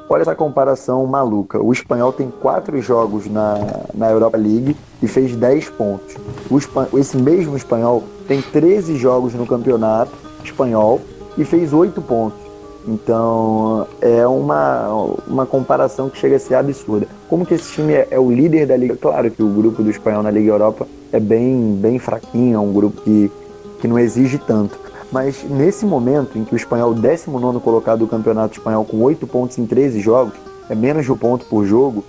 Olha 0.08 0.22
essa 0.22 0.34
comparação 0.34 1.06
maluca. 1.06 1.62
O 1.62 1.72
espanhol 1.72 2.12
tem 2.12 2.28
quatro 2.28 2.82
jogos 2.82 3.30
na, 3.30 3.54
na 3.94 4.10
Europa 4.10 4.36
League 4.36 4.76
e 5.00 5.06
fez 5.06 5.36
10 5.36 5.70
pontos. 5.70 6.16
O 6.50 6.58
esse 6.98 7.16
mesmo 7.16 7.56
espanhol 7.56 8.02
tem 8.26 8.42
13 8.42 8.96
jogos 8.96 9.32
no 9.34 9.46
campeonato 9.46 10.10
espanhol 10.42 11.00
e 11.38 11.44
fez 11.44 11.72
8 11.72 12.02
pontos. 12.02 12.49
Então 12.90 13.86
é 14.00 14.26
uma, 14.26 14.88
uma 15.26 15.46
comparação 15.46 16.10
que 16.10 16.18
chega 16.18 16.36
a 16.36 16.38
ser 16.40 16.56
absurda. 16.56 17.06
Como 17.28 17.46
que 17.46 17.54
esse 17.54 17.72
time 17.72 17.92
é, 17.92 18.08
é, 18.10 18.18
o 18.18 18.30
líder 18.30 18.66
da 18.66 18.76
Liga? 18.76 18.96
Claro 18.96 19.30
que 19.30 19.42
o 19.42 19.48
grupo 19.48 19.82
do 19.82 19.90
espanhol 19.90 20.22
na 20.22 20.30
Liga 20.30 20.50
Europa 20.50 20.86
é 21.12 21.20
bem, 21.20 21.76
bem 21.80 21.98
fraquinho, 21.98 22.56
é 22.56 22.58
um 22.58 22.72
grupo 22.72 23.00
que 23.02 23.30
que 23.80 23.88
não 23.88 23.98
exige 23.98 24.38
tanto. 24.38 24.78
Mas 25.10 25.42
nesse 25.42 25.84
momento 25.84 26.38
em 26.38 26.44
que 26.44 26.54
o 26.54 26.56
espanhol, 26.56 26.94
19 26.94 27.58
colocado 27.60 28.00
do 28.00 28.06
campeonato 28.06 28.58
espanhol, 28.58 28.84
com 28.84 29.02
8 29.02 29.26
pontos 29.26 29.58
em 29.58 29.66
13 29.66 29.98
jogos, 30.00 30.34
é 30.68 30.74
menos 30.74 31.04
de 31.04 31.10
um 31.10 31.16
ponto 31.16 31.44
por 31.46 31.64
jogo, 31.64 32.04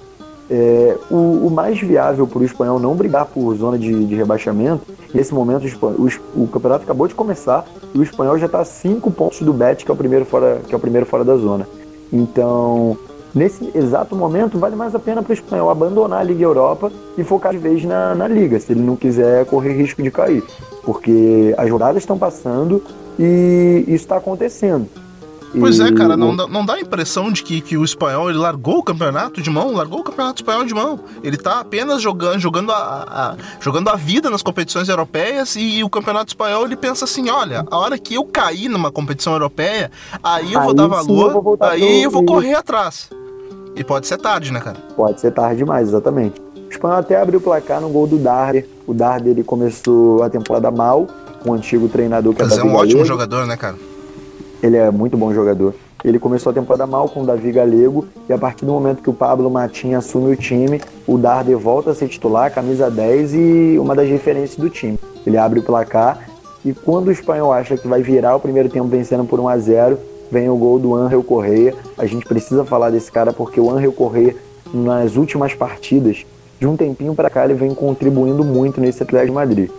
é, 0.51 0.97
o, 1.09 1.47
o, 1.47 1.49
mais 1.49 1.79
viável 1.79 2.27
para 2.27 2.39
o 2.39 2.43
espanhol 2.43 2.77
não 2.77 2.93
brigar 2.93 3.25
por 3.25 3.55
zona 3.55 3.77
de, 3.77 4.05
de 4.05 4.15
rebaixamento, 4.15 4.81
nesse 5.13 5.33
momento 5.33 5.65
o, 5.65 5.85
o, 5.87 6.43
o, 6.43 6.47
campeonato 6.47 6.83
acabou 6.83 7.07
de 7.07 7.15
começar 7.15 7.65
e 7.93 7.97
o 7.97 8.03
espanhol 8.03 8.37
já 8.37 8.47
está 8.47 8.59
a 8.59 8.65
5 8.65 9.09
pontos 9.11 9.41
do 9.41 9.53
Bet, 9.53 9.85
que 9.85 9.91
é, 9.91 9.93
o 9.93 9.97
primeiro 9.97 10.25
fora, 10.25 10.61
que 10.67 10.73
é 10.73 10.77
o 10.77 10.79
primeiro 10.79 11.05
fora 11.05 11.23
da 11.23 11.37
zona. 11.37 11.65
Então, 12.11 12.97
nesse 13.33 13.71
exato 13.73 14.15
momento, 14.15 14.59
vale 14.59 14.75
mais 14.75 14.93
a 14.93 14.99
pena 14.99 15.23
para 15.23 15.31
o 15.31 15.33
espanhol 15.33 15.69
abandonar 15.69 16.19
a 16.19 16.23
Liga 16.23 16.43
Europa 16.43 16.91
e 17.17 17.23
focar 17.23 17.53
de 17.53 17.57
vez 17.57 17.85
na, 17.85 18.13
na 18.13 18.27
Liga, 18.27 18.59
se 18.59 18.73
ele 18.73 18.81
não 18.81 18.97
quiser 18.97 19.45
correr 19.45 19.73
risco 19.73 20.03
de 20.03 20.11
cair 20.11 20.43
porque 20.83 21.53
as 21.57 21.69
rodadas 21.69 21.97
estão 21.97 22.17
passando 22.17 22.83
e 23.19 23.83
isso 23.87 24.03
está 24.03 24.17
acontecendo. 24.17 24.87
Pois 25.59 25.79
é, 25.79 25.91
cara, 25.91 26.15
não, 26.15 26.35
dá, 26.35 26.47
não 26.47 26.65
dá 26.65 26.75
a 26.75 26.79
impressão 26.79 27.31
de 27.31 27.43
que, 27.43 27.59
que 27.59 27.77
o 27.77 27.83
espanhol 27.83 28.29
ele 28.29 28.39
largou 28.39 28.77
o 28.77 28.83
campeonato 28.83 29.41
de 29.41 29.49
mão, 29.49 29.73
largou 29.73 29.99
o 29.99 30.03
campeonato 30.03 30.41
espanhol 30.41 30.63
de 30.63 30.73
mão. 30.73 30.99
Ele 31.23 31.37
tá 31.37 31.59
apenas 31.59 32.01
jogando, 32.01 32.39
jogando, 32.39 32.71
a, 32.71 32.75
a 32.77 33.35
jogando 33.59 33.89
a 33.89 33.95
vida 33.95 34.29
nas 34.29 34.41
competições 34.41 34.87
europeias 34.87 35.55
e, 35.55 35.79
e, 35.79 35.83
o 35.83 35.89
campeonato 35.89 36.29
espanhol 36.29 36.65
ele 36.65 36.75
pensa 36.75 37.05
assim: 37.05 37.29
olha, 37.29 37.65
a 37.69 37.77
hora 37.77 37.97
que 37.97 38.15
eu 38.15 38.23
cair 38.23 38.69
numa 38.69 38.91
competição 38.91 39.33
europeia, 39.33 39.91
aí 40.23 40.53
eu 40.53 40.59
aí 40.59 40.65
vou 40.65 40.73
dar 40.73 40.87
valor, 40.87 41.31
eu 41.31 41.41
vou 41.41 41.57
aí 41.59 42.03
eu 42.03 42.11
vou 42.11 42.23
correr 42.23 42.55
atrás. 42.55 43.09
E 43.75 43.83
pode 43.83 44.07
ser 44.07 44.17
tarde, 44.17 44.51
né, 44.51 44.59
cara? 44.59 44.77
Pode 44.95 45.19
ser 45.19 45.31
tarde 45.31 45.57
demais, 45.57 45.89
exatamente. 45.89 46.41
O 46.55 46.69
espanhol 46.69 46.97
até 46.97 47.19
abriu 47.19 47.39
o 47.39 47.41
placar 47.41 47.81
no 47.81 47.89
gol 47.89 48.07
do 48.07 48.17
Darder. 48.17 48.67
O 48.87 48.93
Darder 48.93 49.31
ele 49.31 49.43
começou 49.43 50.23
a 50.23 50.29
temporada 50.29 50.69
mal, 50.71 51.07
com 51.41 51.51
o 51.51 51.53
antigo 51.53 51.87
treinador 51.89 52.33
que 52.33 52.43
Mas 52.43 52.57
é, 52.57 52.61
é 52.61 52.63
um 52.63 52.75
ótimo 52.75 53.03
jogador, 53.05 53.45
né, 53.45 53.57
cara? 53.57 53.75
Ele 54.61 54.77
é 54.77 54.91
muito 54.91 55.17
bom 55.17 55.33
jogador. 55.33 55.73
Ele 56.03 56.19
começou 56.19 56.51
a 56.51 56.53
temporada 56.53 56.85
mal 56.85 57.09
com 57.09 57.21
o 57.21 57.25
Davi 57.25 57.51
Galego 57.51 58.05
e 58.29 58.33
a 58.33 58.37
partir 58.37 58.65
do 58.65 58.71
momento 58.71 59.01
que 59.01 59.09
o 59.09 59.13
Pablo 59.13 59.49
Matinha 59.49 59.97
assume 59.97 60.33
o 60.33 60.35
time, 60.35 60.81
o 61.07 61.17
Darder 61.17 61.57
volta 61.57 61.91
a 61.91 61.95
ser 61.95 62.07
titular, 62.07 62.53
camisa 62.53 62.89
10 62.89 63.33
e 63.33 63.77
uma 63.79 63.95
das 63.95 64.07
referências 64.07 64.57
do 64.57 64.69
time. 64.69 64.99
Ele 65.25 65.37
abre 65.37 65.59
o 65.59 65.63
placar 65.63 66.27
e 66.63 66.73
quando 66.73 67.07
o 67.07 67.11
espanhol 67.11 67.51
acha 67.51 67.75
que 67.75 67.87
vai 67.87 68.01
virar 68.01 68.35
o 68.35 68.39
primeiro 68.39 68.69
tempo 68.69 68.87
vencendo 68.87 69.25
por 69.25 69.39
1 69.39 69.47
a 69.47 69.57
0 69.57 69.97
vem 70.31 70.49
o 70.49 70.55
gol 70.55 70.79
do 70.79 70.95
Angel 70.95 71.23
Correia. 71.23 71.73
A 71.97 72.05
gente 72.05 72.25
precisa 72.25 72.63
falar 72.63 72.89
desse 72.89 73.11
cara 73.11 73.33
porque 73.33 73.59
o 73.59 73.69
Angel 73.69 73.91
Correia, 73.91 74.35
nas 74.73 75.15
últimas 75.15 75.53
partidas, 75.53 76.25
de 76.59 76.67
um 76.67 76.77
tempinho 76.77 77.13
para 77.13 77.29
cá, 77.29 77.45
ele 77.45 77.55
vem 77.55 77.73
contribuindo 77.73 78.43
muito 78.43 78.79
nesse 78.79 79.01
Atlético 79.03 79.31
de 79.31 79.35
Madrid 79.35 79.71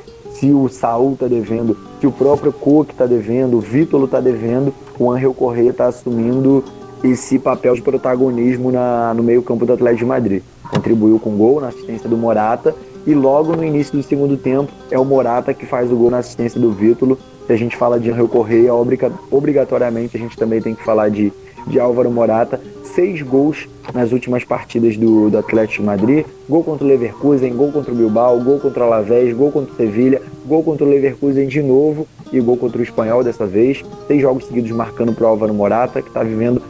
se 0.42 0.52
o 0.52 0.68
Saul 0.68 1.12
está 1.12 1.28
devendo, 1.28 1.76
se 2.00 2.06
o 2.08 2.10
próprio 2.10 2.52
Cook 2.52 2.90
está 2.90 3.06
devendo, 3.06 3.58
o 3.58 3.60
Vítolo 3.60 4.06
está 4.06 4.18
devendo, 4.18 4.74
o 4.98 5.08
Angel 5.08 5.32
Correia 5.32 5.70
está 5.70 5.86
assumindo 5.86 6.64
esse 7.04 7.38
papel 7.38 7.76
de 7.76 7.82
protagonismo 7.82 8.72
na, 8.72 9.14
no 9.14 9.22
meio-campo 9.22 9.64
do 9.64 9.72
Atlético 9.72 10.00
de 10.00 10.06
Madrid. 10.06 10.42
Contribuiu 10.68 11.20
com 11.20 11.36
gol 11.36 11.60
na 11.60 11.68
assistência 11.68 12.08
do 12.08 12.16
Morata 12.16 12.74
e 13.06 13.14
logo 13.14 13.54
no 13.54 13.62
início 13.62 13.96
do 13.96 14.02
segundo 14.02 14.36
tempo 14.36 14.72
é 14.90 14.98
o 14.98 15.04
Morata 15.04 15.54
que 15.54 15.64
faz 15.64 15.92
o 15.92 15.94
gol 15.94 16.10
na 16.10 16.18
assistência 16.18 16.60
do 16.60 16.72
Vítolo. 16.72 17.16
Se 17.46 17.52
a 17.52 17.56
gente 17.56 17.76
fala 17.76 18.00
de 18.00 18.10
Angel 18.10 18.26
Correia, 18.26 18.72
obrigatoriamente 19.30 20.16
a 20.16 20.20
gente 20.20 20.36
também 20.36 20.60
tem 20.60 20.74
que 20.74 20.82
falar 20.84 21.08
de, 21.08 21.32
de 21.68 21.78
Álvaro 21.78 22.10
Morata 22.10 22.60
seis 22.94 23.22
gols 23.22 23.68
nas 23.92 24.12
últimas 24.12 24.44
partidas 24.44 24.96
do, 24.96 25.30
do 25.30 25.38
Atlético 25.38 25.80
de 25.80 25.86
Madrid. 25.86 26.26
Gol 26.48 26.62
contra 26.62 26.84
o 26.84 26.88
Leverkusen, 26.88 27.54
gol 27.54 27.72
contra 27.72 27.92
o 27.92 27.94
Bilbao, 27.94 28.40
gol 28.40 28.58
contra 28.58 28.82
o 28.82 28.86
Alavés, 28.86 29.34
gol 29.34 29.50
contra 29.50 29.72
o 29.72 29.76
Sevilha, 29.76 30.20
gol 30.46 30.62
contra 30.62 30.84
o 30.84 30.88
Leverkusen 30.88 31.48
de 31.48 31.62
novo 31.62 32.06
e 32.32 32.40
gol 32.40 32.56
contra 32.56 32.78
o 32.78 32.82
Espanhol 32.82 33.24
dessa 33.24 33.46
vez. 33.46 33.82
Seis 34.06 34.20
jogos 34.20 34.46
seguidos 34.46 34.70
marcando 34.70 35.12
para 35.12 35.24
o 35.24 35.28
Álvaro 35.28 35.54
Morata, 35.54 36.02
que 36.02 36.08
está 36.08 36.22
vivendo 36.22 36.62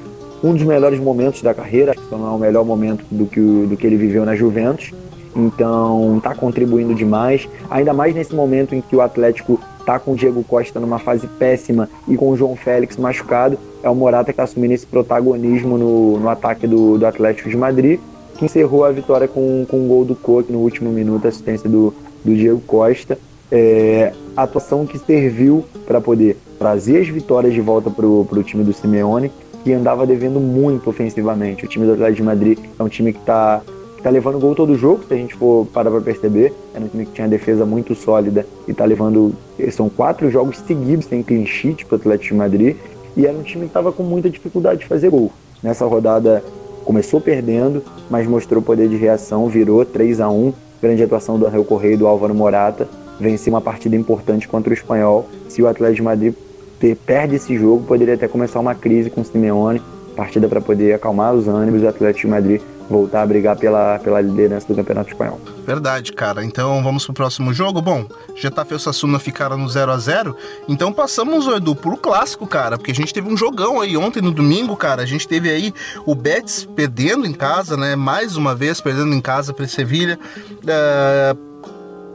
um 0.42 0.52
dos 0.52 0.62
melhores 0.62 0.98
momentos 0.98 1.42
da 1.42 1.54
carreira, 1.54 1.94
que 1.94 2.00
não 2.10 2.26
é 2.26 2.30
o 2.30 2.38
melhor 2.38 2.64
momento 2.64 3.04
do 3.10 3.26
que, 3.26 3.40
do 3.40 3.76
que 3.76 3.86
ele 3.86 3.96
viveu 3.96 4.24
na 4.24 4.34
Juventus. 4.34 4.92
Então 5.34 6.18
está 6.18 6.34
contribuindo 6.34 6.94
demais, 6.94 7.48
ainda 7.70 7.92
mais 7.92 8.14
nesse 8.14 8.34
momento 8.34 8.74
em 8.74 8.80
que 8.80 8.94
o 8.94 9.00
Atlético 9.00 9.58
tá 9.84 9.98
com 9.98 10.12
o 10.12 10.16
Diego 10.16 10.44
Costa 10.44 10.78
numa 10.78 10.98
fase 10.98 11.26
péssima 11.26 11.88
e 12.06 12.16
com 12.16 12.30
o 12.30 12.36
João 12.36 12.54
Félix 12.54 12.96
machucado, 12.96 13.58
é 13.82 13.88
o 13.88 13.94
Morata 13.94 14.26
que 14.26 14.30
está 14.32 14.44
assumindo 14.44 14.74
esse 14.74 14.86
protagonismo 14.86 15.76
no, 15.76 16.18
no 16.18 16.28
ataque 16.28 16.66
do, 16.66 16.98
do 16.98 17.06
Atlético 17.06 17.48
de 17.48 17.56
Madrid, 17.56 17.98
que 18.36 18.44
encerrou 18.44 18.84
a 18.84 18.90
vitória 18.90 19.26
com, 19.26 19.66
com 19.68 19.78
um 19.78 19.88
gol 19.88 20.04
do 20.04 20.14
Coque 20.14 20.52
no 20.52 20.58
último 20.60 20.90
minuto, 20.90 21.26
assistência 21.26 21.68
do, 21.68 21.92
do 22.24 22.34
Diego 22.34 22.60
Costa. 22.60 23.18
É, 23.50 24.12
atuação 24.34 24.86
que 24.86 24.98
serviu 24.98 25.64
para 25.86 26.00
poder 26.00 26.38
trazer 26.58 27.00
as 27.00 27.08
vitórias 27.08 27.52
de 27.52 27.60
volta 27.60 27.90
para 27.90 28.06
o 28.06 28.42
time 28.42 28.64
do 28.64 28.72
Simeone, 28.72 29.30
que 29.62 29.72
andava 29.72 30.06
devendo 30.06 30.40
muito 30.40 30.88
ofensivamente. 30.88 31.64
O 31.64 31.68
time 31.68 31.84
do 31.84 31.92
Atlético 31.92 32.16
de 32.16 32.22
Madrid 32.22 32.58
é 32.78 32.82
um 32.82 32.88
time 32.88 33.12
que 33.12 33.18
está 33.18 33.60
tá 34.02 34.10
levando 34.10 34.38
gol 34.38 34.54
todo 34.54 34.76
jogo, 34.76 35.04
se 35.06 35.14
a 35.14 35.16
gente 35.16 35.34
for 35.34 35.66
parar 35.66 35.90
para 35.90 36.00
perceber. 36.00 36.52
Era 36.74 36.84
um 36.84 36.88
time 36.88 37.06
que 37.06 37.12
tinha 37.12 37.28
defesa 37.28 37.64
muito 37.64 37.94
sólida 37.94 38.46
e 38.66 38.74
tá 38.74 38.84
levando. 38.84 39.34
São 39.70 39.88
quatro 39.88 40.30
jogos 40.30 40.58
seguidos 40.58 41.06
sem 41.06 41.22
clean 41.22 41.46
sheet 41.46 41.86
para 41.86 41.96
o 41.96 41.98
Atlético 41.98 42.34
de 42.34 42.38
Madrid. 42.38 42.76
E 43.16 43.26
era 43.26 43.36
um 43.36 43.42
time 43.42 43.62
que 43.62 43.70
estava 43.70 43.92
com 43.92 44.02
muita 44.02 44.28
dificuldade 44.30 44.80
de 44.80 44.86
fazer 44.86 45.10
gol. 45.10 45.30
Nessa 45.62 45.86
rodada 45.86 46.42
começou 46.84 47.20
perdendo, 47.20 47.82
mas 48.10 48.26
mostrou 48.26 48.60
poder 48.60 48.88
de 48.88 48.96
reação, 48.96 49.48
virou 49.48 49.84
3 49.84 50.20
a 50.20 50.28
1 50.28 50.52
Grande 50.82 51.04
atuação 51.04 51.38
do 51.38 51.46
Angel 51.46 51.64
Correia 51.64 51.94
e 51.94 51.96
do 51.96 52.08
Álvaro 52.08 52.34
Morata. 52.34 52.88
Venceu 53.20 53.52
uma 53.52 53.60
partida 53.60 53.94
importante 53.94 54.48
contra 54.48 54.70
o 54.70 54.74
Espanhol. 54.74 55.28
Se 55.48 55.62
o 55.62 55.68
Atlético 55.68 55.96
de 55.98 56.02
Madrid 56.02 56.34
ter, 56.80 56.96
perde 56.96 57.36
esse 57.36 57.56
jogo, 57.56 57.84
poderia 57.84 58.14
até 58.14 58.26
começar 58.26 58.58
uma 58.58 58.74
crise 58.74 59.08
com 59.08 59.20
o 59.20 59.24
Simeone. 59.24 59.80
Partida 60.16 60.48
para 60.48 60.60
poder 60.60 60.92
acalmar 60.92 61.34
os 61.34 61.46
ânimos. 61.46 61.84
O 61.84 61.86
Atlético 61.86 62.26
de 62.26 62.32
Madrid 62.32 62.60
voltar 62.88 63.22
a 63.22 63.26
brigar 63.26 63.56
pela, 63.56 63.98
pela 63.98 64.20
liderança 64.20 64.66
do 64.66 64.74
Campeonato 64.74 65.10
Espanhol. 65.10 65.40
Verdade, 65.66 66.12
cara. 66.12 66.44
Então 66.44 66.82
vamos 66.82 67.04
pro 67.04 67.14
próximo 67.14 67.52
jogo. 67.52 67.80
Bom, 67.80 68.06
Getafe 68.34 68.74
e 68.74 68.78
Sassuna 68.78 69.18
ficaram 69.18 69.56
no 69.56 69.68
0 69.68 69.92
a 69.92 69.98
0 69.98 70.36
Então 70.68 70.92
passamos, 70.92 71.46
Edu, 71.46 71.74
pro 71.74 71.96
clássico, 71.96 72.46
cara. 72.46 72.76
Porque 72.76 72.90
a 72.90 72.94
gente 72.94 73.12
teve 73.12 73.28
um 73.28 73.36
jogão 73.36 73.80
aí 73.80 73.96
ontem 73.96 74.20
no 74.20 74.30
domingo, 74.30 74.76
cara. 74.76 75.02
A 75.02 75.06
gente 75.06 75.26
teve 75.26 75.50
aí 75.50 75.72
o 76.06 76.14
Betis 76.14 76.68
perdendo 76.76 77.26
em 77.26 77.32
casa, 77.32 77.76
né? 77.76 77.96
Mais 77.96 78.36
uma 78.36 78.54
vez 78.54 78.80
perdendo 78.80 79.14
em 79.14 79.20
casa 79.20 79.52
para 79.52 79.66
Sevilha. 79.66 80.18
Uh 80.62 81.52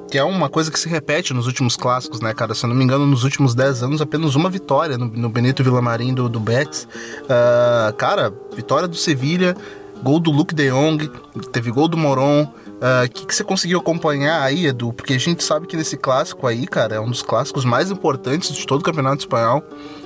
que 0.07 0.17
é 0.17 0.23
uma 0.23 0.49
coisa 0.49 0.71
que 0.71 0.79
se 0.79 0.87
repete 0.87 1.33
nos 1.33 1.47
últimos 1.47 1.75
clássicos, 1.75 2.21
né, 2.21 2.33
cara? 2.33 2.53
Se 2.55 2.65
eu 2.65 2.69
não 2.69 2.75
me 2.75 2.83
engano, 2.83 3.05
nos 3.05 3.23
últimos 3.23 3.53
10 3.53 3.83
anos, 3.83 4.01
apenas 4.01 4.35
uma 4.35 4.49
vitória 4.49 4.97
no, 4.97 5.05
no 5.05 5.29
Benito 5.29 5.63
Villamarim 5.63 6.13
do, 6.13 6.29
do 6.29 6.39
Betis. 6.39 6.87
Uh, 7.23 7.93
cara, 7.97 8.33
vitória 8.55 8.87
do 8.87 8.95
Sevilha, 8.95 9.55
gol 10.03 10.19
do 10.19 10.31
Luke 10.31 10.53
de 10.53 10.69
Jong, 10.69 11.09
teve 11.51 11.71
gol 11.71 11.87
do 11.87 11.97
Moron. 11.97 12.43
O 12.43 12.45
uh, 12.45 13.09
que, 13.11 13.25
que 13.25 13.35
você 13.35 13.43
conseguiu 13.43 13.79
acompanhar 13.79 14.41
aí, 14.43 14.67
Edu? 14.67 14.93
Porque 14.93 15.13
a 15.13 15.19
gente 15.19 15.43
sabe 15.43 15.65
que 15.65 15.75
nesse 15.75 15.97
clássico 15.97 16.45
aí, 16.45 16.67
cara, 16.67 16.95
é 16.95 16.99
um 16.99 17.09
dos 17.09 17.21
clássicos 17.21 17.65
mais 17.65 17.89
importantes 17.89 18.53
de 18.53 18.65
todo 18.67 18.81
o 18.81 18.83
Campeonato 18.83 19.19
Espanhol. 19.19 19.63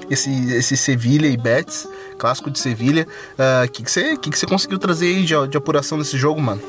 Esse, 0.10 0.30
esse 0.54 0.76
Sevilha 0.76 1.28
e 1.28 1.38
Betis, 1.38 1.88
clássico 2.18 2.50
de 2.50 2.60
Sevilha. 2.60 3.08
O 3.38 3.66
uh, 3.66 3.72
que, 3.72 3.84
que, 3.84 3.92
você, 3.92 4.18
que, 4.18 4.30
que 4.30 4.40
você 4.40 4.46
conseguiu 4.46 4.80
trazer 4.80 5.08
aí 5.08 5.24
de, 5.24 5.48
de 5.48 5.58
apuração 5.58 5.98
nesse 5.98 6.18
jogo, 6.18 6.42
mano? 6.42 6.62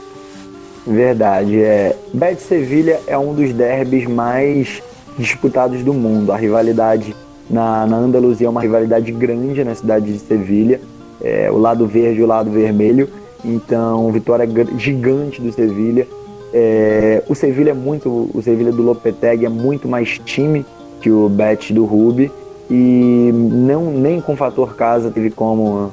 Verdade. 0.86 1.60
É, 1.60 1.96
Betis 2.12 2.46
Sevilha 2.46 3.00
é 3.06 3.16
um 3.16 3.34
dos 3.34 3.52
derbys 3.52 4.08
mais 4.08 4.82
disputados 5.16 5.82
do 5.84 5.94
mundo. 5.94 6.32
A 6.32 6.36
rivalidade 6.36 7.14
na, 7.48 7.86
na 7.86 7.96
Andaluzia 7.96 8.46
é 8.46 8.50
uma 8.50 8.60
rivalidade 8.60 9.12
grande 9.12 9.62
na 9.62 9.74
cidade 9.74 10.12
de 10.12 10.18
Sevilha 10.18 10.80
é, 11.22 11.50
o 11.50 11.58
lado 11.58 11.86
verde 11.86 12.20
e 12.20 12.24
o 12.24 12.26
lado 12.26 12.50
vermelho. 12.50 13.08
Então, 13.44 14.10
vitória 14.12 14.48
gigante 14.76 15.40
do 15.40 15.52
Sevilha. 15.52 16.06
É, 16.52 17.22
o 17.28 17.34
Sevilha 17.34 17.70
é 17.70 17.74
muito, 17.74 18.30
o 18.32 18.42
Sevilha 18.42 18.70
do 18.70 18.82
Lopetegui 18.82 19.46
é 19.46 19.48
muito 19.48 19.88
mais 19.88 20.18
time 20.18 20.66
que 21.00 21.10
o 21.10 21.28
Bet 21.28 21.72
do 21.72 21.84
Rubi 21.84 22.30
e 22.70 23.30
não 23.32 23.90
nem 23.90 24.20
com 24.20 24.36
fator 24.36 24.76
casa 24.76 25.10
teve 25.10 25.30
como 25.30 25.92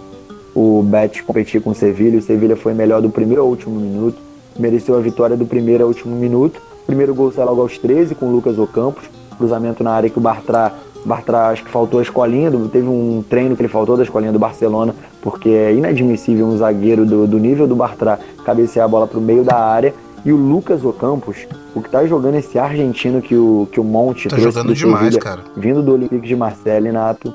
o 0.53 0.83
Bet 0.83 1.23
competir 1.23 1.61
com 1.61 1.71
o 1.71 1.75
Sevilha. 1.75 2.19
O 2.19 2.21
Sevilha 2.21 2.55
foi 2.55 2.73
melhor 2.73 3.01
do 3.01 3.09
primeiro 3.09 3.41
ao 3.41 3.47
último 3.47 3.79
minuto, 3.79 4.17
mereceu 4.57 4.97
a 4.97 4.99
vitória 4.99 5.37
do 5.37 5.45
primeiro 5.45 5.83
ao 5.83 5.89
último 5.89 6.15
minuto. 6.15 6.61
Primeiro 6.85 7.13
gol 7.13 7.31
saiu 7.31 7.47
logo 7.47 7.61
aos 7.61 7.77
13 7.77 8.15
com 8.15 8.27
o 8.27 8.31
Lucas 8.31 8.57
Ocampos, 8.57 9.03
cruzamento 9.37 9.83
na 9.83 9.91
área 9.91 10.09
que 10.09 10.17
o 10.17 10.21
Bartra 10.21 10.73
Bartra 11.05 11.47
acho 11.47 11.63
que 11.63 11.71
faltou 11.71 11.99
a 11.99 12.03
escolinha, 12.03 12.51
do, 12.51 12.67
teve 12.67 12.87
um 12.87 13.23
treino 13.27 13.55
que 13.55 13.61
ele 13.61 13.69
faltou 13.69 13.95
da 13.95 14.03
escolinha 14.03 14.31
do 14.31 14.39
Barcelona, 14.39 14.93
porque 15.21 15.49
é 15.49 15.73
inadmissível 15.73 16.45
um 16.45 16.57
zagueiro 16.57 17.05
do, 17.05 17.25
do 17.25 17.37
nível 17.37 17.67
do 17.67 17.75
Bartra 17.75 18.19
cabecear 18.43 18.85
a 18.85 18.87
bola 18.87 19.07
para 19.07 19.17
o 19.17 19.21
meio 19.21 19.43
da 19.43 19.57
área. 19.57 19.93
E 20.25 20.33
o 20.33 20.35
Lucas 20.35 20.83
Ocampos, 20.83 21.47
o 21.73 21.81
que 21.81 21.89
tá 21.89 22.05
jogando 22.05 22.35
esse 22.35 22.59
argentino 22.59 23.21
que 23.21 23.35
o, 23.35 23.69
que 23.71 23.79
o 23.79 23.83
Monte 23.85 24.27
tá 24.27 24.35
trouxe 24.35 24.51
jogando 24.51 24.73
demais, 24.73 25.15
cara. 25.15 25.43
vindo 25.55 25.81
do 25.81 25.93
Olympique 25.93 26.27
de 26.27 26.35
Marseille, 26.35 26.91
Nato 26.91 27.33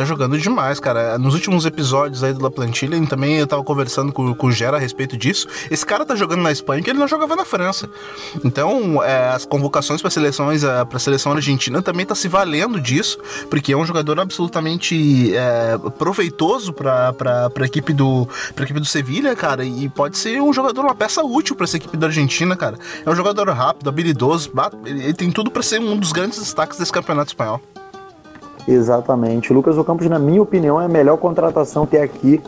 tá 0.00 0.04
jogando 0.04 0.38
demais, 0.38 0.80
cara. 0.80 1.18
Nos 1.18 1.34
últimos 1.34 1.66
episódios 1.66 2.24
aí 2.24 2.32
do 2.32 2.42
La 2.42 2.50
Plantilha, 2.50 2.98
também 3.06 3.36
eu 3.36 3.46
tava 3.46 3.62
conversando 3.62 4.12
com, 4.12 4.34
com 4.34 4.46
o 4.46 4.52
Gera 4.52 4.78
a 4.78 4.80
respeito 4.80 5.16
disso. 5.16 5.46
Esse 5.70 5.84
cara 5.84 6.06
tá 6.06 6.16
jogando 6.16 6.40
na 6.40 6.50
Espanha 6.50 6.82
que 6.82 6.88
ele 6.88 6.98
não 6.98 7.06
jogava 7.06 7.36
na 7.36 7.44
França. 7.44 7.88
Então, 8.42 9.02
é, 9.02 9.28
as 9.28 9.44
convocações 9.44 10.00
para 10.00 10.10
seleções, 10.10 10.64
é, 10.64 10.84
para 10.86 10.98
seleção 10.98 11.32
argentina 11.32 11.82
também 11.82 12.06
tá 12.06 12.14
se 12.14 12.28
valendo 12.28 12.80
disso, 12.80 13.18
porque 13.50 13.72
é 13.72 13.76
um 13.76 13.84
jogador 13.84 14.18
absolutamente 14.18 15.34
é, 15.36 15.76
proveitoso 15.98 16.72
para 16.72 17.14
a 17.54 17.64
equipe 17.64 17.92
do 17.92 18.26
pra 18.54 18.64
equipe 18.64 18.80
do 18.80 18.86
Sevilha, 18.86 19.36
cara, 19.36 19.64
e 19.64 19.88
pode 19.90 20.16
ser 20.16 20.40
um 20.40 20.52
jogador 20.52 20.82
uma 20.82 20.94
peça 20.94 21.22
útil 21.22 21.54
para 21.54 21.64
essa 21.64 21.76
equipe 21.76 21.96
da 21.96 22.06
Argentina, 22.06 22.56
cara. 22.56 22.78
É 23.04 23.10
um 23.10 23.14
jogador 23.14 23.48
rápido, 23.50 23.88
habilidoso, 23.88 24.50
ele 24.86 25.12
tem 25.12 25.30
tudo 25.30 25.50
para 25.50 25.62
ser 25.62 25.78
um 25.78 25.96
dos 25.96 26.12
grandes 26.12 26.38
destaques 26.38 26.78
desse 26.78 26.92
campeonato 26.92 27.30
espanhol. 27.30 27.60
Exatamente. 28.66 29.52
O 29.52 29.54
Lucas 29.54 29.76
Ocampos, 29.78 30.06
na 30.08 30.18
minha 30.18 30.42
opinião, 30.42 30.80
é 30.80 30.84
a 30.84 30.88
melhor 30.88 31.16
contratação 31.16 31.84
até 31.84 32.02
aqui 32.02 32.40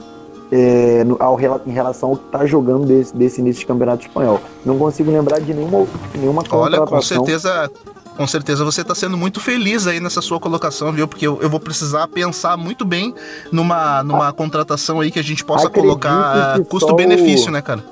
é, 0.50 1.02
no, 1.04 1.16
ao, 1.18 1.38
em 1.66 1.72
relação 1.72 2.10
ao 2.10 2.16
que 2.16 2.26
está 2.26 2.44
jogando 2.44 2.86
desse, 2.86 3.16
desse 3.16 3.40
início 3.40 3.60
de 3.60 3.66
campeonato 3.66 4.06
espanhol. 4.06 4.40
Não 4.64 4.78
consigo 4.78 5.10
lembrar 5.10 5.40
de 5.40 5.54
nenhuma, 5.54 5.86
nenhuma 6.14 6.44
contratação. 6.44 6.60
Olha, 6.60 6.86
com 6.86 7.02
certeza, 7.02 7.70
Com 8.16 8.26
certeza 8.26 8.64
você 8.64 8.82
está 8.82 8.94
sendo 8.94 9.16
muito 9.16 9.40
feliz 9.40 9.86
aí 9.86 9.98
nessa 9.98 10.20
sua 10.20 10.38
colocação, 10.38 10.92
viu? 10.92 11.08
Porque 11.08 11.26
eu, 11.26 11.40
eu 11.40 11.48
vou 11.48 11.58
precisar 11.58 12.06
pensar 12.08 12.56
muito 12.58 12.84
bem 12.84 13.14
numa, 13.50 14.02
numa 14.02 14.32
contratação 14.32 15.00
aí 15.00 15.10
que 15.10 15.18
a 15.18 15.22
gente 15.22 15.44
possa 15.44 15.70
colocar 15.70 16.60
custo-benefício, 16.64 17.50
né, 17.50 17.62
cara? 17.62 17.82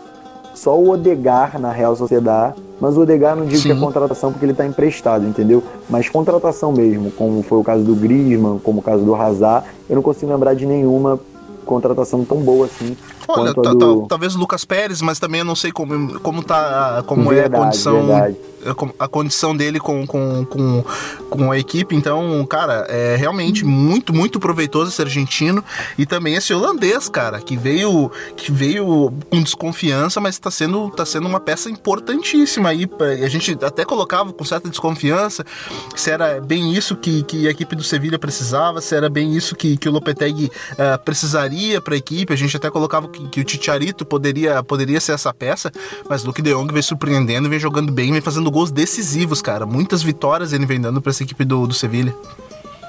Só 0.55 0.79
o 0.79 0.91
Odegar 0.91 1.59
na 1.59 1.73
Real 1.73 1.97
Sociedade, 1.97 2.57
mas 2.81 2.97
o 2.97 3.03
Odegar 3.03 3.37
não 3.37 3.45
digo 3.45 3.59
Sim. 3.59 3.69
que 3.69 3.73
é 3.73 3.81
contratação 3.81 4.33
porque 4.33 4.45
ele 4.45 4.53
está 4.53 4.67
emprestado, 4.67 5.27
entendeu? 5.27 5.63
Mas 5.89 6.09
contratação 6.09 6.73
mesmo, 6.73 7.11
como 7.11 7.43
foi 7.43 7.59
o 7.59 7.65
caso 7.65 7.85
do 7.85 7.95
Griezmann, 7.95 8.59
como 8.59 8.81
o 8.81 8.83
caso 8.83 9.05
do 9.05 9.15
Hazard, 9.15 9.67
eu 9.89 9.97
não 9.97 10.03
consigo 10.03 10.33
lembrar 10.33 10.55
de 10.55 10.65
nenhuma 10.67 11.21
contratação 11.71 12.25
tão 12.25 12.39
boa 12.39 12.67
assim. 12.67 12.97
Olha, 13.29 13.55
do... 13.55 14.07
talvez 14.07 14.35
o 14.35 14.39
Lucas 14.39 14.65
Pérez, 14.65 15.01
mas 15.01 15.19
também 15.19 15.41
eu 15.41 15.45
não 15.45 15.57
sei 15.57 15.71
como, 15.73 16.19
como 16.21 16.43
tá, 16.43 17.03
como 17.07 17.31
verdade, 17.31 17.55
é 17.55 17.57
a 17.57 17.65
condição. 17.65 18.07
Verdade 18.07 18.37
é 18.65 18.71
a 18.99 19.09
condição 19.09 19.57
dele 19.57 19.81
com, 19.81 20.07
com, 20.07 20.45
com, 20.45 20.85
com 21.31 21.51
a 21.51 21.59
equipe. 21.59 21.95
Então, 21.95 22.45
cara, 22.47 22.87
é 22.89 23.17
realmente 23.17 23.65
muito, 23.65 24.15
muito 24.15 24.39
proveitoso 24.39 24.91
esse 24.91 25.01
argentino. 25.01 25.65
E 25.97 26.05
também 26.05 26.35
esse 26.35 26.53
holandês, 26.53 27.09
cara, 27.09 27.41
que 27.41 27.57
veio, 27.57 28.11
que 28.37 28.53
veio 28.53 29.13
com 29.31 29.43
desconfiança, 29.43 30.21
mas 30.21 30.35
está 30.35 30.51
sendo, 30.51 30.91
tá 30.91 31.07
sendo 31.07 31.27
uma 31.27 31.41
peça 31.41 31.71
importantíssima 31.71 32.69
aí. 32.71 32.89
A 33.25 33.29
gente 33.29 33.57
até 33.65 33.85
colocava 33.85 34.33
com 34.33 34.45
certa 34.45 34.69
desconfiança 34.69 35.45
se 35.95 36.11
era 36.11 36.41
bem 36.41 36.73
isso 36.73 36.97
que, 36.97 37.23
que 37.23 37.49
a 37.49 37.51
equipe 37.51 37.75
do 37.75 37.83
Sevilha 37.83 38.19
precisava, 38.19 38.81
se 38.81 38.95
era 38.95 39.09
bem 39.09 39.35
isso 39.35 39.57
que, 39.57 39.77
que 39.77 39.89
o 39.89 39.93
Lopetegui 39.93 40.51
uh, 40.73 40.99
precisaria 41.05 41.60
para 41.81 41.95
a 41.95 41.97
equipe. 41.97 42.33
A 42.33 42.37
gente 42.37 42.57
até 42.57 42.71
colocava 42.71 43.09
que, 43.09 43.27
que 43.29 43.41
o 43.41 43.45
Ticharito 43.45 44.05
poderia, 44.05 44.63
poderia 44.63 45.01
ser 45.01 45.13
essa 45.13 45.35
peça, 45.35 45.71
mas 46.09 46.25
Luke 46.25 46.41
de 46.41 46.53
Jong 46.55 46.73
vem 46.73 46.83
surpreendendo, 46.83 47.49
vem 47.49 47.59
jogando 47.59 47.93
bem, 47.93 48.13
vem 48.13 48.21
fazendo 48.21 48.51
gols 48.51 48.71
decisivos, 48.71 49.43
cara. 49.43 49.67
Muitas 49.67 50.03
vitórias 50.03 50.53
ele 50.53 50.67
vem 50.67 50.81
dando 50.81 51.01
para 51.01 51.11
essa 51.11 51.23
equipe 51.23 51.45
do, 51.45 51.67
do 51.67 51.75
Sevilha. 51.75 52.15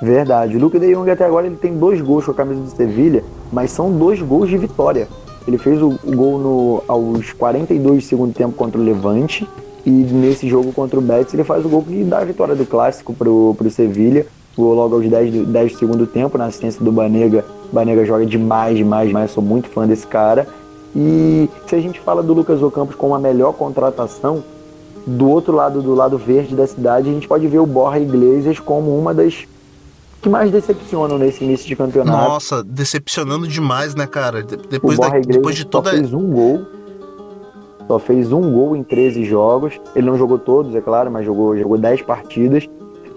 Verdade. 0.02 0.56
O 0.56 0.60
Luke 0.60 0.80
de 0.80 0.94
Jong 0.94 1.10
até 1.12 1.26
agora 1.26 1.46
ele 1.46 1.58
tem 1.58 1.78
dois 1.78 2.02
gols 2.02 2.26
com 2.26 2.32
a 2.32 2.36
camisa 2.36 2.62
do 2.62 2.70
Sevilha, 2.70 3.24
mas 3.52 3.72
são 3.72 3.92
dois 3.92 4.22
gols 4.22 4.50
de 4.50 4.58
vitória. 4.58 5.08
Ele 5.48 5.58
fez 5.58 5.82
o, 5.82 6.00
o 6.04 6.16
gol 6.16 6.40
no, 6.40 6.84
aos 6.88 7.32
42 7.34 8.04
do 8.04 8.08
segundo 8.08 8.34
tempo 8.34 8.56
contra 8.56 8.80
o 8.80 8.84
Levante 8.84 9.48
e 9.86 9.90
nesse 9.90 10.48
jogo 10.48 10.72
contra 10.72 11.00
o 11.00 11.02
Betis 11.02 11.34
ele 11.34 11.44
faz 11.44 11.66
o 11.66 11.70
gol 11.70 11.84
que 11.84 12.04
dá 12.04 12.20
a 12.20 12.26
vitória 12.26 12.56
do 12.56 12.66
clássico 12.66 13.14
pro, 13.14 13.56
pro 13.58 13.70
Sevilha. 13.70 14.26
O 14.58 14.74
logo 14.74 14.96
aos 14.96 15.08
10 15.08 15.34
do, 15.34 15.46
10 15.46 15.72
do 15.72 15.78
segundo 15.78 16.06
tempo, 16.06 16.38
na 16.38 16.46
assistência 16.46 16.84
do 16.84 16.92
Banega. 16.92 17.46
Banega 17.72 18.06
joga 18.06 18.26
demais, 18.26 18.78
demais, 18.78 19.08
demais. 19.08 19.32
Sou 19.32 19.44
muito 19.44 19.70
fã 19.70 19.88
desse 19.88 20.06
cara. 20.06 20.48
E 20.96 21.50
se 21.68 21.76
a 21.76 21.80
gente 21.80 22.00
fala 22.00 22.22
do 22.22 22.34
Lucas 22.34 22.62
Ocampos 22.62 22.96
como 22.96 23.16
a 23.16 23.20
melhor 23.20 23.54
contratação, 23.54 24.44
do 25.06 25.30
outro 25.30 25.56
lado, 25.56 25.82
do 25.82 25.96
lado 25.96 26.18
verde 26.18 26.56
da 26.56 26.68
cidade, 26.68 27.10
a 27.10 27.14
gente 27.14 27.28
pode 27.28 27.48
ver 27.48 27.60
o 27.60 27.66
Borja 27.66 28.00
Iglesias 28.00 28.60
como 28.60 28.98
uma 28.98 29.14
das 29.14 29.48
que 30.22 30.30
mais 30.30 30.52
decepcionam 30.52 31.18
nesse 31.18 31.44
início 31.44 31.68
de 31.68 31.76
campeonato. 31.76 32.30
Nossa, 32.30 32.64
decepcionando 32.64 33.48
demais, 33.48 33.96
né, 33.96 34.06
cara? 34.06 34.44
Depois, 34.44 35.00
da, 35.00 35.10
depois 35.20 35.56
de 35.56 35.66
toda. 35.66 35.90
Só 35.90 35.96
fez 35.96 36.14
um 36.14 36.30
gol. 36.30 36.62
Só 37.88 38.00
fez 38.00 38.32
um 38.32 38.52
gol 38.52 38.76
em 38.76 38.84
13 38.84 39.26
jogos. 39.26 39.82
Ele 39.96 40.06
não 40.06 40.18
jogou 40.18 40.38
todos, 40.38 40.76
é 40.76 40.82
claro, 40.82 41.10
mas 41.10 41.26
jogou, 41.26 41.58
jogou 41.58 41.78
10 41.78 42.04
partidas. 42.04 42.70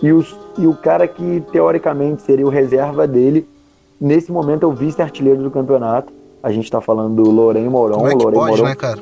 E, 0.02 0.12
os, 0.12 0.34
e 0.58 0.66
o 0.66 0.74
cara 0.74 1.06
que 1.06 1.42
teoricamente 1.52 2.22
seria 2.22 2.46
o 2.46 2.48
reserva 2.48 3.06
dele, 3.06 3.46
nesse 4.04 4.30
momento 4.30 4.64
é 4.64 4.66
o 4.66 4.72
vice-artilheiro 4.72 5.42
do 5.42 5.50
campeonato. 5.50 6.12
A 6.42 6.52
gente 6.52 6.70
tá 6.70 6.80
falando 6.80 7.22
do 7.22 7.30
Lorém 7.30 7.68
Moron. 7.68 7.94
Como 7.94 8.08
é 8.08 8.10
que 8.10 8.22
pode, 8.22 8.36
Moron, 8.36 8.64
né, 8.64 8.74
cara? 8.74 9.00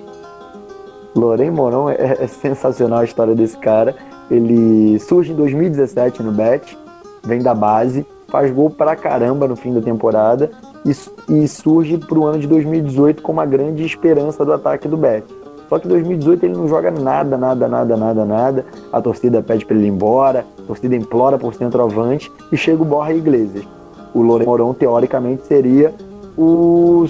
Lorém 1.15 1.51
Morão 1.51 1.91
é, 1.91 1.97
é, 2.21 2.27
sensacional 2.29 3.01
a 3.01 3.05
história 3.05 3.35
desse 3.35 3.59
cara. 3.59 3.97
Ele 4.31 4.99
surge 5.01 5.33
em 5.33 5.35
2017 5.35 6.23
no 6.23 6.31
Bet, 6.31 6.79
vem 7.25 7.43
da 7.43 7.53
base, 7.53 8.07
faz 8.29 8.53
gol 8.53 8.71
pra 8.71 8.95
caramba 8.95 9.49
no 9.49 9.57
fim 9.57 9.75
da 9.75 9.81
temporada 9.81 10.51
e, 10.87 10.91
e 11.35 11.49
surge 11.49 11.99
pro 11.99 12.25
ano 12.25 12.39
de 12.39 12.47
2018 12.47 13.23
com 13.23 13.33
uma 13.33 13.45
grande 13.45 13.85
esperança 13.85 14.45
do 14.45 14.53
ataque 14.53 14.87
do 14.87 14.97
Bet. 14.97 15.25
Só 15.69 15.81
que 15.81 15.87
em 15.87 15.91
2018 15.91 16.47
ele 16.47 16.55
não 16.55 16.69
joga 16.69 16.91
nada, 16.93 17.37
nada, 17.37 17.67
nada, 17.67 17.97
nada, 17.97 18.25
nada. 18.25 18.67
A 18.93 19.01
torcida 19.01 19.43
pede 19.43 19.67
para 19.67 19.75
ele 19.75 19.87
ir 19.87 19.91
embora, 19.91 20.47
a 20.61 20.63
torcida 20.63 20.95
implora 20.95 21.39
por 21.39 21.55
centroavante 21.55 22.31
e 22.53 22.57
chega 22.57 22.83
o 22.83 22.85
Borja 22.85 23.15
Iglesias. 23.15 23.67
O 24.15 24.23
Lorém 24.23 24.47
Morão, 24.47 24.75
teoricamente, 24.75 25.47
seria 25.47 25.95
o 26.37 27.07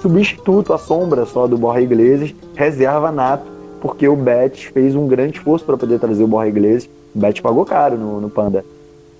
substituto, 0.00 0.72
a 0.72 0.78
sombra 0.78 1.26
só 1.26 1.46
do 1.46 1.58
Borja 1.58 1.80
Iglesias, 1.80 2.34
reserva 2.54 3.10
nato, 3.10 3.44
porque 3.80 4.06
o 4.08 4.14
Bet 4.14 4.70
fez 4.70 4.94
um 4.94 5.06
grande 5.06 5.38
esforço 5.38 5.64
para 5.64 5.76
poder 5.76 5.98
trazer 5.98 6.22
o 6.22 6.28
Borja 6.28 6.48
Iglesias. 6.48 6.88
O 7.14 7.18
Bet 7.18 7.42
pagou 7.42 7.64
caro 7.64 7.98
no, 7.98 8.20
no 8.20 8.30
Panda. 8.30 8.64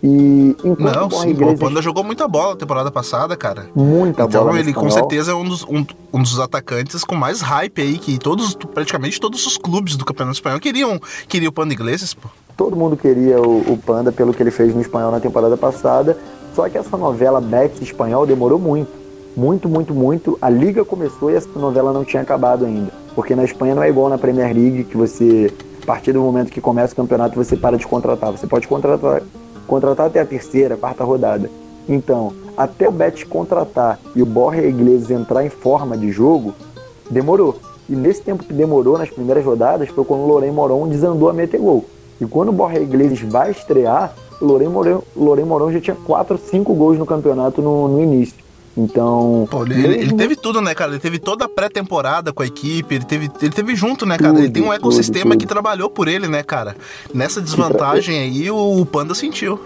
E 0.03 0.57
Não, 0.65 1.07
o, 1.07 1.11
sim, 1.13 1.31
Iglesias... 1.31 1.61
o 1.61 1.65
Panda 1.65 1.81
jogou 1.81 2.03
muita 2.03 2.27
bola 2.27 2.51
na 2.51 2.57
temporada 2.57 2.91
passada, 2.91 3.37
cara. 3.37 3.67
Muita 3.75 4.25
então, 4.25 4.45
bola. 4.45 4.53
Então 4.53 4.59
ele 4.59 4.73
com 4.73 4.91
certeza 4.91 5.31
é 5.31 5.35
um 5.35 5.45
dos, 5.45 5.63
um, 5.65 5.85
um, 6.13 6.23
dos 6.23 6.41
atacantes 6.41 7.05
com 7.05 7.15
mais 7.15 7.41
hype 7.41 7.81
aí, 7.81 7.99
que 7.99 8.19
todos, 8.19 8.55
praticamente 8.55 9.21
todos 9.21 9.47
os 9.47 9.57
clubes 9.57 9.97
do 9.97 10.05
Campeonato 10.05 10.37
Espanhol 10.37 10.59
queriam, 10.59 11.01
queriam 11.29 11.51
o 11.51 11.53
Panda 11.53 11.73
Iglesias, 11.73 12.15
pô. 12.15 12.29
Todo 12.57 12.75
mundo 12.77 12.97
queria 12.97 13.41
o, 13.41 13.73
o 13.73 13.79
Panda 13.79 14.11
pelo 14.11 14.35
que 14.35 14.43
ele 14.43 14.51
fez 14.51 14.75
no 14.75 14.81
espanhol 14.81 15.13
na 15.13 15.21
temporada 15.21 15.57
passada. 15.57 16.19
Só 16.55 16.69
que 16.69 16.79
essa 16.79 16.97
novela 16.97 17.41
Bet 17.41 17.83
espanhol 17.83 18.27
demorou 18.27 18.59
muito 18.59 19.03
muito, 19.37 19.69
muito, 19.69 19.95
muito. 19.95 20.39
A 20.41 20.51
liga 20.51 20.85
começou 20.85 21.31
e 21.31 21.35
essa 21.35 21.49
novela 21.59 21.93
não 21.93 22.05
tinha 22.05 22.23
acabado 22.23 22.65
ainda. 22.65 22.93
Porque 23.15 23.35
na 23.35 23.45
Espanha 23.45 23.75
não 23.75 23.83
é 23.83 23.89
igual 23.89 24.09
na 24.09 24.19
Premier 24.19 24.55
League, 24.55 24.85
que 24.85 24.97
você, 24.97 25.53
a 25.83 25.87
partir 25.87 26.13
do 26.13 26.21
momento 26.21 26.51
que 26.51 26.61
começa 26.61 26.93
o 26.93 26.97
campeonato, 26.97 27.35
você 27.35 27.57
para 27.57 27.77
de 27.77 27.87
contratar. 27.87 28.31
Você 28.31 28.47
pode 28.47 28.69
contratar, 28.69 29.23
contratar 29.67 30.07
até 30.07 30.21
a 30.21 30.27
terceira, 30.27 30.77
quarta 30.77 31.05
rodada. 31.05 31.51
Então, 31.89 32.33
até 32.57 32.89
o 32.89 32.93
Bet 32.93 33.27
contratar 33.27 33.99
e 34.15 34.23
o 34.23 34.27
Borja 34.27 34.63
Iglesias 34.63 35.11
entrar 35.11 35.45
em 35.45 35.51
forma 35.51 35.97
de 35.97 36.13
jogo, 36.13 36.55
demorou. 37.11 37.57
E 37.89 37.97
nesse 37.97 38.23
tempo 38.23 38.45
que 38.45 38.53
demorou, 38.53 38.99
nas 38.99 39.11
primeiras 39.11 39.45
rodadas, 39.45 39.89
foi 39.89 40.05
quando 40.05 40.21
o 40.21 40.27
Lorém 40.27 40.53
Moron 40.53 40.89
desandou 40.89 41.29
a 41.29 41.33
meter 41.33 41.59
gol. 41.59 41.85
E 42.21 42.27
quando 42.27 42.51
o 42.51 42.53
Borja 42.53 42.79
Iglesias 42.79 43.21
vai 43.21 43.51
estrear, 43.51 44.15
Lorém 44.43 44.69
Moron, 44.69 45.03
Lorém 45.17 45.47
já 45.73 45.81
tinha 45.81 45.97
4, 45.97 46.37
5 46.37 46.75
gols 46.75 46.99
no 46.99 47.07
campeonato 47.07 47.63
no, 47.63 47.89
no 47.89 48.03
início. 48.03 48.43
Então. 48.77 49.47
Pô, 49.51 49.65
ele, 49.65 49.75
mesmo... 49.75 49.93
ele, 49.93 50.15
teve 50.15 50.35
tudo, 50.35 50.61
né, 50.61 50.75
cara? 50.75 50.93
Ele 50.93 51.01
teve 51.01 51.19
toda 51.19 51.45
a 51.45 51.49
pré-temporada 51.49 52.33
com 52.33 52.43
a 52.43 52.47
equipe, 52.47 52.95
ele 52.95 53.05
teve, 53.05 53.31
ele 53.41 53.53
teve 53.53 53.77
junto, 53.77 54.05
né, 54.07 54.17
cara? 54.17 54.33
Tudo, 54.33 54.45
ele 54.45 54.51
tem 54.51 54.63
um 54.63 54.73
ecossistema 54.73 55.23
tudo, 55.23 55.33
tudo. 55.33 55.41
que 55.41 55.47
trabalhou 55.47 55.91
por 55.91 56.09
ele, 56.09 56.27
né, 56.27 56.43
cara? 56.43 56.75
Nessa 57.15 57.41
desvantagem 57.41 58.19
aí, 58.19 58.51
o 58.51 58.85
Panda 58.87 59.15
sentiu. 59.15 59.61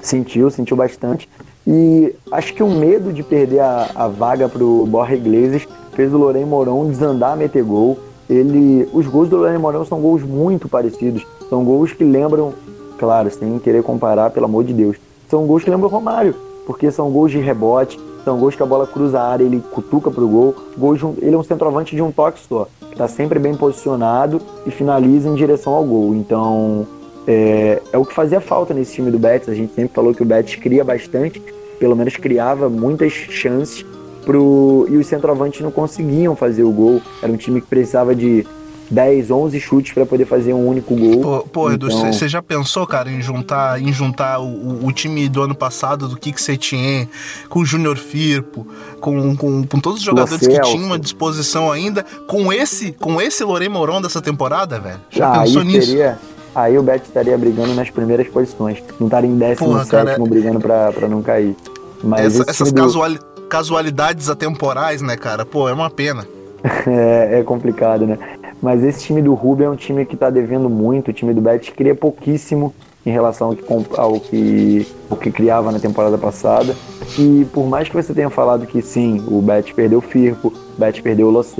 Sentiu, 0.00 0.50
sentiu 0.50 0.76
bastante. 0.76 1.28
E 1.66 2.14
acho 2.32 2.54
que 2.54 2.62
o 2.62 2.70
medo 2.70 3.12
de 3.12 3.22
perder 3.22 3.60
a, 3.60 3.90
a 3.94 4.08
vaga 4.08 4.48
pro 4.48 4.86
Borja 4.86 5.14
Iglesias 5.14 5.66
fez 5.92 6.12
o 6.12 6.16
Lorém 6.16 6.46
Moron 6.46 6.88
desandar 6.88 7.32
a 7.32 7.36
meter 7.36 7.62
gol. 7.62 7.98
Ele, 8.28 8.88
os 8.92 9.06
gols 9.06 9.28
do 9.28 9.36
Lorém 9.36 9.58
Moron 9.58 9.84
são 9.84 10.00
gols 10.00 10.22
muito 10.22 10.68
parecidos. 10.68 11.26
São 11.50 11.64
gols 11.64 11.92
que 11.92 12.04
lembram, 12.04 12.54
claro, 13.00 13.30
sem 13.30 13.58
querer 13.58 13.82
comparar, 13.82 14.28
pelo 14.28 14.44
amor 14.44 14.62
de 14.62 14.74
Deus. 14.74 14.98
São 15.30 15.46
gols 15.46 15.64
que 15.64 15.70
lembram 15.70 15.88
o 15.88 15.90
Romário, 15.90 16.36
porque 16.66 16.90
são 16.90 17.10
gols 17.10 17.32
de 17.32 17.38
rebote, 17.38 17.98
são 18.22 18.38
gols 18.38 18.54
que 18.54 18.62
a 18.62 18.66
bola 18.66 18.86
cruza 18.86 19.18
a 19.18 19.26
área, 19.26 19.42
ele 19.42 19.64
cutuca 19.72 20.10
pro 20.10 20.28
gol. 20.28 20.54
Gols 20.76 21.02
um, 21.02 21.14
ele 21.22 21.34
é 21.34 21.38
um 21.38 21.42
centroavante 21.42 21.96
de 21.96 22.02
um 22.02 22.12
toque 22.12 22.38
só, 22.46 22.68
que 22.90 22.96
tá 22.96 23.08
sempre 23.08 23.38
bem 23.38 23.56
posicionado 23.56 24.38
e 24.66 24.70
finaliza 24.70 25.30
em 25.30 25.34
direção 25.34 25.72
ao 25.72 25.82
gol. 25.82 26.14
Então, 26.14 26.86
é, 27.26 27.80
é 27.90 27.96
o 27.96 28.04
que 28.04 28.12
fazia 28.12 28.40
falta 28.40 28.74
nesse 28.74 28.92
time 28.92 29.10
do 29.10 29.18
Betis. 29.18 29.48
A 29.48 29.54
gente 29.54 29.72
sempre 29.72 29.94
falou 29.94 30.12
que 30.12 30.22
o 30.22 30.26
Betis 30.26 30.56
cria 30.56 30.84
bastante, 30.84 31.42
pelo 31.78 31.96
menos 31.96 32.14
criava 32.18 32.68
muitas 32.68 33.12
chances 33.12 33.82
pro 34.26 34.86
e 34.90 34.98
os 34.98 35.06
centroavantes 35.06 35.62
não 35.62 35.70
conseguiam 35.70 36.36
fazer 36.36 36.64
o 36.64 36.70
gol. 36.70 37.00
Era 37.22 37.32
um 37.32 37.36
time 37.38 37.62
que 37.62 37.66
precisava 37.66 38.14
de 38.14 38.46
10, 38.90 39.30
11 39.30 39.60
chutes 39.60 39.92
para 39.92 40.04
poder 40.04 40.24
fazer 40.26 40.52
um 40.52 40.66
único 40.66 40.96
gol. 40.96 41.20
Pô, 41.20 41.48
pô 41.48 41.70
Edu, 41.70 41.90
você 41.90 42.08
então... 42.08 42.28
já 42.28 42.42
pensou, 42.42 42.86
cara, 42.86 43.10
em 43.10 43.22
juntar, 43.22 43.80
em 43.80 43.92
juntar 43.92 44.40
o, 44.40 44.84
o 44.84 44.92
time 44.92 45.28
do 45.28 45.42
ano 45.42 45.54
passado 45.54 46.08
do 46.08 46.16
Kik 46.16 46.40
Setien 46.42 47.08
com 47.48 47.60
o 47.60 47.64
Júnior 47.64 47.96
Firpo, 47.96 48.66
com, 49.00 49.36
com, 49.36 49.64
com 49.64 49.80
todos 49.80 50.00
os 50.00 50.04
jogadores 50.04 50.46
que 50.46 50.60
tinham 50.60 50.92
à 50.92 50.98
disposição 50.98 51.70
ainda, 51.70 52.04
com 52.26 52.52
esse, 52.52 52.92
com 52.92 53.20
esse 53.20 53.44
Lorei 53.44 53.68
Moron 53.68 54.02
dessa 54.02 54.20
temporada, 54.20 54.80
velho? 54.80 55.00
Já 55.10 55.32
ah, 55.32 55.40
pensou 55.42 55.62
nisso? 55.62 55.88
Seria... 55.88 56.18
Aí 56.52 56.76
o 56.76 56.82
Bet 56.82 57.04
estaria 57.04 57.38
brigando 57.38 57.74
nas 57.74 57.90
primeiras 57.90 58.26
posições. 58.26 58.82
Não 58.98 59.06
estaria 59.06 59.30
em 59.30 59.38
décimo 59.38 59.68
Porra, 59.68 59.84
sétimo 59.84 60.04
cara, 60.04 60.18
brigando 60.28 60.58
pra, 60.58 60.90
pra 60.90 61.06
não 61.06 61.22
cair. 61.22 61.54
Mas 62.02 62.34
essa, 62.34 62.50
essas 62.50 62.72
do... 62.72 62.82
casuali 62.82 63.18
casualidades 63.48 64.30
atemporais, 64.30 65.02
né, 65.02 65.16
cara? 65.16 65.44
Pô, 65.44 65.68
é 65.68 65.72
uma 65.72 65.90
pena. 65.90 66.26
é, 66.86 67.40
é 67.40 67.42
complicado, 67.42 68.06
né? 68.06 68.16
Mas 68.62 68.84
esse 68.84 69.04
time 69.04 69.22
do 69.22 69.34
Rubio 69.34 69.66
é 69.66 69.70
um 69.70 69.76
time 69.76 70.04
que 70.04 70.14
está 70.14 70.28
devendo 70.28 70.68
muito. 70.68 71.08
O 71.08 71.12
time 71.12 71.32
do 71.32 71.40
Betis 71.40 71.70
cria 71.70 71.94
pouquíssimo 71.94 72.74
em 73.04 73.10
relação 73.10 73.48
ao 73.48 73.56
que, 73.56 73.64
ao 73.96 74.20
que, 74.20 74.86
ao 75.10 75.16
que 75.16 75.30
criava 75.30 75.72
na 75.72 75.78
temporada 75.78 76.18
passada. 76.18 76.74
E 77.18 77.46
por 77.52 77.66
mais 77.66 77.88
que 77.88 77.94
você 77.94 78.12
tenha 78.12 78.28
falado 78.28 78.66
que 78.66 78.82
sim, 78.82 79.24
o 79.26 79.40
Betis 79.40 79.72
perdeu 79.72 79.98
o 79.98 80.02
Firpo, 80.02 80.48
o 80.48 80.80
Betis 80.80 81.00
perdeu 81.00 81.28
o 81.28 81.30
Los 81.30 81.54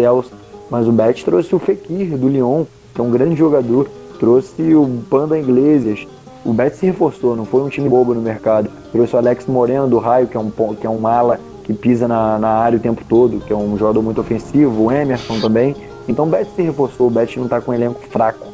mas 0.70 0.86
o 0.86 0.92
Betis 0.92 1.24
trouxe 1.24 1.54
o 1.54 1.58
Fekir 1.58 2.16
do 2.16 2.28
Lyon, 2.28 2.64
que 2.94 3.00
é 3.00 3.04
um 3.04 3.10
grande 3.10 3.34
jogador. 3.34 3.88
trouxe 4.18 4.74
o 4.74 5.02
Panda 5.08 5.38
Iglesias. 5.38 6.06
O 6.44 6.52
Betis 6.52 6.78
se 6.78 6.86
reforçou, 6.86 7.34
não 7.34 7.46
foi 7.46 7.62
um 7.62 7.68
time 7.68 7.88
bobo 7.88 8.14
no 8.14 8.20
mercado. 8.20 8.70
Trouxe 8.92 9.14
o 9.14 9.18
Alex 9.18 9.46
Moreno 9.46 9.88
do 9.88 9.98
Raio, 9.98 10.26
que 10.26 10.36
é 10.36 10.40
um, 10.40 10.50
que 10.50 10.86
é 10.86 10.90
um 10.90 10.98
mala 10.98 11.40
que 11.64 11.72
pisa 11.72 12.06
na, 12.06 12.38
na 12.38 12.48
área 12.48 12.78
o 12.78 12.80
tempo 12.80 13.02
todo, 13.08 13.40
que 13.40 13.52
é 13.52 13.56
um 13.56 13.76
jogador 13.78 14.02
muito 14.02 14.20
ofensivo. 14.20 14.84
O 14.84 14.92
Emerson 14.92 15.40
também. 15.40 15.74
Então 16.10 16.26
o 16.26 16.28
Betis 16.28 16.52
se 16.56 16.62
reforçou, 16.62 17.06
o 17.06 17.10
Betis 17.10 17.36
não 17.36 17.44
está 17.44 17.60
com 17.60 17.70
um 17.70 17.74
elenco 17.74 18.00
fraco. 18.08 18.48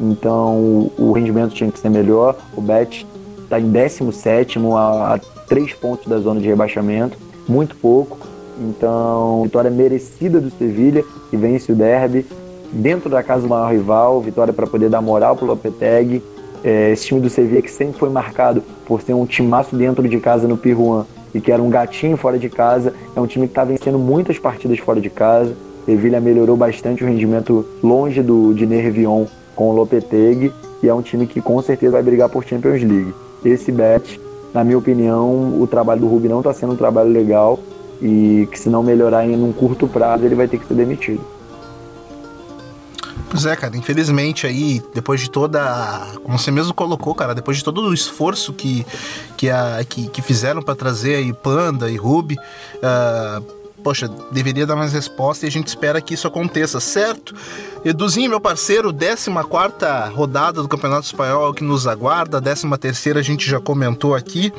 Então 0.00 0.90
o, 0.96 1.12
rendimento 1.12 1.52
tinha 1.52 1.70
que 1.70 1.78
ser 1.78 1.88
melhor. 1.88 2.36
O 2.56 2.60
Betis 2.60 3.04
está 3.42 3.58
em 3.58 3.68
17 3.70 4.58
a, 4.76 5.14
a 5.14 5.18
3 5.48 5.74
pontos 5.74 6.06
da 6.06 6.18
zona 6.18 6.40
de 6.40 6.46
rebaixamento, 6.46 7.18
muito 7.48 7.74
pouco. 7.76 8.18
Então, 8.58 9.42
vitória 9.42 9.70
merecida 9.70 10.40
do 10.40 10.50
Sevilha, 10.50 11.04
que 11.30 11.36
vence 11.36 11.72
o 11.72 11.74
derby. 11.74 12.24
Dentro 12.70 13.10
da 13.10 13.22
casa 13.22 13.42
do 13.42 13.48
maior 13.48 13.72
rival, 13.72 14.20
vitória 14.20 14.52
para 14.52 14.66
poder 14.66 14.88
dar 14.88 15.02
moral 15.02 15.34
para 15.34 15.44
o 15.44 15.48
Lopetegui. 15.48 16.22
É, 16.62 16.92
esse 16.92 17.06
time 17.06 17.20
do 17.20 17.28
Sevilha 17.28 17.60
que 17.60 17.70
sempre 17.70 17.98
foi 17.98 18.08
marcado 18.08 18.62
por 18.86 19.02
ser 19.02 19.14
um 19.14 19.26
timaço 19.26 19.74
dentro 19.74 20.06
de 20.08 20.20
casa 20.20 20.46
no 20.46 20.56
Pirruan 20.56 21.04
e 21.34 21.40
que 21.40 21.50
era 21.50 21.60
um 21.60 21.68
gatinho 21.68 22.16
fora 22.16 22.38
de 22.38 22.48
casa, 22.48 22.94
é 23.16 23.20
um 23.20 23.26
time 23.26 23.46
que 23.46 23.52
está 23.52 23.64
vencendo 23.64 23.98
muitas 23.98 24.38
partidas 24.38 24.78
fora 24.78 25.00
de 25.00 25.10
casa. 25.10 25.56
Sevilha 25.84 26.20
melhorou 26.20 26.56
bastante 26.56 27.02
o 27.02 27.06
rendimento 27.06 27.66
longe 27.82 28.22
do 28.22 28.54
de 28.54 28.66
Nervion 28.66 29.26
com 29.54 29.70
o 29.70 29.74
Lopetegui 29.74 30.52
e 30.82 30.88
é 30.88 30.94
um 30.94 31.02
time 31.02 31.26
que 31.26 31.40
com 31.40 31.60
certeza 31.62 31.92
vai 31.92 32.02
brigar 32.02 32.28
por 32.28 32.44
Champions 32.44 32.82
League. 32.82 33.14
Esse 33.44 33.72
bet, 33.72 34.20
na 34.54 34.62
minha 34.64 34.78
opinião, 34.78 35.60
o 35.60 35.66
trabalho 35.66 36.00
do 36.00 36.08
Rubi 36.08 36.28
não 36.28 36.38
está 36.38 36.52
sendo 36.52 36.72
um 36.72 36.76
trabalho 36.76 37.10
legal 37.10 37.58
e 38.00 38.48
que 38.50 38.58
se 38.58 38.68
não 38.68 38.82
melhorar 38.82 39.26
em 39.26 39.40
um 39.42 39.52
curto 39.52 39.86
prazo 39.86 40.24
ele 40.24 40.34
vai 40.34 40.48
ter 40.48 40.58
que 40.58 40.66
ser 40.66 40.74
demitido. 40.74 41.20
Pois 43.30 43.46
é, 43.46 43.56
cara, 43.56 43.74
infelizmente 43.76 44.46
aí, 44.46 44.82
depois 44.94 45.22
de 45.22 45.30
toda. 45.30 46.06
Como 46.22 46.38
você 46.38 46.50
mesmo 46.50 46.74
colocou, 46.74 47.14
cara, 47.14 47.34
depois 47.34 47.56
de 47.56 47.64
todo 47.64 47.80
o 47.80 47.94
esforço 47.94 48.52
que, 48.52 48.84
que, 49.38 49.48
a, 49.48 49.82
que, 49.88 50.08
que 50.08 50.20
fizeram 50.20 50.60
para 50.60 50.74
trazer 50.74 51.14
aí 51.14 51.32
Panda 51.32 51.90
e 51.90 51.96
Ruby, 51.96 52.36
uh, 52.36 53.61
poxa, 53.82 54.08
deveria 54.30 54.66
dar 54.66 54.76
mais 54.76 54.92
resposta 54.92 55.44
e 55.44 55.48
a 55.48 55.50
gente 55.50 55.66
espera 55.66 56.00
que 56.00 56.14
isso 56.14 56.26
aconteça, 56.26 56.80
certo? 56.80 57.34
Eduzinho, 57.84 58.30
meu 58.30 58.40
parceiro, 58.40 58.92
14 58.92 59.28
rodada 60.14 60.62
do 60.62 60.68
Campeonato 60.68 61.04
Espanhol 61.04 61.52
que 61.52 61.64
nos 61.64 61.88
aguarda, 61.88 62.40
13 62.40 62.68
a 63.18 63.22
gente 63.22 63.50
já 63.50 63.58
comentou 63.58 64.14
aqui. 64.14 64.52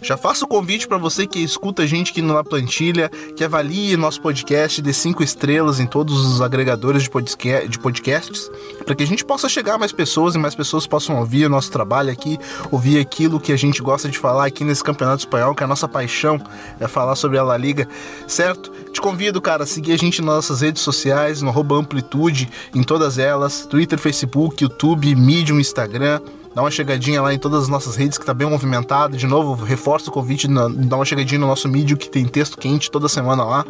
Já 0.00 0.16
faço 0.16 0.46
o 0.46 0.48
convite 0.48 0.88
para 0.88 0.96
você 0.96 1.26
que 1.26 1.38
escuta 1.38 1.82
a 1.82 1.86
gente 1.86 2.10
aqui 2.10 2.22
na 2.22 2.42
plantilha, 2.42 3.10
que 3.36 3.44
avalie 3.44 3.98
nosso 3.98 4.18
podcast 4.22 4.80
de 4.80 4.94
5 4.94 5.22
estrelas 5.22 5.78
em 5.78 5.86
todos 5.86 6.24
os 6.24 6.40
agregadores 6.40 7.02
de, 7.02 7.68
de 7.68 7.78
podcasts, 7.78 8.50
para 8.82 8.94
que 8.94 9.02
a 9.02 9.06
gente 9.06 9.26
possa 9.26 9.46
chegar 9.46 9.74
a 9.74 9.78
mais 9.78 9.92
pessoas 9.92 10.34
e 10.34 10.38
mais 10.38 10.54
pessoas 10.54 10.86
possam 10.86 11.18
ouvir 11.18 11.44
o 11.44 11.50
nosso 11.50 11.70
trabalho 11.70 12.10
aqui, 12.10 12.38
ouvir 12.70 12.98
aquilo 12.98 13.38
que 13.38 13.52
a 13.52 13.58
gente 13.58 13.82
gosta 13.82 14.08
de 14.08 14.18
falar 14.18 14.46
aqui 14.46 14.64
nesse 14.64 14.82
Campeonato 14.82 15.20
Espanhol, 15.20 15.54
que 15.54 15.62
é 15.62 15.64
a 15.64 15.68
nossa 15.68 15.86
paixão 15.86 16.40
é 16.80 16.88
falar 16.88 17.14
sobre 17.14 17.36
a 17.36 17.42
La 17.42 17.58
Liga, 17.58 17.86
certo? 18.26 18.72
Te 18.90 19.00
convido, 19.00 19.40
cara, 19.40 19.64
a 19.64 19.66
seguir 19.66 19.92
a 19.92 19.98
gente 19.98 20.22
nas 20.22 20.36
nossas 20.36 20.60
redes 20.60 20.82
sociais, 20.82 21.42
no 21.42 21.50
Amplitude, 21.74 22.48
em 22.74 22.82
todas 22.82 23.18
elas: 23.18 23.66
Twitter, 23.66 23.98
Facebook, 23.98 24.62
YouTube, 24.62 25.14
Medium, 25.14 25.60
Instagram. 25.60 26.20
Dá 26.54 26.62
uma 26.62 26.70
chegadinha 26.70 27.20
lá 27.20 27.34
em 27.34 27.38
todas 27.38 27.64
as 27.64 27.68
nossas 27.68 27.96
redes 27.96 28.16
que 28.16 28.24
tá 28.24 28.32
bem 28.32 28.48
movimentado. 28.48 29.16
De 29.16 29.26
novo, 29.26 29.64
reforço 29.64 30.08
o 30.08 30.12
convite, 30.12 30.46
dá 30.46 30.94
uma 30.94 31.04
chegadinha 31.04 31.40
no 31.40 31.48
nosso 31.48 31.68
Medium 31.68 31.96
que 31.96 32.08
tem 32.08 32.24
texto 32.24 32.56
quente 32.56 32.90
toda 32.92 33.08
semana 33.08 33.44
lá 33.44 33.64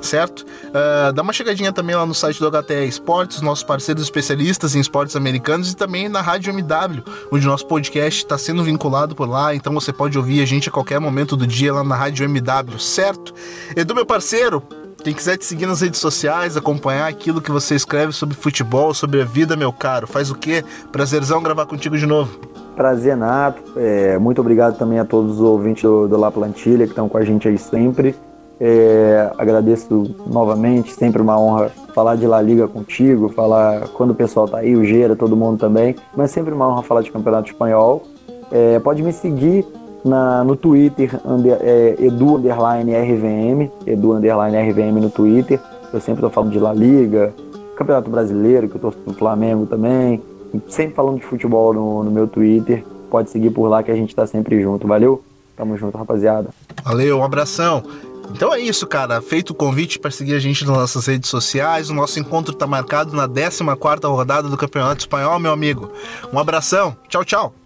certo? 0.00 0.44
Uh, 0.68 1.12
dá 1.12 1.22
uma 1.22 1.32
chegadinha 1.32 1.72
também 1.72 1.94
lá 1.94 2.06
no 2.06 2.14
site 2.14 2.38
do 2.38 2.50
HTE 2.50 2.86
Esportes, 2.86 3.40
nossos 3.40 3.64
parceiros 3.64 4.02
especialistas 4.02 4.74
em 4.74 4.80
esportes 4.80 5.16
americanos 5.16 5.72
e 5.72 5.76
também 5.76 6.08
na 6.08 6.20
Rádio 6.20 6.52
MW, 6.52 7.02
onde 7.30 7.46
nosso 7.46 7.66
podcast 7.66 8.22
está 8.22 8.38
sendo 8.38 8.62
vinculado 8.62 9.14
por 9.14 9.28
lá, 9.28 9.54
então 9.54 9.72
você 9.72 9.92
pode 9.92 10.16
ouvir 10.16 10.42
a 10.42 10.46
gente 10.46 10.68
a 10.68 10.72
qualquer 10.72 11.00
momento 11.00 11.36
do 11.36 11.46
dia 11.46 11.72
lá 11.72 11.84
na 11.84 11.96
Rádio 11.96 12.24
MW, 12.24 12.78
certo? 12.78 13.34
Edu, 13.74 13.94
meu 13.94 14.06
parceiro, 14.06 14.62
quem 15.06 15.14
quiser 15.14 15.36
te 15.36 15.46
seguir 15.46 15.66
nas 15.66 15.82
redes 15.82 16.00
sociais, 16.00 16.56
acompanhar 16.56 17.06
aquilo 17.06 17.40
que 17.40 17.52
você 17.52 17.76
escreve 17.76 18.12
sobre 18.12 18.34
futebol, 18.34 18.92
sobre 18.92 19.22
a 19.22 19.24
vida, 19.24 19.54
meu 19.54 19.72
caro, 19.72 20.04
faz 20.04 20.32
o 20.32 20.34
quê? 20.34 20.64
Prazerzão 20.90 21.40
gravar 21.40 21.64
contigo 21.64 21.96
de 21.96 22.04
novo. 22.04 22.40
Prazer, 22.74 23.16
Nato. 23.16 23.62
É, 23.76 24.18
muito 24.18 24.40
obrigado 24.40 24.76
também 24.76 24.98
a 24.98 25.04
todos 25.04 25.34
os 25.36 25.40
ouvintes 25.40 25.84
do, 25.84 26.08
do 26.08 26.16
La 26.16 26.32
Plantilha 26.32 26.86
que 26.86 26.90
estão 26.90 27.08
com 27.08 27.18
a 27.18 27.24
gente 27.24 27.46
aí 27.46 27.56
sempre. 27.56 28.16
É, 28.58 29.30
agradeço 29.38 30.12
novamente, 30.26 30.92
sempre 30.92 31.22
uma 31.22 31.38
honra 31.38 31.70
falar 31.94 32.16
de 32.16 32.26
La 32.26 32.42
Liga 32.42 32.66
contigo, 32.66 33.28
falar 33.28 33.86
quando 33.90 34.10
o 34.10 34.14
pessoal 34.14 34.48
tá 34.48 34.58
aí, 34.58 34.74
o 34.74 34.84
Gera, 34.84 35.14
todo 35.14 35.36
mundo 35.36 35.56
também, 35.56 35.94
mas 36.16 36.32
sempre 36.32 36.52
uma 36.52 36.68
honra 36.68 36.82
falar 36.82 37.02
de 37.02 37.12
Campeonato 37.12 37.48
Espanhol. 37.48 38.02
É, 38.50 38.80
pode 38.80 39.04
me 39.04 39.12
seguir 39.12 39.64
na, 40.04 40.44
no 40.44 40.56
Twitter, 40.56 41.10
under, 41.24 41.58
é, 41.60 41.96
edu 41.98 42.36
underline 42.36 42.94
RVM, 42.94 43.70
edu 43.86 44.12
underline 44.12 44.70
RVM 44.70 45.00
no 45.00 45.10
Twitter. 45.10 45.60
Eu 45.92 46.00
sempre 46.00 46.14
estou 46.14 46.30
falando 46.30 46.52
de 46.52 46.58
La 46.58 46.72
Liga, 46.72 47.32
Campeonato 47.76 48.10
Brasileiro, 48.10 48.68
que 48.68 48.76
eu 48.76 48.80
torço 48.80 48.98
pro 48.98 49.14
Flamengo 49.14 49.66
também. 49.66 50.22
Sempre 50.68 50.94
falando 50.94 51.18
de 51.18 51.26
futebol 51.26 51.72
no, 51.74 52.04
no 52.04 52.10
meu 52.10 52.26
Twitter. 52.26 52.84
Pode 53.10 53.30
seguir 53.30 53.50
por 53.50 53.68
lá 53.68 53.82
que 53.82 53.90
a 53.90 53.94
gente 53.94 54.10
está 54.10 54.26
sempre 54.26 54.60
junto. 54.60 54.86
Valeu? 54.86 55.22
Tamo 55.56 55.76
junto, 55.76 55.96
rapaziada. 55.96 56.50
Valeu, 56.84 57.18
um 57.18 57.24
abração. 57.24 57.82
Então 58.30 58.52
é 58.52 58.60
isso, 58.60 58.86
cara. 58.86 59.20
Feito 59.20 59.50
o 59.50 59.54
convite 59.54 59.98
para 59.98 60.10
seguir 60.10 60.34
a 60.34 60.38
gente 60.38 60.66
nas 60.66 60.76
nossas 60.76 61.06
redes 61.06 61.30
sociais. 61.30 61.90
O 61.90 61.94
nosso 61.94 62.18
encontro 62.18 62.52
está 62.52 62.66
marcado 62.66 63.14
na 63.14 63.28
14 63.28 63.62
rodada 64.06 64.48
do 64.48 64.56
Campeonato 64.56 65.00
Espanhol, 65.00 65.38
meu 65.38 65.52
amigo. 65.52 65.90
Um 66.32 66.38
abração. 66.38 66.96
Tchau, 67.08 67.24
tchau. 67.24 67.65